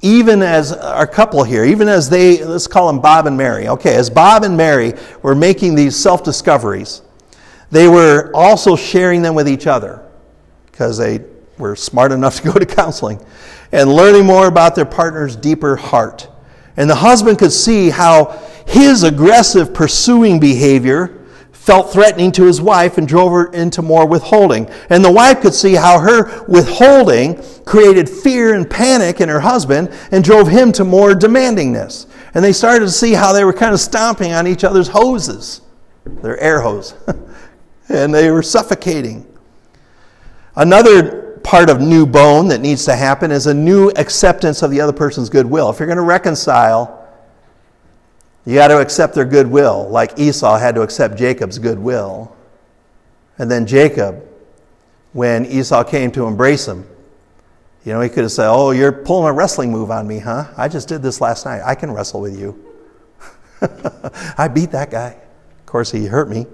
Even 0.03 0.43
as 0.43 0.73
our 0.73 1.07
couple 1.07 1.45
here, 1.45 1.65
even 1.65 1.89
as 1.89 2.09
they, 2.09 2.43
let's 2.45 2.67
call 2.67 2.87
them 2.87 3.01
Bob 3.01 3.27
and 3.27 3.37
Mary. 3.37 3.69
Okay, 3.69 3.95
as 3.95 4.09
Bob 4.09 4.45
and 4.45 4.57
Mary 4.57 4.95
were 5.23 5.35
making 5.35 5.75
these 5.75 5.97
self 5.97 6.25
discoveries, 6.25 7.03
they 7.71 7.87
were 7.87 8.31
also 8.35 8.77
sharing 8.77 9.23
them 9.23 9.35
with 9.35 9.49
each 9.49 9.67
other 9.67 10.03
because 10.67 10.97
they 10.99 11.21
were 11.59 11.77
smart 11.77 12.13
enough 12.13 12.37
to 12.37 12.43
go 12.43 12.53
to 12.53 12.67
counseling 12.67 13.25
and 13.73 13.93
learning 13.93 14.25
more 14.25 14.47
about 14.47 14.75
their 14.75 14.87
partner's 14.87 15.37
deeper 15.37 15.77
heart. 15.77 16.29
And 16.77 16.89
the 16.89 16.95
husband 16.95 17.39
could 17.39 17.53
see 17.53 17.91
how 17.91 18.41
his 18.66 19.03
aggressive 19.03 19.74
pursuing 19.74 20.41
behavior 20.41 21.20
felt 21.71 21.93
threatening 21.93 22.33
to 22.33 22.47
his 22.47 22.61
wife 22.61 22.99
and 22.99 23.07
drove 23.07 23.31
her 23.31 23.47
into 23.53 23.81
more 23.81 24.05
withholding. 24.05 24.68
And 24.89 25.05
the 25.05 25.12
wife 25.12 25.41
could 25.41 25.55
see 25.55 25.75
how 25.75 26.01
her 26.01 26.45
withholding 26.49 27.41
created 27.64 28.09
fear 28.09 28.55
and 28.55 28.68
panic 28.68 29.21
in 29.21 29.29
her 29.29 29.39
husband 29.39 29.89
and 30.11 30.25
drove 30.25 30.49
him 30.49 30.73
to 30.73 30.85
more 30.85 31.12
demandingness. 31.12 32.07
And 32.35 32.45
they 32.45 32.53
started 32.53 32.87
to 32.87 32.91
see 32.91 33.12
how 33.12 33.33
they 33.33 33.45
were 33.45 33.53
kind 33.53 33.73
of 33.73 33.79
stomping 33.79 34.33
on 34.33 34.49
each 34.49 34.64
other's 34.64 34.89
hoses, 34.89 35.61
their 36.05 36.37
air 36.41 36.61
hose, 36.61 36.95
and 37.89 38.12
they 38.12 38.33
were 38.33 38.43
suffocating. 38.43 39.25
Another 40.57 41.39
part 41.45 41.71
of 41.71 41.81
new 41.81 42.05
bone 42.05 42.49
that 42.49 42.61
needs 42.61 42.85
to 42.87 42.97
happen 42.97 43.31
is 43.31 43.47
a 43.47 43.55
new 43.55 43.91
acceptance 43.91 44.62
of 44.62 44.73
the 44.73 44.81
other 44.81 44.93
person's 44.93 45.31
goodwill. 45.31 45.71
If 45.71 45.79
you're 45.79 45.87
going 45.87 45.99
to 45.99 46.03
reconcile, 46.03 46.99
you 48.47 48.55
got 48.55 48.68
to 48.68 48.78
accept 48.78 49.14
their 49.14 49.24
goodwill, 49.24 49.88
like 49.88 50.18
Esau 50.18 50.59
had 50.59 50.74
to 50.74 50.82
accept 50.82 51.16
Jacob's 51.16 51.59
goodwill. 51.59 52.34
And 53.38 53.51
then 53.51 53.66
Jacob 53.66 54.26
when 55.12 55.47
Esau 55.47 55.84
came 55.84 56.11
to 56.12 56.26
embrace 56.26 56.66
him. 56.66 56.86
You 57.84 57.95
know, 57.95 58.01
he 58.01 58.09
could 58.09 58.24
have 58.24 58.32
said, 58.32 58.49
Oh, 58.51 58.70
you're 58.70 58.93
pulling 58.93 59.30
a 59.30 59.32
wrestling 59.32 59.70
move 59.72 59.91
on 59.91 60.07
me, 60.07 60.18
huh? 60.18 60.53
I 60.57 60.68
just 60.68 60.88
did 60.88 61.03
this 61.03 61.20
last 61.20 61.47
night. 61.47 61.62
I 61.64 61.74
can 61.74 61.91
wrestle 61.91 62.20
with 62.20 62.38
you. 62.38 62.74
I 64.38 64.49
beat 64.49 64.70
that 64.72 64.91
guy. 64.91 65.16
Of 65.59 65.66
course, 65.66 65.91
he 65.91 66.07
hurt 66.07 66.28
me. 66.28 66.47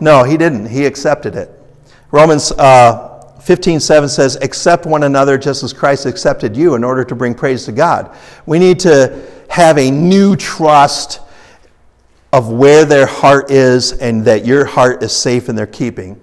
No, 0.00 0.24
he 0.24 0.36
didn't. 0.36 0.66
He 0.66 0.86
accepted 0.86 1.36
it. 1.36 1.50
Romans 2.10 2.52
uh, 2.52 3.36
15 3.42 3.80
7 3.80 4.08
says, 4.08 4.36
Accept 4.36 4.86
one 4.86 5.02
another 5.02 5.36
just 5.36 5.62
as 5.62 5.72
Christ 5.72 6.06
accepted 6.06 6.56
you 6.56 6.74
in 6.74 6.84
order 6.84 7.04
to 7.04 7.14
bring 7.14 7.34
praise 7.34 7.64
to 7.66 7.72
God. 7.72 8.16
We 8.46 8.58
need 8.58 8.80
to 8.80 9.26
have 9.50 9.78
a 9.78 9.90
new 9.90 10.36
trust 10.36 11.20
of 12.32 12.50
where 12.50 12.84
their 12.84 13.06
heart 13.06 13.50
is 13.50 13.92
and 13.92 14.24
that 14.24 14.46
your 14.46 14.64
heart 14.64 15.02
is 15.02 15.14
safe 15.14 15.48
in 15.48 15.56
their 15.56 15.66
keeping. 15.66 16.20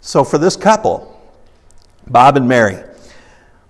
So, 0.00 0.24
for 0.24 0.36
this 0.38 0.56
couple, 0.56 1.14
Bob 2.08 2.36
and 2.36 2.48
Mary, 2.48 2.82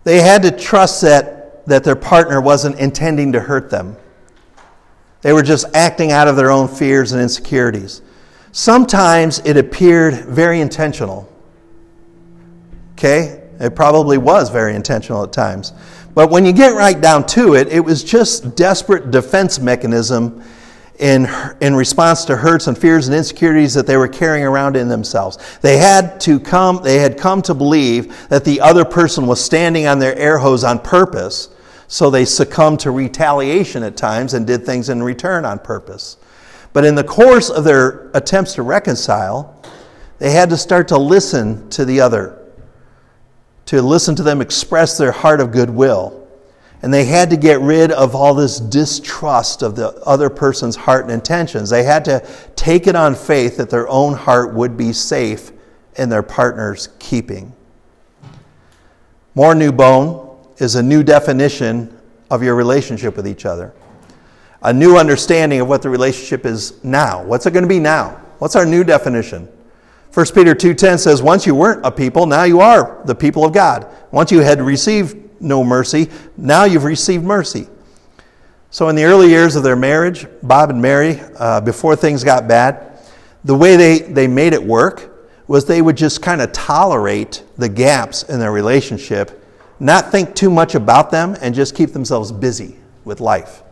they 0.04 0.20
had 0.20 0.42
to 0.42 0.50
trust 0.50 1.02
that, 1.02 1.66
that 1.66 1.84
their 1.84 1.96
partner 1.96 2.40
wasn't 2.40 2.78
intending 2.78 3.32
to 3.32 3.40
hurt 3.40 3.68
them. 3.68 3.96
They 5.20 5.34
were 5.34 5.42
just 5.42 5.66
acting 5.74 6.10
out 6.10 6.26
of 6.26 6.36
their 6.36 6.50
own 6.50 6.68
fears 6.68 7.12
and 7.12 7.20
insecurities. 7.20 8.00
Sometimes 8.52 9.40
it 9.40 9.58
appeared 9.58 10.14
very 10.14 10.62
intentional. 10.62 11.30
Okay? 12.92 13.44
It 13.60 13.74
probably 13.74 14.16
was 14.16 14.48
very 14.48 14.74
intentional 14.74 15.24
at 15.24 15.32
times. 15.32 15.72
But 16.18 16.30
when 16.30 16.44
you 16.44 16.52
get 16.52 16.74
right 16.74 17.00
down 17.00 17.26
to 17.26 17.54
it, 17.54 17.68
it 17.68 17.78
was 17.78 18.02
just 18.02 18.56
desperate 18.56 19.12
defense 19.12 19.60
mechanism 19.60 20.42
in, 20.98 21.28
in 21.60 21.76
response 21.76 22.24
to 22.24 22.34
hurts 22.34 22.66
and 22.66 22.76
fears 22.76 23.06
and 23.06 23.16
insecurities 23.16 23.72
that 23.74 23.86
they 23.86 23.96
were 23.96 24.08
carrying 24.08 24.44
around 24.44 24.76
in 24.76 24.88
themselves. 24.88 25.38
They 25.60 25.76
had 25.76 26.18
to 26.22 26.40
come, 26.40 26.80
they 26.82 26.98
had 26.98 27.18
come 27.18 27.40
to 27.42 27.54
believe 27.54 28.28
that 28.30 28.44
the 28.44 28.60
other 28.60 28.84
person 28.84 29.28
was 29.28 29.40
standing 29.40 29.86
on 29.86 30.00
their 30.00 30.16
air 30.16 30.38
hose 30.38 30.64
on 30.64 30.80
purpose, 30.80 31.50
so 31.86 32.10
they 32.10 32.24
succumbed 32.24 32.80
to 32.80 32.90
retaliation 32.90 33.84
at 33.84 33.96
times 33.96 34.34
and 34.34 34.44
did 34.44 34.66
things 34.66 34.88
in 34.88 35.00
return 35.00 35.44
on 35.44 35.60
purpose. 35.60 36.16
But 36.72 36.84
in 36.84 36.96
the 36.96 37.04
course 37.04 37.48
of 37.48 37.62
their 37.62 38.10
attempts 38.12 38.54
to 38.54 38.62
reconcile, 38.62 39.62
they 40.18 40.32
had 40.32 40.50
to 40.50 40.56
start 40.56 40.88
to 40.88 40.98
listen 40.98 41.70
to 41.70 41.84
the 41.84 42.00
other, 42.00 42.37
to 43.68 43.82
listen 43.82 44.14
to 44.14 44.22
them 44.22 44.40
express 44.40 44.96
their 44.96 45.12
heart 45.12 45.42
of 45.42 45.52
goodwill. 45.52 46.26
And 46.80 46.94
they 46.94 47.04
had 47.04 47.28
to 47.28 47.36
get 47.36 47.60
rid 47.60 47.92
of 47.92 48.14
all 48.14 48.34
this 48.34 48.60
distrust 48.60 49.62
of 49.62 49.76
the 49.76 49.88
other 50.06 50.30
person's 50.30 50.74
heart 50.74 51.04
and 51.04 51.12
intentions. 51.12 51.68
They 51.68 51.82
had 51.82 52.02
to 52.06 52.26
take 52.56 52.86
it 52.86 52.96
on 52.96 53.14
faith 53.14 53.58
that 53.58 53.68
their 53.68 53.86
own 53.88 54.14
heart 54.14 54.54
would 54.54 54.78
be 54.78 54.94
safe 54.94 55.52
in 55.96 56.08
their 56.08 56.22
partner's 56.22 56.88
keeping. 56.98 57.52
More 59.34 59.54
new 59.54 59.70
bone 59.70 60.38
is 60.56 60.74
a 60.74 60.82
new 60.82 61.02
definition 61.02 61.94
of 62.30 62.42
your 62.42 62.54
relationship 62.54 63.16
with 63.16 63.28
each 63.28 63.44
other, 63.44 63.74
a 64.62 64.72
new 64.72 64.96
understanding 64.96 65.60
of 65.60 65.68
what 65.68 65.82
the 65.82 65.90
relationship 65.90 66.46
is 66.46 66.82
now. 66.82 67.22
What's 67.22 67.44
it 67.44 67.50
going 67.50 67.64
to 67.64 67.68
be 67.68 67.80
now? 67.80 68.12
What's 68.38 68.56
our 68.56 68.64
new 68.64 68.82
definition? 68.82 69.46
1 70.18 70.34
Peter 70.34 70.52
2:10 70.52 70.98
says 70.98 71.22
once 71.22 71.46
you 71.46 71.54
weren't 71.54 71.86
a 71.86 71.92
people 71.92 72.26
now 72.26 72.42
you 72.42 72.60
are 72.60 72.98
the 73.04 73.14
people 73.14 73.44
of 73.44 73.52
God. 73.52 73.86
Once 74.10 74.32
you 74.32 74.40
had 74.40 74.60
received 74.60 75.16
no 75.38 75.62
mercy. 75.62 76.10
Now 76.36 76.64
you've 76.64 76.82
received 76.82 77.22
mercy. 77.22 77.68
So, 78.72 78.88
in 78.88 78.96
the 78.96 79.04
early 79.04 79.28
years 79.28 79.54
of 79.54 79.62
their 79.62 79.76
marriage, 79.76 80.26
Bob 80.42 80.70
and 80.70 80.82
Mary, 80.82 81.20
uh, 81.36 81.60
before 81.60 81.94
things 81.94 82.24
got 82.24 82.48
bad, 82.48 82.98
the 83.44 83.54
way 83.54 83.76
they, 83.76 84.00
they 84.00 84.26
made 84.26 84.54
it 84.54 84.64
work 84.64 85.08
was 85.46 85.66
they 85.66 85.82
would 85.82 85.96
just 85.96 86.20
kind 86.20 86.42
of 86.42 86.50
tolerate 86.50 87.44
the 87.56 87.68
gaps 87.68 88.24
in 88.24 88.40
their 88.40 88.50
relationship, 88.50 89.40
not 89.78 90.10
think 90.10 90.34
too 90.34 90.50
much 90.50 90.74
about 90.74 91.12
them, 91.12 91.36
and 91.40 91.54
just 91.54 91.76
keep 91.76 91.92
themselves 91.92 92.32
busy 92.32 92.76
with 93.04 93.20
life. 93.20 93.62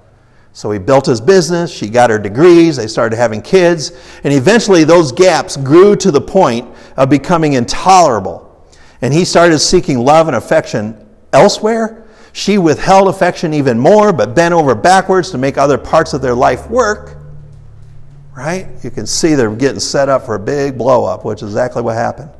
So 0.56 0.70
he 0.70 0.78
built 0.78 1.04
his 1.04 1.20
business, 1.20 1.70
she 1.70 1.86
got 1.86 2.08
her 2.08 2.18
degrees, 2.18 2.76
they 2.76 2.86
started 2.86 3.16
having 3.16 3.42
kids, 3.42 3.92
and 4.24 4.32
eventually 4.32 4.84
those 4.84 5.12
gaps 5.12 5.54
grew 5.54 5.94
to 5.96 6.10
the 6.10 6.22
point 6.22 6.74
of 6.96 7.10
becoming 7.10 7.52
intolerable. 7.52 8.66
And 9.02 9.12
he 9.12 9.26
started 9.26 9.58
seeking 9.58 9.98
love 9.98 10.28
and 10.28 10.36
affection 10.36 11.06
elsewhere. 11.34 12.06
She 12.32 12.56
withheld 12.56 13.08
affection 13.08 13.52
even 13.52 13.78
more, 13.78 14.14
but 14.14 14.34
bent 14.34 14.54
over 14.54 14.74
backwards 14.74 15.30
to 15.32 15.36
make 15.36 15.58
other 15.58 15.76
parts 15.76 16.14
of 16.14 16.22
their 16.22 16.34
life 16.34 16.70
work. 16.70 17.18
Right? 18.34 18.66
You 18.82 18.90
can 18.90 19.06
see 19.06 19.34
they're 19.34 19.54
getting 19.54 19.78
set 19.78 20.08
up 20.08 20.24
for 20.24 20.36
a 20.36 20.40
big 20.40 20.78
blow 20.78 21.04
up, 21.04 21.22
which 21.26 21.42
is 21.42 21.50
exactly 21.50 21.82
what 21.82 21.96
happened. 21.96 22.30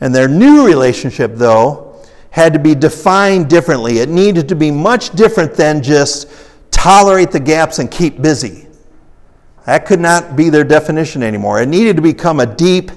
And 0.00 0.14
their 0.14 0.28
new 0.28 0.66
relationship, 0.66 1.32
though, 1.34 2.02
had 2.30 2.54
to 2.54 2.58
be 2.58 2.74
defined 2.74 3.50
differently. 3.50 3.98
It 3.98 4.08
needed 4.08 4.48
to 4.48 4.56
be 4.56 4.70
much 4.70 5.10
different 5.10 5.52
than 5.52 5.82
just 5.82 6.26
tolerate 6.80 7.30
the 7.30 7.38
gaps 7.38 7.78
and 7.78 7.90
keep 7.90 8.22
busy. 8.22 8.66
That 9.66 9.84
could 9.84 10.00
not 10.00 10.34
be 10.34 10.48
their 10.48 10.64
definition 10.64 11.22
anymore. 11.22 11.60
It 11.60 11.68
needed 11.68 11.96
to 11.96 12.02
become 12.02 12.40
a 12.40 12.46
deep, 12.46 12.90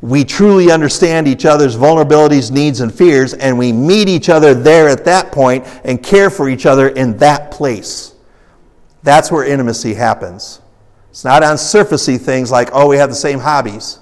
we 0.00 0.24
truly 0.24 0.70
understand 0.70 1.26
each 1.26 1.44
other's 1.44 1.76
vulnerabilities, 1.76 2.52
needs, 2.52 2.78
and 2.78 2.94
fears, 2.94 3.34
and 3.34 3.58
we 3.58 3.72
meet 3.72 4.08
each 4.08 4.28
other 4.28 4.54
there 4.54 4.88
at 4.88 5.04
that 5.06 5.32
point 5.32 5.66
and 5.82 6.00
care 6.00 6.30
for 6.30 6.48
each 6.48 6.66
other 6.66 6.90
in 6.90 7.16
that 7.16 7.50
place. 7.50 8.14
That's 9.02 9.32
where 9.32 9.44
intimacy 9.44 9.94
happens. 9.94 10.60
It's 11.10 11.24
not 11.24 11.42
on 11.42 11.56
surfacey 11.56 12.20
things 12.20 12.52
like, 12.52 12.70
oh, 12.72 12.86
we 12.86 12.96
have 12.98 13.08
the 13.08 13.16
same 13.16 13.40
hobbies. 13.40 13.98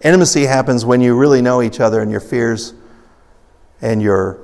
Intimacy 0.00 0.46
happens 0.46 0.84
when 0.84 1.00
you 1.00 1.16
really 1.16 1.42
know 1.42 1.62
each 1.62 1.78
other 1.78 2.02
and 2.02 2.10
your 2.10 2.20
fears 2.20 2.74
and 3.80 4.02
your, 4.02 4.40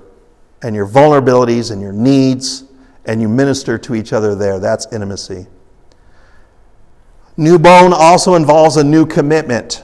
and 0.63 0.77
your 0.77 0.87
vulnerabilities 0.87 1.73
and 1.73 1.83
your 1.83 1.93
needs, 1.93 2.63
and 3.07 3.21
you 3.21 3.29
minister 3.29 3.79
to 3.79 3.95
each 3.95 4.13
other 4.13 4.35
there. 4.35 4.59
That's 4.59 4.87
intimacy. 4.93 5.47
New 7.37 7.59
bone 7.59 7.93
also 7.93 8.35
involves 8.35 8.77
a 8.77 8.85
new 8.85 9.07
commitment 9.07 9.83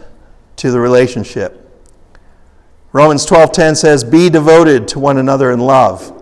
to 0.57 0.71
the 0.71 0.79
relationship. 0.79 1.57
Romans 2.93 3.25
12:10 3.25 3.75
says, 3.75 4.05
"Be 4.05 4.31
devoted 4.31 4.89
to 4.89 4.99
one 4.99 5.18
another 5.18 5.51
in 5.51 5.61
love." 5.61 6.12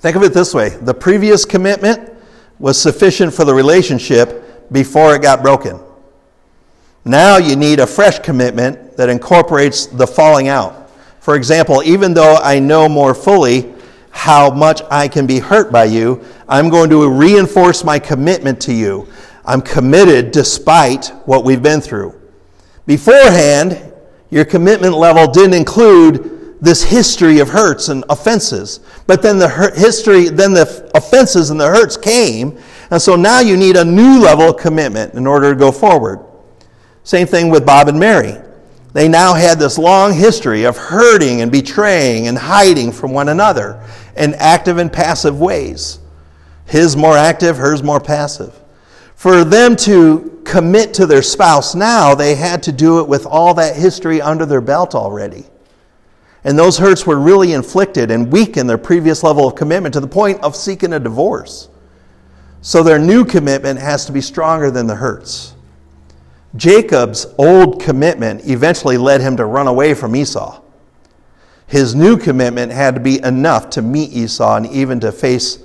Think 0.00 0.16
of 0.16 0.22
it 0.22 0.32
this 0.32 0.54
way: 0.54 0.70
the 0.70 0.94
previous 0.94 1.44
commitment 1.44 2.12
was 2.58 2.80
sufficient 2.80 3.32
for 3.32 3.44
the 3.44 3.54
relationship 3.54 4.70
before 4.72 5.14
it 5.14 5.22
got 5.22 5.42
broken. 5.42 5.78
Now 7.04 7.36
you 7.36 7.56
need 7.56 7.80
a 7.80 7.86
fresh 7.86 8.20
commitment 8.20 8.96
that 8.96 9.08
incorporates 9.08 9.86
the 9.86 10.06
falling 10.06 10.48
out. 10.48 10.88
For 11.20 11.34
example, 11.34 11.82
even 11.84 12.14
though 12.14 12.36
I 12.36 12.58
know 12.60 12.88
more 12.88 13.14
fully 13.14 13.72
how 14.12 14.50
much 14.50 14.82
I 14.90 15.08
can 15.08 15.26
be 15.26 15.40
hurt 15.40 15.72
by 15.72 15.84
you, 15.84 16.24
I'm 16.48 16.68
going 16.68 16.90
to 16.90 17.10
reinforce 17.10 17.82
my 17.82 17.98
commitment 17.98 18.60
to 18.62 18.72
you. 18.72 19.08
I'm 19.44 19.60
committed 19.60 20.30
despite 20.30 21.08
what 21.24 21.44
we've 21.44 21.62
been 21.62 21.80
through. 21.80 22.20
Beforehand, 22.86 23.92
your 24.30 24.44
commitment 24.44 24.94
level 24.94 25.26
didn't 25.26 25.54
include 25.54 26.58
this 26.62 26.84
history 26.84 27.40
of 27.40 27.48
hurts 27.48 27.88
and 27.88 28.04
offenses. 28.08 28.80
But 29.08 29.20
then 29.20 29.38
the 29.38 29.48
history, 29.74 30.28
then 30.28 30.52
the 30.52 30.90
offenses 30.94 31.50
and 31.50 31.60
the 31.60 31.66
hurts 31.66 31.96
came, 31.96 32.56
and 32.90 33.02
so 33.02 33.16
now 33.16 33.40
you 33.40 33.56
need 33.56 33.76
a 33.76 33.84
new 33.84 34.20
level 34.20 34.50
of 34.50 34.58
commitment 34.58 35.14
in 35.14 35.26
order 35.26 35.52
to 35.52 35.58
go 35.58 35.72
forward. 35.72 36.24
Same 37.02 37.26
thing 37.26 37.50
with 37.50 37.66
Bob 37.66 37.88
and 37.88 37.98
Mary. 37.98 38.40
They 38.92 39.08
now 39.08 39.34
had 39.34 39.58
this 39.58 39.78
long 39.78 40.12
history 40.12 40.64
of 40.64 40.76
hurting 40.76 41.40
and 41.40 41.50
betraying 41.50 42.26
and 42.28 42.36
hiding 42.36 42.92
from 42.92 43.12
one 43.12 43.30
another 43.30 43.82
in 44.16 44.34
active 44.34 44.78
and 44.78 44.92
passive 44.92 45.40
ways. 45.40 45.98
His 46.66 46.96
more 46.96 47.16
active, 47.16 47.56
hers 47.56 47.82
more 47.82 48.00
passive. 48.00 48.58
For 49.14 49.44
them 49.44 49.76
to 49.76 50.40
commit 50.44 50.92
to 50.94 51.06
their 51.06 51.22
spouse 51.22 51.74
now, 51.74 52.14
they 52.14 52.34
had 52.34 52.62
to 52.64 52.72
do 52.72 53.00
it 53.00 53.08
with 53.08 53.24
all 53.24 53.54
that 53.54 53.76
history 53.76 54.20
under 54.20 54.44
their 54.44 54.60
belt 54.60 54.94
already. 54.94 55.46
And 56.44 56.58
those 56.58 56.76
hurts 56.76 57.06
were 57.06 57.18
really 57.18 57.52
inflicted 57.52 58.10
and 58.10 58.32
weakened 58.32 58.68
their 58.68 58.78
previous 58.78 59.22
level 59.22 59.46
of 59.46 59.54
commitment 59.54 59.94
to 59.94 60.00
the 60.00 60.08
point 60.08 60.40
of 60.42 60.56
seeking 60.56 60.92
a 60.92 60.98
divorce. 60.98 61.68
So 62.62 62.82
their 62.82 62.98
new 62.98 63.24
commitment 63.24 63.78
has 63.78 64.04
to 64.06 64.12
be 64.12 64.20
stronger 64.20 64.70
than 64.70 64.86
the 64.86 64.96
hurts. 64.96 65.54
Jacob's 66.54 67.26
old 67.38 67.80
commitment 67.80 68.46
eventually 68.46 68.98
led 68.98 69.20
him 69.20 69.36
to 69.38 69.44
run 69.44 69.66
away 69.66 69.94
from 69.94 70.14
Esau. 70.14 70.60
His 71.66 71.94
new 71.94 72.18
commitment 72.18 72.72
had 72.72 72.94
to 72.94 73.00
be 73.00 73.22
enough 73.22 73.70
to 73.70 73.82
meet 73.82 74.12
Esau 74.12 74.56
and 74.56 74.66
even 74.66 75.00
to 75.00 75.12
face 75.12 75.58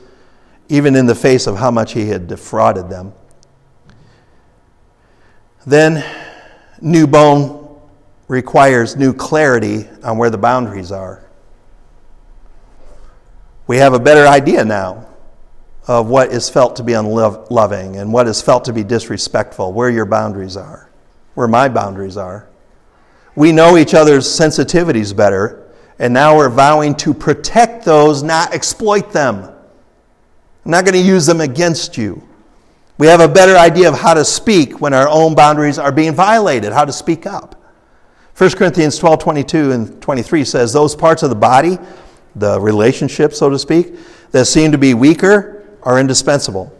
even 0.69 0.95
in 0.95 1.05
the 1.05 1.15
face 1.15 1.47
of 1.47 1.57
how 1.57 1.71
much 1.71 1.93
he 1.93 2.07
had 2.07 2.27
defrauded 2.27 2.89
them. 2.89 3.13
Then, 5.65 6.03
new 6.81 7.07
bone 7.07 7.79
requires 8.27 8.95
new 8.95 9.13
clarity 9.13 9.87
on 10.03 10.17
where 10.17 10.29
the 10.29 10.37
boundaries 10.37 10.91
are. 10.91 11.25
We 13.65 13.77
have 13.77 13.93
a 13.93 13.99
better 13.99 14.27
idea 14.27 14.63
now 14.63 15.07
of 15.87 16.07
what 16.07 16.31
is 16.31 16.49
felt 16.49 16.75
to 16.75 16.83
be 16.83 16.93
unloving 16.93 17.95
and 17.95 18.11
what 18.11 18.27
is 18.27 18.41
felt 18.41 18.65
to 18.65 18.73
be 18.73 18.83
disrespectful, 18.83 19.71
where 19.71 19.89
your 19.89 20.05
boundaries 20.05 20.57
are, 20.57 20.89
where 21.33 21.47
my 21.47 21.69
boundaries 21.69 22.17
are. 22.17 22.47
We 23.35 23.53
know 23.53 23.77
each 23.77 23.93
other's 23.93 24.27
sensitivities 24.27 25.15
better, 25.15 25.71
and 25.97 26.13
now 26.13 26.35
we're 26.35 26.49
vowing 26.49 26.93
to 26.95 27.13
protect 27.13 27.85
those, 27.85 28.21
not 28.21 28.53
exploit 28.53 29.13
them. 29.13 29.43
I'm 30.65 30.71
not 30.71 30.83
going 30.83 30.95
to 30.95 31.07
use 31.07 31.25
them 31.25 31.39
against 31.39 31.97
you. 31.97 32.21
We 32.97 33.07
have 33.07 33.21
a 33.21 33.27
better 33.27 33.55
idea 33.55 33.87
of 33.87 33.97
how 33.97 34.13
to 34.13 34.25
speak 34.25 34.81
when 34.81 34.93
our 34.93 35.07
own 35.07 35.35
boundaries 35.35 35.79
are 35.79 35.91
being 35.91 36.13
violated, 36.13 36.73
how 36.73 36.83
to 36.83 36.91
speak 36.91 37.25
up. 37.25 37.55
1 38.35 38.51
Corinthians 38.51 38.97
12 38.97 39.19
22 39.19 39.71
and 39.71 40.01
23 40.01 40.43
says, 40.43 40.73
Those 40.73 40.95
parts 40.95 41.23
of 41.23 41.29
the 41.29 41.35
body, 41.35 41.77
the 42.35 42.59
relationship, 42.59 43.33
so 43.33 43.49
to 43.49 43.57
speak, 43.57 43.95
that 44.31 44.45
seem 44.45 44.71
to 44.71 44.77
be 44.77 44.93
weaker 44.93 45.56
are 45.83 45.99
indispensable. 45.99 46.73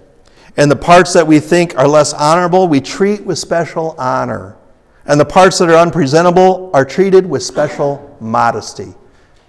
And 0.58 0.72
the 0.72 0.76
parts 0.76 1.14
that 1.14 1.28
we 1.28 1.40
think 1.40 1.78
are 1.78 1.88
less 1.88 2.14
honorable, 2.14 2.68
we 2.68 2.82
treat 2.82 3.24
with 3.24 3.38
special 3.38 3.96
honor. 4.00 4.58
And 5.06 5.20
the 5.20 5.26
parts 5.26 5.60
that 5.60 5.70
are 5.70 5.78
unpresentable 5.78 6.72
are 6.74 6.84
treated 6.84 7.26
with 7.26 7.44
special 7.44 8.18
modesty. 8.20 8.94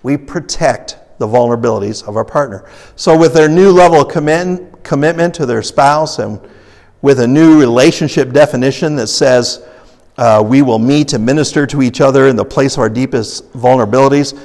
We 0.03 0.17
protect 0.17 0.99
the 1.19 1.27
vulnerabilities 1.27 2.07
of 2.07 2.17
our 2.17 2.25
partner. 2.25 2.69
So, 2.95 3.19
with 3.19 3.35
their 3.35 3.49
new 3.49 3.73
level 3.73 4.03
of 4.03 4.09
commit, 4.13 4.85
commitment 4.85 5.35
to 5.35 5.47
their 5.47 5.63
spouse 5.63 6.19
and 6.19 6.41
with 7.03 7.21
a 7.21 7.27
new 7.27 7.59
relationship 7.59 8.33
definition 8.33 8.95
that 8.97 9.09
says 9.09 9.67
uh, 10.17 10.43
we 10.45 10.63
will 10.63 10.79
meet 10.79 11.13
and 11.13 11.25
minister 11.25 11.67
to 11.67 11.83
each 11.83 12.01
other 12.01 12.29
in 12.29 12.37
the 12.37 12.45
place 12.45 12.75
of 12.75 12.81
our 12.81 12.89
deepest 12.89 13.53
vulnerabilities, 13.53 14.39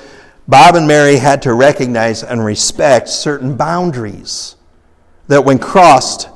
Bob 0.48 0.76
and 0.76 0.88
Mary 0.88 1.18
had 1.18 1.42
to 1.44 1.54
recognize 1.54 2.24
and 2.24 2.44
respect 2.44 3.08
certain 3.10 3.56
boundaries 3.56 4.56
that, 5.34 5.44
when 5.44 5.58
crossed, 5.58 6.30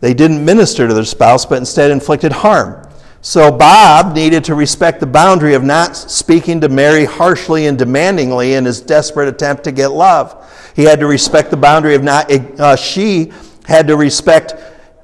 they 0.00 0.12
didn't 0.12 0.44
minister 0.44 0.88
to 0.88 0.92
their 0.92 1.04
spouse, 1.04 1.46
but 1.46 1.58
instead 1.58 1.90
inflicted 1.90 2.32
harm. 2.32 2.86
So 3.22 3.50
Bob 3.50 4.14
needed 4.14 4.44
to 4.44 4.54
respect 4.54 5.00
the 5.00 5.06
boundary 5.06 5.54
of 5.54 5.62
not 5.62 5.96
speaking 5.96 6.60
to 6.60 6.68
Mary 6.68 7.06
harshly 7.06 7.66
and 7.68 7.78
demandingly 7.78 8.52
in 8.52 8.66
his 8.66 8.82
desperate 8.82 9.28
attempt 9.28 9.64
to 9.64 9.72
get 9.72 9.92
love. 9.92 10.72
He 10.76 10.82
had 10.82 11.00
to 11.00 11.06
respect 11.06 11.50
the 11.50 11.56
boundary 11.56 11.94
of 11.94 12.02
not, 12.02 12.30
uh, 12.30 12.76
she 12.76 13.32
had 13.64 13.86
to 13.86 13.96
respect 13.96 14.54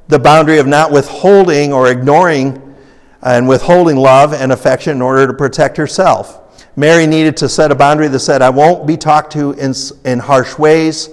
the 0.08 0.18
boundary 0.18 0.58
of 0.58 0.66
not 0.66 0.90
withholding 0.90 1.72
or 1.72 1.90
ignoring 1.90 2.76
and 3.22 3.48
withholding 3.48 3.96
love 3.96 4.34
and 4.34 4.52
affection 4.52 4.96
in 4.96 5.02
order 5.02 5.26
to 5.26 5.32
protect 5.32 5.76
herself. 5.76 6.66
Mary 6.76 7.06
needed 7.06 7.36
to 7.38 7.48
set 7.48 7.70
a 7.70 7.74
boundary 7.74 8.08
that 8.08 8.20
said, 8.20 8.42
I 8.42 8.50
won't 8.50 8.86
be 8.86 8.96
talked 8.96 9.32
to 9.32 9.52
in, 9.52 9.72
in 10.04 10.18
harsh 10.18 10.58
ways. 10.58 11.08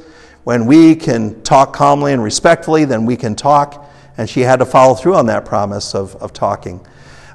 When 0.47 0.65
we 0.65 0.95
can 0.95 1.43
talk 1.43 1.73
calmly 1.73 2.13
and 2.13 2.23
respectfully, 2.23 2.85
then 2.85 3.05
we 3.05 3.17
can 3.17 3.35
talk. 3.35 3.85
And 4.17 4.29
she 4.29 4.39
had 4.39 4.59
to 4.59 4.65
follow 4.65 4.95
through 4.95 5.15
on 5.15 5.25
that 5.25 5.43
promise 5.43 5.93
of, 5.93 6.15
of 6.23 6.31
talking. 6.31 6.79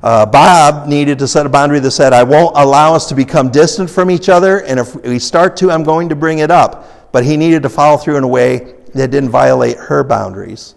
Uh, 0.03 0.25
Bob 0.25 0.89
needed 0.89 1.19
to 1.19 1.29
set 1.29 1.45
a 1.45 1.51
boundary 1.51 1.79
that 1.81 1.91
said, 1.91 2.15
I 2.15 2.23
won't 2.23 2.57
allow 2.57 2.95
us 2.95 3.11
to 3.11 3.15
become 3.15 3.51
distant 3.51 3.91
from 3.91 4.11
each 4.11 4.31
other, 4.31 4.63
and 4.63 4.81
if 4.81 4.95
we 5.03 5.19
start 5.19 5.59
to, 5.59 5.71
I'm 5.71 5.83
going 5.83 6.09
to 6.09 6.17
bring 6.17 6.39
it 6.39 6.51
up. 6.51 7.13
But 7.13 7.27
he 7.27 7.37
needed 7.37 7.63
to 7.65 7.69
follow 7.69 7.99
through 7.99 8.17
in 8.17 8.25
a 8.25 8.29
way 8.29 8.77
that 8.95 9.11
didn't 9.11 9.29
violate 9.29 9.77
her 9.77 10.03
boundaries. 10.03 10.75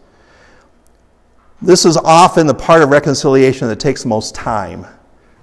This 1.61 1.85
is 1.85 1.95
often 1.95 2.47
the 2.47 2.53
part 2.53 2.83
of 2.83 2.89
reconciliation 2.89 3.69
that 3.69 3.79
takes 3.79 4.03
the 4.03 4.09
most 4.09 4.35
time 4.35 4.85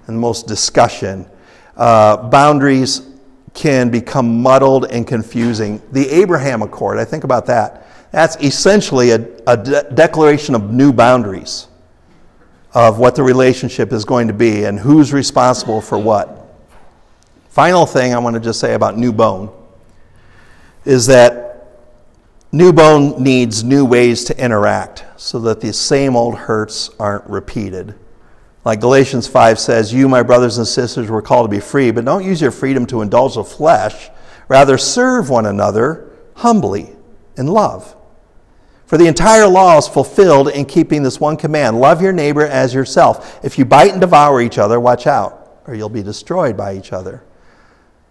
and 0.05 0.17
the 0.17 0.21
most 0.21 0.45
discussion. 0.45 1.27
Uh, 1.75 2.29
boundaries 2.29 3.12
can 3.53 3.89
become 3.89 4.41
muddled 4.41 4.85
and 4.85 5.05
confusing. 5.05 5.81
The 5.91 6.09
Abraham 6.09 6.61
Accord, 6.61 6.97
I 6.97 7.05
think 7.05 7.23
about 7.23 7.45
that. 7.47 7.87
That's 8.11 8.35
essentially 8.37 9.11
a, 9.11 9.27
a 9.47 9.57
de- 9.57 9.91
declaration 9.93 10.55
of 10.55 10.71
new 10.71 10.93
boundaries 10.93 11.67
of 12.73 12.97
what 12.97 13.15
the 13.15 13.23
relationship 13.23 13.93
is 13.93 14.05
going 14.05 14.27
to 14.27 14.33
be 14.33 14.65
and 14.65 14.79
who's 14.79 15.13
responsible 15.13 15.81
for 15.81 15.97
what. 15.97 16.39
Final 17.49 17.85
thing 17.85 18.13
I 18.15 18.19
want 18.19 18.35
to 18.35 18.39
just 18.39 18.59
say 18.59 18.73
about 18.73 18.97
new 18.97 19.13
bone 19.13 19.51
is 20.85 21.05
that 21.05 21.53
New 22.55 22.71
bone 22.71 23.23
needs 23.23 23.63
new 23.63 23.83
ways 23.83 24.23
to 24.25 24.39
interact 24.39 25.03
so 25.17 25.39
that 25.39 25.59
the 25.59 25.73
same 25.73 26.15
old 26.15 26.35
hurts 26.35 26.91
aren't 26.99 27.27
repeated. 27.27 27.95
Like 28.65 28.79
Galatians 28.79 29.27
5 29.27 29.59
says, 29.59 29.93
You, 29.93 30.07
my 30.07 30.23
brothers 30.23 30.57
and 30.57 30.67
sisters, 30.67 31.09
were 31.09 31.21
called 31.21 31.49
to 31.49 31.55
be 31.55 31.59
free, 31.59 31.91
but 31.91 32.05
don't 32.05 32.23
use 32.23 32.41
your 32.41 32.51
freedom 32.51 32.85
to 32.87 33.01
indulge 33.01 33.35
the 33.35 33.43
flesh. 33.43 34.09
Rather, 34.47 34.77
serve 34.77 35.29
one 35.29 35.45
another 35.45 36.09
humbly 36.35 36.95
in 37.37 37.47
love. 37.47 37.95
For 38.85 38.97
the 38.97 39.07
entire 39.07 39.47
law 39.47 39.77
is 39.77 39.87
fulfilled 39.87 40.49
in 40.49 40.65
keeping 40.65 41.03
this 41.03 41.19
one 41.19 41.35
command 41.35 41.79
love 41.79 42.01
your 42.01 42.13
neighbor 42.13 42.45
as 42.45 42.73
yourself. 42.73 43.43
If 43.43 43.57
you 43.57 43.65
bite 43.65 43.91
and 43.91 44.01
devour 44.01 44.41
each 44.41 44.57
other, 44.57 44.79
watch 44.79 45.07
out, 45.07 45.61
or 45.67 45.73
you'll 45.73 45.89
be 45.89 46.03
destroyed 46.03 46.55
by 46.55 46.75
each 46.75 46.93
other. 46.93 47.23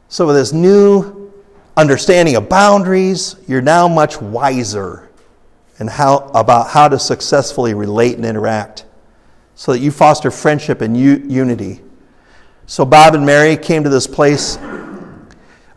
So, 0.09 0.27
with 0.27 0.37
this 0.37 0.53
new 0.53 1.33
understanding 1.77 2.37
of 2.37 2.49
boundaries, 2.49 3.37
you're 3.47 3.63
now 3.63 3.89
much 3.89 4.21
wiser 4.21 5.09
in 5.79 5.87
how, 5.87 6.31
about 6.35 6.69
how 6.69 6.89
to 6.89 6.99
successfully 6.99 7.73
relate 7.73 8.17
and 8.17 8.27
interact 8.27 8.85
so 9.55 9.73
that 9.73 9.79
you 9.81 9.91
foster 9.91 10.31
friendship 10.31 10.81
and 10.81 10.97
u- 10.97 11.25
unity. 11.29 11.81
So 12.67 12.85
Bob 12.85 13.15
and 13.15 13.27
Mary 13.27 13.57
came 13.57 13.85
to 13.85 13.91
this 13.91 14.07
place 14.07 14.59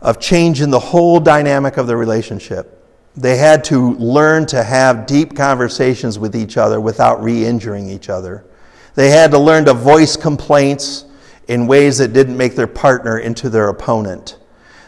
of 0.00 0.20
changing 0.20 0.70
the 0.70 0.78
whole 0.78 1.20
dynamic 1.20 1.76
of 1.76 1.86
the 1.86 1.96
relationship. 1.96 2.72
They 3.16 3.36
had 3.36 3.64
to 3.64 3.94
learn 3.94 4.46
to 4.46 4.62
have 4.62 5.06
deep 5.06 5.34
conversations 5.34 6.18
with 6.18 6.36
each 6.36 6.56
other 6.56 6.80
without 6.80 7.22
re 7.22 7.44
injuring 7.44 7.88
each 7.88 8.08
other. 8.08 8.44
They 8.94 9.10
had 9.10 9.30
to 9.32 9.38
learn 9.38 9.64
to 9.66 9.74
voice 9.74 10.16
complaints 10.16 11.06
in 11.48 11.66
ways 11.66 11.98
that 11.98 12.12
didn't 12.12 12.36
make 12.36 12.56
their 12.56 12.66
partner 12.66 13.18
into 13.18 13.48
their 13.48 13.68
opponent. 13.68 14.38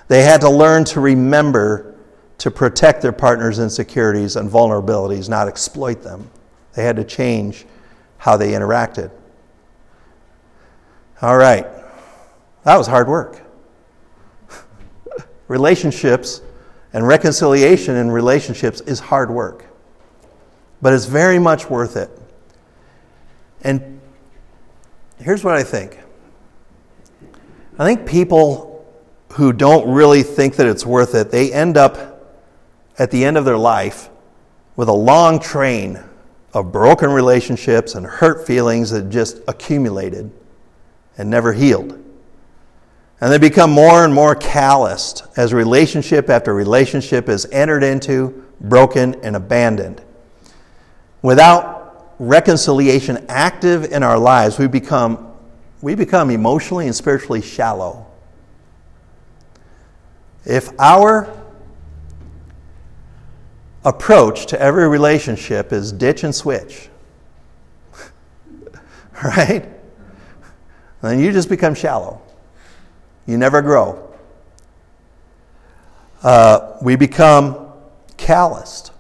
They 0.09 0.23
had 0.23 0.41
to 0.43 0.51
learn 0.51 0.85
to 0.87 1.01
remember 1.01 1.95
to 2.39 2.51
protect 2.51 3.03
their 3.03 3.13
partner's 3.13 3.59
insecurities 3.59 4.37
and 4.37 4.51
vulnerabilities, 4.51 5.29
not 5.29 5.49
exploit 5.49 6.03
them. 6.03 6.31
They 6.75 6.85
had 6.85 6.97
to 6.97 7.05
change 7.05 7.67
how 8.19 8.37
they 8.37 8.53
interacted. 8.53 9.11
All 11.23 11.37
right. 11.37 11.67
That 12.65 12.77
was 12.77 12.87
hard 12.87 13.09
work. 13.09 13.41
relationships 15.49 16.43
and 16.93 17.07
reconciliation 17.07 17.97
in 17.97 18.11
relationships 18.11 18.81
is 18.83 19.01
hard 19.01 19.31
work, 19.31 19.65
but 20.83 20.93
it's 20.93 21.07
very 21.07 21.39
much 21.39 21.71
worth 21.71 21.97
it. 21.97 22.11
And 23.63 24.01
here's 25.19 25.43
what 25.43 25.55
I 25.55 25.63
think 25.63 25.99
I 27.79 27.85
think 27.85 28.07
people 28.07 28.87
who 29.33 29.53
don't 29.53 29.93
really 29.93 30.23
think 30.23 30.57
that 30.57 30.67
it's 30.67 30.85
worth 30.85 31.15
it, 31.15 31.31
they 31.31 31.53
end 31.53 31.77
up 31.77 32.37
at 32.99 33.11
the 33.11 33.25
end 33.25 33.37
of 33.37 33.45
their 33.45 33.59
life 33.59 34.11
with 34.75 34.89
a 34.89 34.93
long 34.93 35.39
train 35.39 36.03
of 36.55 36.73
broken 36.73 37.11
relationships 37.11 37.95
and 37.95 38.07
hurt 38.07 38.47
feelings 38.47 38.91
that 38.91 39.11
just 39.11 39.41
accumulated 39.49 40.31
and 41.17 41.29
never 41.29 41.53
healed. 41.53 41.93
And 43.21 43.33
they 43.33 43.39
become 43.39 43.71
more 43.71 44.05
and 44.05 44.15
more 44.15 44.35
calloused 44.35 45.25
as 45.37 45.53
relationship 45.53 46.31
after 46.31 46.55
relationship 46.55 47.29
is 47.29 47.47
entered 47.47 47.83
into, 47.83 48.45
broken, 48.61 49.17
and 49.23 49.35
abandoned. 49.35 50.01
Without 51.21 52.15
reconciliation 52.21 53.25
active 53.29 53.93
in 53.93 54.03
our 54.03 54.19
lives, 54.19 54.59
we 54.59 54.69
become, 54.69 55.33
we 55.83 55.97
become 55.97 56.31
emotionally 56.31 56.87
and 56.87 56.95
spiritually 56.95 57.43
shallow. 57.43 58.07
If 60.45 60.71
our 60.81 61.29
approach 63.89 64.47
to 64.47 64.61
every 64.61 64.89
relationship 64.89 65.73
is 65.73 65.93
ditch 65.93 66.25
and 66.25 66.35
switch, 66.35 66.89
right? 69.25 69.69
Then 71.01 71.21
you 71.21 71.33
just 71.33 71.49
become 71.49 71.75
shallow. 71.75 72.21
You 73.27 73.39
never 73.39 73.63
grow. 73.63 74.05
Uh, 76.23 76.77
we 76.83 76.97
become 76.97 77.73
calloused. 78.17 78.93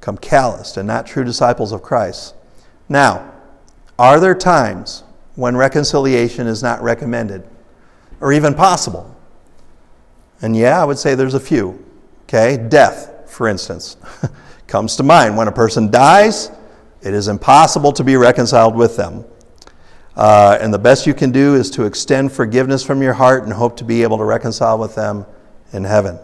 Become 0.00 0.18
calloused 0.18 0.76
and 0.76 0.86
not 0.86 1.06
true 1.06 1.24
disciples 1.24 1.72
of 1.72 1.82
Christ. 1.82 2.34
Now, 2.88 3.32
are 3.98 4.20
there 4.20 4.34
times 4.34 5.02
when 5.34 5.56
reconciliation 5.56 6.46
is 6.46 6.62
not 6.62 6.82
recommended? 6.82 7.48
or 8.20 8.32
even 8.32 8.54
possible? 8.54 9.15
And 10.42 10.56
yeah, 10.56 10.80
I 10.80 10.84
would 10.84 10.98
say 10.98 11.14
there's 11.14 11.34
a 11.34 11.40
few. 11.40 11.84
Okay, 12.24 12.56
death, 12.68 13.30
for 13.30 13.48
instance, 13.48 13.96
comes 14.66 14.96
to 14.96 15.02
mind. 15.02 15.36
When 15.36 15.48
a 15.48 15.52
person 15.52 15.90
dies, 15.90 16.50
it 17.02 17.14
is 17.14 17.28
impossible 17.28 17.92
to 17.92 18.04
be 18.04 18.16
reconciled 18.16 18.74
with 18.74 18.96
them. 18.96 19.24
Uh, 20.16 20.58
and 20.60 20.72
the 20.72 20.78
best 20.78 21.06
you 21.06 21.14
can 21.14 21.30
do 21.30 21.54
is 21.54 21.70
to 21.70 21.84
extend 21.84 22.32
forgiveness 22.32 22.82
from 22.82 23.02
your 23.02 23.12
heart 23.12 23.44
and 23.44 23.52
hope 23.52 23.76
to 23.76 23.84
be 23.84 24.02
able 24.02 24.18
to 24.18 24.24
reconcile 24.24 24.78
with 24.78 24.94
them 24.94 25.26
in 25.72 25.84
heaven. 25.84 26.18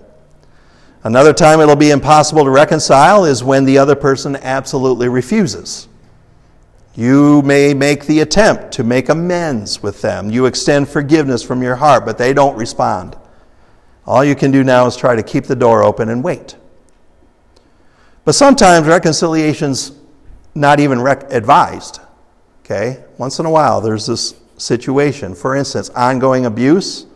Another 1.05 1.33
time 1.33 1.61
it'll 1.61 1.77
be 1.77 1.91
impossible 1.91 2.45
to 2.45 2.51
reconcile 2.51 3.25
is 3.25 3.45
when 3.45 3.65
the 3.65 3.77
other 3.77 3.95
person 3.95 4.37
absolutely 4.37 5.09
refuses. 5.09 5.89
You 6.95 7.43
may 7.43 7.75
make 7.75 8.07
the 8.07 8.21
attempt 8.21 8.73
to 8.73 8.85
make 8.85 9.09
amends 9.09 9.83
with 9.83 10.01
them. 10.03 10.31
You 10.31 10.47
extend 10.47 10.89
forgiveness 10.89 11.43
from 11.43 11.63
your 11.63 11.77
heart, 11.77 12.05
but 12.05 12.19
they 12.19 12.33
don't 12.33 12.57
respond. 12.57 13.17
All 14.07 14.25
you 14.25 14.35
can 14.35 14.51
do 14.51 14.65
now 14.65 14.87
is 14.87 14.97
try 14.97 15.15
to 15.15 15.23
keep 15.23 15.45
the 15.45 15.57
door 15.57 15.83
open 15.83 16.09
and 16.09 16.25
wait. 16.25 16.57
But 18.25 18.35
sometimes 18.35 18.87
reconciliation's 18.87 19.93
not 20.55 20.81
even 20.81 21.01
rec- 21.01 21.33
advised. 21.33 22.01
Okay? 22.65 23.05
Once 23.19 23.39
in 23.39 23.47
a 23.47 23.51
while, 23.51 23.81
there's 23.81 24.07
this 24.07 24.35
situation. 24.57 25.35
For 25.35 25.57
instance, 25.57 25.91
ongoing 25.91 26.47
abuse. 26.47 27.07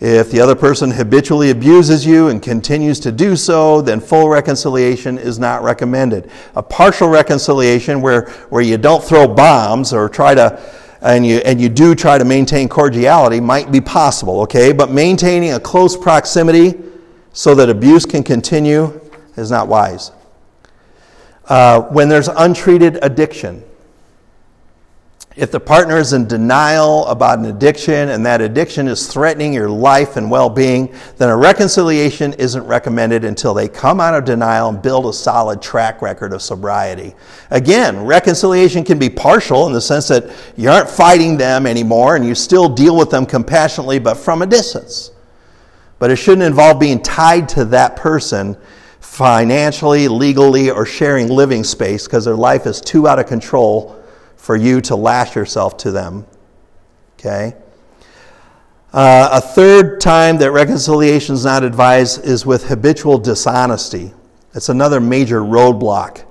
If 0.00 0.32
the 0.32 0.40
other 0.40 0.56
person 0.56 0.90
habitually 0.90 1.50
abuses 1.50 2.04
you 2.04 2.26
and 2.26 2.42
continues 2.42 2.98
to 3.00 3.12
do 3.12 3.36
so, 3.36 3.80
then 3.80 4.00
full 4.00 4.28
reconciliation 4.28 5.16
is 5.16 5.38
not 5.38 5.62
recommended. 5.62 6.28
A 6.56 6.62
partial 6.62 7.08
reconciliation 7.08 8.00
where, 8.00 8.28
where 8.50 8.62
you 8.62 8.78
don't 8.78 9.02
throw 9.02 9.28
bombs 9.28 9.92
or 9.92 10.08
try 10.08 10.34
to, 10.34 10.60
and 11.02 11.26
you, 11.26 11.38
and 11.38 11.60
you 11.60 11.68
do 11.68 11.94
try 11.94 12.16
to 12.16 12.24
maintain 12.24 12.68
cordiality 12.68 13.40
might 13.40 13.72
be 13.72 13.80
possible, 13.80 14.40
okay? 14.42 14.72
But 14.72 14.90
maintaining 14.90 15.52
a 15.52 15.60
close 15.60 15.96
proximity 15.96 16.74
so 17.32 17.54
that 17.56 17.68
abuse 17.68 18.06
can 18.06 18.22
continue 18.22 19.00
is 19.36 19.50
not 19.50 19.66
wise. 19.66 20.12
Uh, 21.48 21.82
when 21.82 22.08
there's 22.08 22.28
untreated 22.28 22.98
addiction, 23.02 23.64
if 25.34 25.50
the 25.50 25.60
partner 25.60 25.96
is 25.96 26.12
in 26.12 26.26
denial 26.26 27.06
about 27.06 27.38
an 27.38 27.46
addiction 27.46 28.10
and 28.10 28.24
that 28.26 28.42
addiction 28.42 28.86
is 28.86 29.10
threatening 29.10 29.52
your 29.52 29.68
life 29.68 30.16
and 30.16 30.30
well 30.30 30.50
being, 30.50 30.94
then 31.16 31.30
a 31.30 31.36
reconciliation 31.36 32.34
isn't 32.34 32.66
recommended 32.66 33.24
until 33.24 33.54
they 33.54 33.66
come 33.66 33.98
out 33.98 34.14
of 34.14 34.26
denial 34.26 34.68
and 34.68 34.82
build 34.82 35.06
a 35.06 35.12
solid 35.12 35.62
track 35.62 36.02
record 36.02 36.34
of 36.34 36.42
sobriety. 36.42 37.14
Again, 37.50 38.04
reconciliation 38.04 38.84
can 38.84 38.98
be 38.98 39.08
partial 39.08 39.66
in 39.66 39.72
the 39.72 39.80
sense 39.80 40.08
that 40.08 40.30
you 40.56 40.68
aren't 40.68 40.90
fighting 40.90 41.38
them 41.38 41.66
anymore 41.66 42.16
and 42.16 42.26
you 42.26 42.34
still 42.34 42.68
deal 42.68 42.96
with 42.96 43.08
them 43.08 43.24
compassionately, 43.24 43.98
but 43.98 44.14
from 44.14 44.42
a 44.42 44.46
distance. 44.46 45.12
But 45.98 46.10
it 46.10 46.16
shouldn't 46.16 46.42
involve 46.42 46.78
being 46.78 47.02
tied 47.02 47.48
to 47.50 47.64
that 47.66 47.96
person 47.96 48.56
financially, 49.00 50.08
legally, 50.08 50.70
or 50.70 50.84
sharing 50.84 51.28
living 51.28 51.64
space 51.64 52.04
because 52.04 52.24
their 52.26 52.34
life 52.34 52.66
is 52.66 52.80
too 52.80 53.08
out 53.08 53.18
of 53.18 53.26
control 53.26 54.01
for 54.42 54.56
you 54.56 54.80
to 54.80 54.96
lash 54.96 55.36
yourself 55.36 55.76
to 55.76 55.92
them. 55.92 56.26
Okay? 57.14 57.54
Uh, 58.92 59.28
a 59.34 59.40
third 59.40 60.00
time 60.00 60.36
that 60.38 60.50
reconciliation 60.50 61.36
is 61.36 61.44
not 61.44 61.62
advised 61.62 62.24
is 62.24 62.44
with 62.44 62.66
habitual 62.66 63.18
dishonesty. 63.18 64.12
It's 64.52 64.68
another 64.68 65.00
major 65.00 65.42
roadblock. 65.42 66.24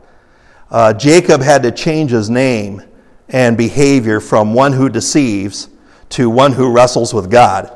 Uh, 0.70 0.94
Jacob 0.94 1.42
had 1.42 1.64
to 1.64 1.72
change 1.72 2.12
his 2.12 2.30
name 2.30 2.84
and 3.30 3.56
behavior 3.56 4.20
from 4.20 4.54
one 4.54 4.74
who 4.74 4.90
deceives 4.90 5.70
to 6.10 6.30
one 6.30 6.52
who 6.52 6.70
wrestles 6.70 7.14
with 7.14 7.32
God 7.32 7.72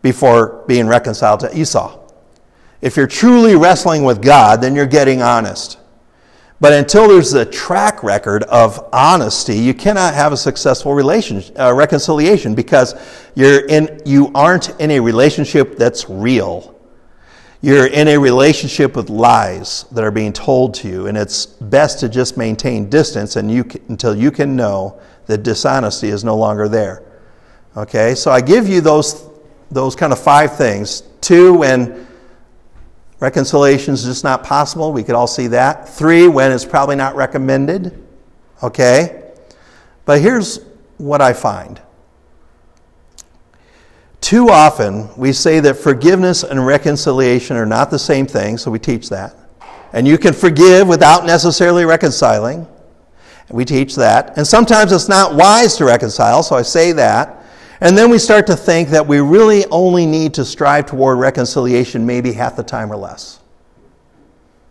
before 0.00 0.62
being 0.68 0.86
reconciled 0.86 1.40
to 1.40 1.58
Esau. 1.58 1.98
If 2.80 2.96
you're 2.96 3.08
truly 3.08 3.56
wrestling 3.56 4.04
with 4.04 4.22
God, 4.22 4.60
then 4.60 4.76
you're 4.76 4.86
getting 4.86 5.22
honest. 5.22 5.78
But 6.62 6.74
until 6.74 7.08
there's 7.08 7.32
a 7.32 7.44
track 7.44 8.04
record 8.04 8.44
of 8.44 8.88
honesty, 8.92 9.58
you 9.58 9.74
cannot 9.74 10.14
have 10.14 10.32
a 10.32 10.36
successful 10.36 10.94
relationship, 10.94 11.58
uh, 11.58 11.74
reconciliation 11.74 12.54
because 12.54 12.94
you're 13.34 13.66
in, 13.66 14.00
you 14.06 14.30
aren't 14.32 14.70
in 14.80 14.92
a 14.92 15.00
relationship 15.00 15.76
that's 15.76 16.08
real. 16.08 16.78
You're 17.62 17.88
in 17.88 18.06
a 18.06 18.16
relationship 18.16 18.94
with 18.94 19.10
lies 19.10 19.86
that 19.90 20.04
are 20.04 20.12
being 20.12 20.32
told 20.32 20.74
to 20.74 20.88
you, 20.88 21.08
and 21.08 21.18
it's 21.18 21.46
best 21.46 21.98
to 21.98 22.08
just 22.08 22.36
maintain 22.36 22.88
distance 22.88 23.34
and 23.34 23.50
you, 23.50 23.64
until 23.88 24.14
you 24.14 24.30
can 24.30 24.54
know 24.54 25.00
that 25.26 25.42
dishonesty 25.42 26.10
is 26.10 26.22
no 26.22 26.36
longer 26.36 26.68
there. 26.68 27.02
Okay, 27.76 28.14
so 28.14 28.30
I 28.30 28.40
give 28.40 28.68
you 28.68 28.80
those, 28.80 29.28
those 29.72 29.96
kind 29.96 30.12
of 30.12 30.20
five 30.20 30.56
things. 30.56 31.02
Two, 31.22 31.54
when 31.54 32.06
Reconciliation 33.22 33.94
is 33.94 34.02
just 34.02 34.24
not 34.24 34.42
possible. 34.42 34.92
We 34.92 35.04
could 35.04 35.14
all 35.14 35.28
see 35.28 35.46
that. 35.46 35.88
Three, 35.88 36.26
when 36.26 36.50
it's 36.50 36.64
probably 36.64 36.96
not 36.96 37.14
recommended. 37.14 38.04
Okay? 38.64 39.30
But 40.04 40.20
here's 40.20 40.58
what 40.98 41.22
I 41.22 41.32
find. 41.32 41.80
Too 44.20 44.48
often, 44.48 45.08
we 45.16 45.32
say 45.32 45.60
that 45.60 45.74
forgiveness 45.74 46.42
and 46.42 46.66
reconciliation 46.66 47.56
are 47.56 47.64
not 47.64 47.92
the 47.92 47.98
same 47.98 48.26
thing, 48.26 48.58
so 48.58 48.72
we 48.72 48.80
teach 48.80 49.08
that. 49.10 49.36
And 49.92 50.08
you 50.08 50.18
can 50.18 50.34
forgive 50.34 50.88
without 50.88 51.24
necessarily 51.24 51.84
reconciling. 51.84 52.66
We 53.50 53.64
teach 53.64 53.94
that. 53.94 54.36
And 54.36 54.44
sometimes 54.44 54.90
it's 54.90 55.08
not 55.08 55.36
wise 55.36 55.76
to 55.76 55.84
reconcile, 55.84 56.42
so 56.42 56.56
I 56.56 56.62
say 56.62 56.90
that. 56.90 57.41
And 57.82 57.98
then 57.98 58.10
we 58.10 58.18
start 58.18 58.46
to 58.46 58.54
think 58.54 58.90
that 58.90 59.04
we 59.04 59.18
really 59.18 59.66
only 59.66 60.06
need 60.06 60.34
to 60.34 60.44
strive 60.44 60.86
toward 60.86 61.18
reconciliation 61.18 62.06
maybe 62.06 62.30
half 62.32 62.54
the 62.54 62.62
time 62.62 62.92
or 62.92 62.96
less. 62.96 63.40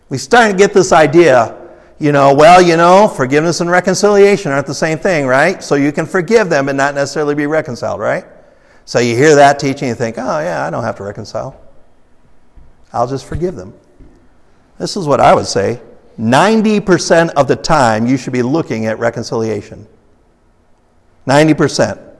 We 0.08 0.16
start 0.16 0.52
to 0.52 0.56
get 0.56 0.72
this 0.72 0.92
idea, 0.92 1.54
you 1.98 2.10
know, 2.10 2.34
well, 2.34 2.62
you 2.62 2.78
know, 2.78 3.06
forgiveness 3.08 3.60
and 3.60 3.70
reconciliation 3.70 4.50
aren't 4.50 4.66
the 4.66 4.72
same 4.72 4.96
thing, 4.96 5.26
right? 5.26 5.62
So 5.62 5.74
you 5.74 5.92
can 5.92 6.06
forgive 6.06 6.48
them 6.48 6.70
and 6.70 6.78
not 6.78 6.94
necessarily 6.94 7.34
be 7.34 7.44
reconciled, 7.44 8.00
right? 8.00 8.24
So 8.86 8.98
you 8.98 9.14
hear 9.14 9.34
that 9.34 9.58
teaching 9.58 9.90
and 9.90 9.98
think, 9.98 10.16
oh, 10.16 10.40
yeah, 10.40 10.66
I 10.66 10.70
don't 10.70 10.82
have 10.82 10.96
to 10.96 11.02
reconcile. 11.02 11.60
I'll 12.94 13.06
just 13.06 13.26
forgive 13.26 13.56
them. 13.56 13.74
This 14.78 14.96
is 14.96 15.06
what 15.06 15.20
I 15.20 15.34
would 15.34 15.46
say 15.46 15.82
90% 16.18 17.28
of 17.34 17.46
the 17.46 17.56
time 17.56 18.06
you 18.06 18.16
should 18.16 18.32
be 18.32 18.42
looking 18.42 18.86
at 18.86 18.98
reconciliation. 18.98 19.86
90%. 21.26 22.11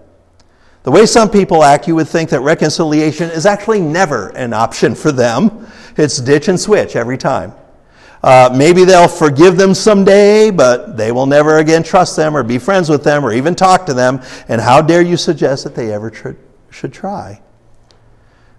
The 0.83 0.91
way 0.91 1.07
some 1.07 1.31
people 1.31 1.63
act, 1.63 1.87
you 1.87 1.95
would 1.95 2.09
think 2.09 2.31
that 2.31 2.41
reconciliation 2.41 3.31
is 3.31 3.47
actually 3.47 3.81
never 3.81 4.29
an 4.31 4.53
option 4.53 4.95
for 4.95 5.13
them. 5.13 5.67
It's 5.97 6.19
ditch 6.19 6.49
and 6.49 6.59
switch 6.59 6.97
every 6.97 7.19
time. 7.19 7.53
Uh, 8.23 8.53
maybe 8.55 8.85
they'll 8.85 9.09
forgive 9.09 9.57
them 9.57 9.75
someday, 9.75 10.51
but 10.51 10.97
they 10.97 11.11
will 11.13 11.27
never 11.27 11.59
again 11.59 11.83
trust 11.83 12.17
them 12.17 12.37
or 12.37 12.43
be 12.43 12.59
friends 12.59 12.89
with 12.89 13.03
them 13.03 13.25
or 13.25 13.33
even 13.33 13.55
talk 13.55 13.87
to 13.87 13.95
them. 13.95 14.21
And 14.49 14.61
how 14.61 14.81
dare 14.81 15.03
you 15.03 15.17
suggest 15.17 15.65
that 15.65 15.75
they 15.75 15.93
ever 15.93 16.11
tr- 16.11 16.31
should 16.71 16.93
try? 16.93 17.41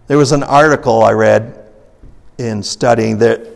There 0.07 0.17
was 0.17 0.34
an 0.34 0.43
article 0.43 1.01
I 1.01 1.11
read 1.11 1.59
in 2.38 2.61
studying 2.61 3.17
that, 3.19 3.47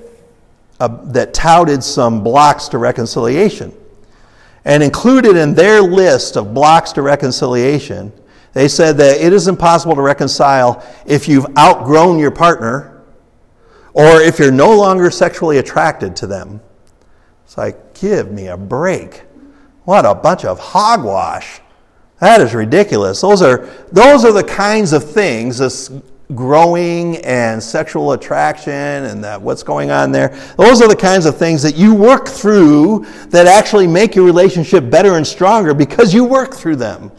uh, 0.80 0.88
that 1.12 1.34
touted 1.34 1.84
some 1.84 2.24
blocks 2.24 2.70
to 2.70 2.78
reconciliation. 2.78 3.74
And 4.64 4.84
included 4.84 5.38
in 5.38 5.54
their 5.54 5.82
list 5.82 6.36
of 6.36 6.54
blocks 6.54 6.92
to 6.94 7.02
reconciliation 7.02 8.12
they 8.58 8.68
said 8.68 8.98
that 8.98 9.22
it 9.22 9.34
is 9.34 9.48
impossible 9.48 9.94
to 9.94 10.02
reconcile 10.02 10.84
if 11.06 11.28
you've 11.28 11.46
outgrown 11.60 12.18
your 12.18 12.32
partner 12.32 13.04
or 13.94 14.20
if 14.20 14.40
you're 14.40 14.52
no 14.52 14.76
longer 14.76 15.12
sexually 15.12 15.60
attracted 15.60 16.16
to 16.16 16.26
them. 16.26 16.60
It's 17.46 17.56
like, 17.56 17.94
give 17.94 18.32
me 18.32 18.48
a 18.48 18.58
break. 18.58 19.26
What 19.84 20.08
a 20.08 20.16
bunch 20.16 20.44
of 20.44 20.60
hogwash. 20.60 21.62
That 22.20 22.42
is 22.42 22.56
ridiculous. 22.56 23.22
Those 23.22 23.44
are, 23.44 23.68
those 23.92 24.26
are 24.26 24.34
the 24.34 24.44
kinds 24.44 24.92
of 24.92 25.08
things, 25.08 25.60
this 25.60 25.92
growing 26.34 27.18
and 27.18 27.62
sexual 27.62 28.14
attraction 28.14 28.74
and 28.74 29.24
that 29.24 29.40
what's 29.40 29.62
going 29.62 29.92
on 29.92 30.12
there. 30.12 30.30
Those 30.58 30.82
are 30.82 30.88
the 30.88 30.96
kinds 30.96 31.28
of 31.28 31.38
things 31.38 31.62
that 31.62 31.76
you 31.76 31.94
work 31.94 32.28
through 32.28 33.06
that 33.28 33.46
actually 33.46 33.86
make 33.86 34.16
your 34.16 34.26
relationship 34.26 34.90
better 34.90 35.16
and 35.16 35.28
stronger 35.28 35.76
because 35.76 36.12
you 36.12 36.26
work 36.26 36.56
through 36.56 36.78
them. 36.78 37.12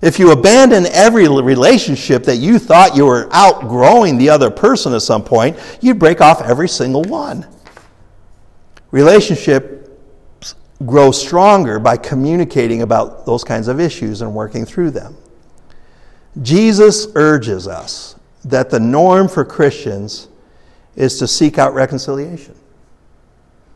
If 0.00 0.18
you 0.18 0.30
abandon 0.30 0.86
every 0.86 1.28
relationship 1.28 2.22
that 2.24 2.36
you 2.36 2.58
thought 2.58 2.94
you 2.96 3.06
were 3.06 3.28
outgrowing 3.32 4.16
the 4.16 4.30
other 4.30 4.50
person 4.50 4.94
at 4.94 5.02
some 5.02 5.24
point, 5.24 5.58
you'd 5.80 5.98
break 5.98 6.20
off 6.20 6.40
every 6.42 6.68
single 6.68 7.02
one. 7.02 7.46
Relationships 8.90 10.54
grow 10.86 11.10
stronger 11.10 11.78
by 11.78 11.96
communicating 11.96 12.82
about 12.82 13.26
those 13.26 13.42
kinds 13.42 13.66
of 13.66 13.80
issues 13.80 14.22
and 14.22 14.32
working 14.32 14.64
through 14.64 14.92
them. 14.92 15.16
Jesus 16.42 17.08
urges 17.16 17.66
us 17.66 18.14
that 18.44 18.70
the 18.70 18.78
norm 18.78 19.28
for 19.28 19.44
Christians 19.44 20.28
is 20.94 21.18
to 21.18 21.26
seek 21.26 21.58
out 21.58 21.74
reconciliation 21.74 22.54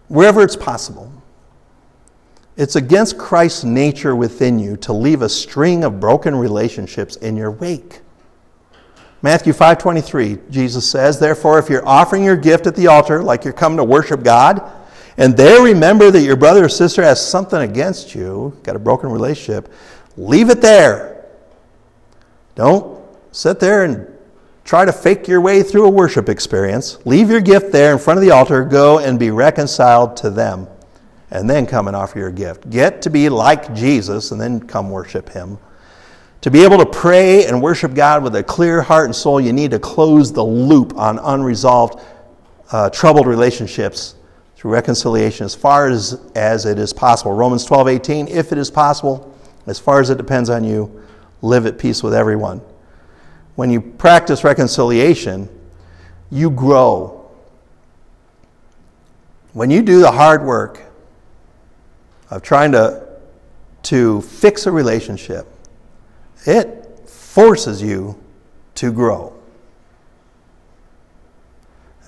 wherever 0.09 0.43
it's 0.43 0.57
possible. 0.57 1.11
It's 2.57 2.77
against 2.77 3.17
Christ's 3.17 3.65
nature 3.65 4.15
within 4.15 4.59
you 4.59 4.77
to 4.79 4.93
leave 4.93 5.23
a 5.23 5.29
string 5.29 5.85
of 5.85 6.01
broken 6.01 6.37
relationships 6.37 7.17
in 7.17 7.37
your 7.37 7.51
wake. 7.51 8.03
Matthew 9.23 9.53
5:23, 9.53 10.39
Jesus 10.51 10.85
says, 10.85 11.19
"Therefore 11.19 11.59
if 11.59 11.71
you're 11.71 11.87
offering 11.87 12.25
your 12.25 12.37
gift 12.37 12.67
at 12.67 12.75
the 12.75 12.89
altar 12.89 13.23
like 13.23 13.45
you're 13.45 13.53
coming 13.55 13.79
to 13.79 13.85
worship 13.85 14.23
God, 14.23 14.61
and 15.17 15.37
there 15.37 15.63
remember 15.63 16.11
that 16.11 16.23
your 16.23 16.37
brother 16.37 16.65
or 16.65 16.69
sister 16.69 17.03
has 17.03 17.25
something 17.25 17.61
against 17.61 18.15
you, 18.15 18.55
got 18.65 18.77
a 18.77 18.81
broken 18.81 19.11
relationship, 19.11 19.69
leave 20.17 20.51
it 20.51 20.61
there. 20.61 21.25
Don't 22.55 22.99
sit 23.31 23.61
there 23.61 23.85
and 23.85 24.07
try 24.65 24.85
to 24.85 24.93
fake 24.93 25.27
your 25.27 25.41
way 25.41 25.63
through 25.63 25.87
a 25.87 25.91
worship 25.91 26.29
experience. 26.29 26.99
Leave 27.05 27.31
your 27.31 27.41
gift 27.41 27.73
there 27.73 27.93
in 27.93 27.99
front 27.99 28.19
of 28.19 28.23
the 28.23 28.31
altar, 28.31 28.63
go 28.65 28.99
and 28.99 29.19
be 29.19 29.31
reconciled 29.31 30.17
to 30.17 30.29
them." 30.29 30.67
And 31.33 31.49
then 31.49 31.65
come 31.67 31.89
and 31.89 31.97
offer 31.97 32.19
your 32.19 32.31
gift. 32.31 32.69
Get 32.69 33.01
to 33.03 33.11
be 33.11 33.31
like 33.31 33.75
Jesus 33.75 34.33
and 34.33 34.41
then 34.41 34.61
come 34.61 34.91
worship 34.91 35.31
him. 35.31 35.59
To 36.43 36.51
be 36.51 36.63
able 36.63 36.77
to 36.77 36.87
pray 36.87 37.47
and 37.47 37.63
worship 37.63 37.95
God 37.95 38.23
with 38.23 38.37
a 38.37 38.43
clear 38.43 38.83
heart 38.83 39.07
and 39.07 39.17
soul, 39.17 39.41
you 39.41 39.53
need 39.53 39.71
to 39.71 39.79
close 39.79 40.31
the 40.31 40.45
loop 40.45 40.95
on 40.97 41.19
unresolved, 41.19 42.05
uh, 42.71 42.91
troubled 42.91 43.27
relationships 43.27 44.17
through 44.57 44.73
reconciliation 44.73 45.47
as 45.47 45.55
far 45.55 45.89
as, 45.89 46.21
as 46.35 46.67
it 46.67 46.79
is 46.79 46.93
possible. 46.93 47.33
Romans 47.33 47.65
12, 47.65 47.89
18, 47.89 48.29
if 48.29 48.53
it 48.53 48.59
is 48.59 48.71
possible, 48.71 49.35
as 49.67 49.79
far 49.79 50.01
as 50.01 50.11
it 50.11 50.19
depends 50.19 50.51
on 50.51 50.65
you, 50.65 51.03
live 51.41 51.65
at 51.65 51.79
peace 51.79 52.03
with 52.03 52.13
everyone. 52.13 52.61
When 53.55 53.71
you 53.71 53.81
practice 53.81 54.45
reconciliation, 54.45 55.49
you 56.31 56.51
grow. 56.51 57.31
When 59.55 59.71
you 59.71 59.81
do 59.81 60.01
the 60.01 60.13
hard 60.13 60.45
work 60.45 60.92
of 62.33 62.41
trying 62.41 62.73
to, 62.73 63.07
to 63.83 64.23
fix 64.23 64.67
a 64.67 64.73
relationship, 64.73 65.47
it 66.47 67.07
forces 67.07 67.83
you 67.83 68.19
to 68.75 68.91
grow. 68.91 69.35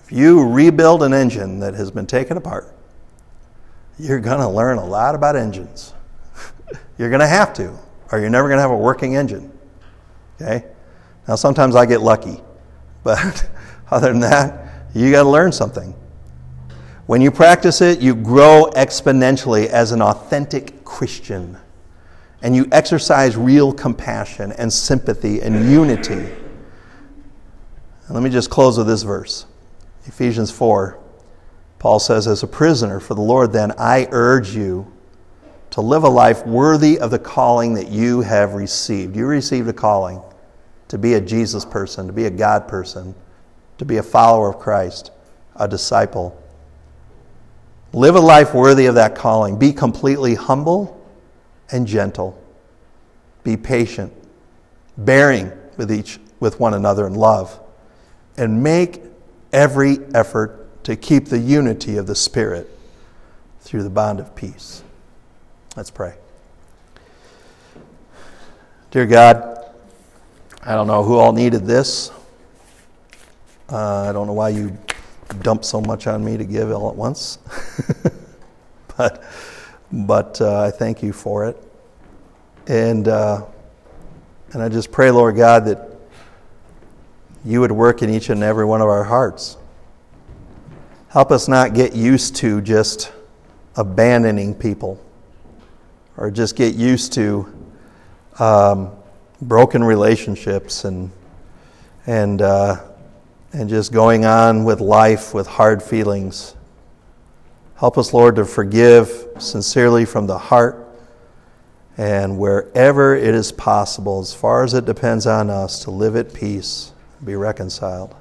If 0.03 0.11
you 0.11 0.49
rebuild 0.49 1.03
an 1.03 1.13
engine 1.13 1.59
that 1.61 1.75
has 1.75 1.91
been 1.91 2.07
taken 2.07 2.39
apart, 2.39 2.75
you're 3.99 4.19
going 4.19 4.41
to 4.41 4.49
learn 4.49 4.79
a 4.79 4.85
lot 4.85 5.15
about 5.15 5.37
engines. 5.37 5.93
you're 6.99 7.11
going 7.11 7.21
to 7.21 7.27
have 7.27 7.53
to, 7.55 7.77
or 8.11 8.19
you're 8.19 8.31
never 8.31 8.49
going 8.49 8.57
to 8.57 8.63
have 8.63 8.71
a 8.71 8.77
working 8.77 9.17
engine. 9.17 9.53
Okay? 10.41 10.65
Now, 11.29 11.35
sometimes 11.35 11.77
I 11.77 11.85
get 11.85 12.01
lucky, 12.01 12.41
but 13.03 13.47
other 13.91 14.11
than 14.11 14.21
that, 14.21 14.89
you 14.95 15.11
got 15.11 15.25
to 15.25 15.29
learn 15.29 15.53
something. 15.53 15.95
When 17.07 17.21
you 17.21 17.31
practice 17.31 17.81
it, 17.81 18.01
you 18.01 18.15
grow 18.15 18.71
exponentially 18.75 19.67
as 19.67 19.93
an 19.93 20.01
authentic 20.01 20.85
Christian 20.85 21.59
and 22.45 22.55
you 22.55 22.69
exercise 22.73 23.37
real 23.37 23.73
compassion 23.73 24.53
and 24.53 24.71
sympathy 24.73 25.41
and 25.41 25.71
unity. 25.71 26.13
And 28.07 28.11
let 28.11 28.23
me 28.23 28.29
just 28.29 28.51
close 28.51 28.77
with 28.77 28.87
this 28.87 29.03
verse 29.03 29.47
Ephesians 30.05 30.51
4. 30.51 30.99
Paul 31.79 31.99
says, 31.99 32.27
As 32.27 32.43
a 32.43 32.47
prisoner 32.47 33.01
for 33.01 33.15
the 33.15 33.23
Lord, 33.23 33.53
then, 33.53 33.73
I 33.79 34.09
urge 34.11 34.55
you 34.55 34.91
to 35.71 35.81
live 35.81 36.05
a 36.05 36.09
life 36.09 36.47
worthy 36.47 36.99
of 36.99 37.11
the 37.11 37.19
calling 37.19 37.75
that 37.75 37.89
you 37.89 38.21
have 38.21 38.55
received. 38.55 39.17
You 39.17 39.27
received 39.27 39.69
a 39.69 39.73
calling 39.73 40.23
to 40.89 40.99
be 40.99 41.15
a 41.15 41.21
Jesus 41.21 41.65
person, 41.65 42.07
to 42.07 42.13
be 42.13 42.27
a 42.27 42.31
God 42.31 42.69
person, 42.69 43.15
to 43.79 43.85
be 43.85 43.97
a 43.97 44.03
follower 44.03 44.51
of 44.51 44.59
Christ, 44.59 45.11
a 45.57 45.67
disciple. 45.67 46.41
Live 47.95 48.17
a 48.17 48.21
life 48.21 48.55
worthy 48.55 48.87
of 48.87 48.97
that 48.97 49.15
calling. 49.15 49.57
Be 49.57 49.73
completely 49.73 50.35
humble 50.35 51.01
and 51.71 51.87
gentle. 51.87 52.37
Be 53.45 53.57
patient, 53.57 54.13
bearing 54.99 55.53
with 55.77 55.93
each 55.93 56.19
with 56.41 56.59
one 56.59 56.75
another 56.75 57.07
in 57.07 57.15
love, 57.15 57.61
and 58.37 58.65
make 58.65 59.01
every 59.53 59.99
effort 60.13 60.83
to 60.83 60.97
keep 60.97 61.27
the 61.27 61.39
unity 61.39 61.97
of 61.97 62.09
the 62.09 62.17
Spirit 62.17 62.69
through 63.61 63.85
the 63.85 63.91
bond 63.91 64.19
of 64.19 64.35
peace. 64.35 64.83
Let's 65.77 65.93
pray. 65.93 66.15
Dear 68.91 69.07
God, 69.07 69.73
I 70.65 70.75
don't 70.75 70.89
know 70.89 71.05
who 71.05 71.17
all 71.17 71.33
needed 71.33 71.65
this. 71.65 72.11
Uh, 73.71 74.09
I 74.09 74.13
don't 74.13 74.27
know 74.27 74.33
why 74.33 74.49
you 74.49 74.77
dumped 75.43 75.65
so 75.65 75.81
much 75.81 76.07
on 76.07 76.25
me 76.25 76.37
to 76.37 76.45
give 76.45 76.71
all 76.71 76.89
at 76.91 76.97
once. 76.97 77.39
but 78.97 79.25
but 79.95 80.41
uh, 80.41 80.63
I 80.63 80.71
thank 80.73 81.03
you 81.03 81.13
for 81.13 81.47
it. 81.47 81.57
And, 82.67 83.07
uh, 83.07 83.45
and 84.53 84.61
I 84.63 84.69
just 84.69 84.91
pray, 84.91 85.11
Lord 85.11 85.37
God, 85.37 85.67
that 85.67 85.89
you 87.45 87.61
would 87.61 87.71
work 87.71 88.03
in 88.03 88.11
each 88.11 88.29
and 88.29 88.43
every 88.43 88.65
one 88.65 88.81
of 88.81 88.89
our 88.89 89.05
hearts. 89.05 89.57
Help 91.09 91.31
us 91.31 91.47
not 91.47 91.75
get 91.75 91.95
used 91.95 92.35
to 92.37 92.61
just 92.61 93.13
abandoning 93.77 94.53
people 94.55 95.01
or 96.17 96.31
just 96.31 96.57
get 96.57 96.75
used 96.75 97.13
to 97.13 97.47
um, 98.41 98.91
broken 99.43 99.85
relationships 99.85 100.85
and, 100.85 101.11
and, 102.07 102.43
uh, 102.43 102.83
and 103.55 103.69
just 103.69 103.93
going 103.93 104.25
on 104.25 104.65
with 104.65 104.81
life 104.81 105.33
with 105.33 105.47
hard 105.47 105.81
feelings. 105.81 106.57
Help 107.77 107.97
us, 107.97 108.13
Lord, 108.13 108.35
to 108.37 108.45
forgive 108.45 109.29
sincerely 109.39 110.05
from 110.05 110.27
the 110.27 110.37
heart 110.37 110.85
and 111.97 112.37
wherever 112.37 113.15
it 113.15 113.33
is 113.33 113.53
possible, 113.53 114.19
as 114.19 114.35
far 114.35 114.65
as 114.65 114.75
it 114.75 114.85
depends 114.85 115.25
on 115.29 115.51
us, 115.51 115.85
to 115.85 115.93
live 115.93 116.17
at 116.17 116.35
peace, 116.35 116.93
be 117.25 117.37
reconciled. 117.37 118.17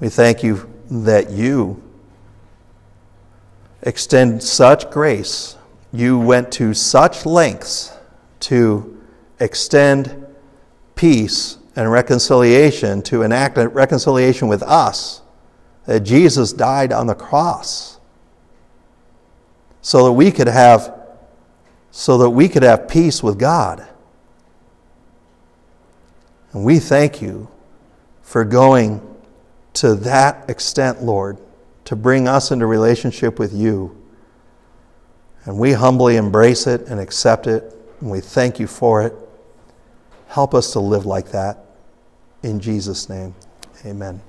We 0.00 0.08
thank 0.08 0.42
you 0.42 0.72
that 0.90 1.30
you 1.30 1.82
extend 3.82 4.42
such 4.42 4.90
grace. 4.90 5.58
You 5.92 6.18
went 6.18 6.50
to 6.52 6.72
such 6.72 7.26
lengths 7.26 7.92
to 8.40 8.98
extend 9.38 10.26
peace 10.94 11.58
and 11.74 11.90
reconciliation, 11.90 13.02
to 13.02 13.22
enact 13.22 13.56
reconciliation 13.56 14.48
with 14.48 14.62
us, 14.62 15.22
that 15.86 16.00
Jesus 16.00 16.52
died 16.52 16.92
on 16.92 17.06
the 17.06 17.14
cross 17.14 17.98
so 19.80 20.04
that 20.04 20.12
we 20.12 20.30
could 20.30 20.48
have 20.48 20.98
so 21.90 22.16
that 22.18 22.30
we 22.30 22.48
could 22.48 22.62
have 22.62 22.88
peace 22.88 23.22
with 23.22 23.38
God. 23.38 23.86
And 26.52 26.64
we 26.64 26.78
thank 26.78 27.20
you 27.20 27.48
for 28.22 28.44
going 28.44 29.00
to 29.74 29.94
that 29.96 30.48
extent, 30.48 31.02
Lord, 31.02 31.36
to 31.84 31.94
bring 31.94 32.28
us 32.28 32.50
into 32.50 32.64
relationship 32.64 33.38
with 33.38 33.52
you. 33.52 33.94
And 35.44 35.58
we 35.58 35.72
humbly 35.72 36.16
embrace 36.16 36.66
it 36.66 36.86
and 36.88 36.98
accept 36.98 37.46
it, 37.46 37.76
and 38.00 38.10
we 38.10 38.20
thank 38.20 38.58
you 38.58 38.66
for 38.66 39.02
it. 39.02 39.14
Help 40.32 40.54
us 40.54 40.72
to 40.72 40.80
live 40.80 41.04
like 41.04 41.30
that. 41.32 41.58
In 42.42 42.58
Jesus' 42.58 43.08
name, 43.10 43.34
amen. 43.84 44.22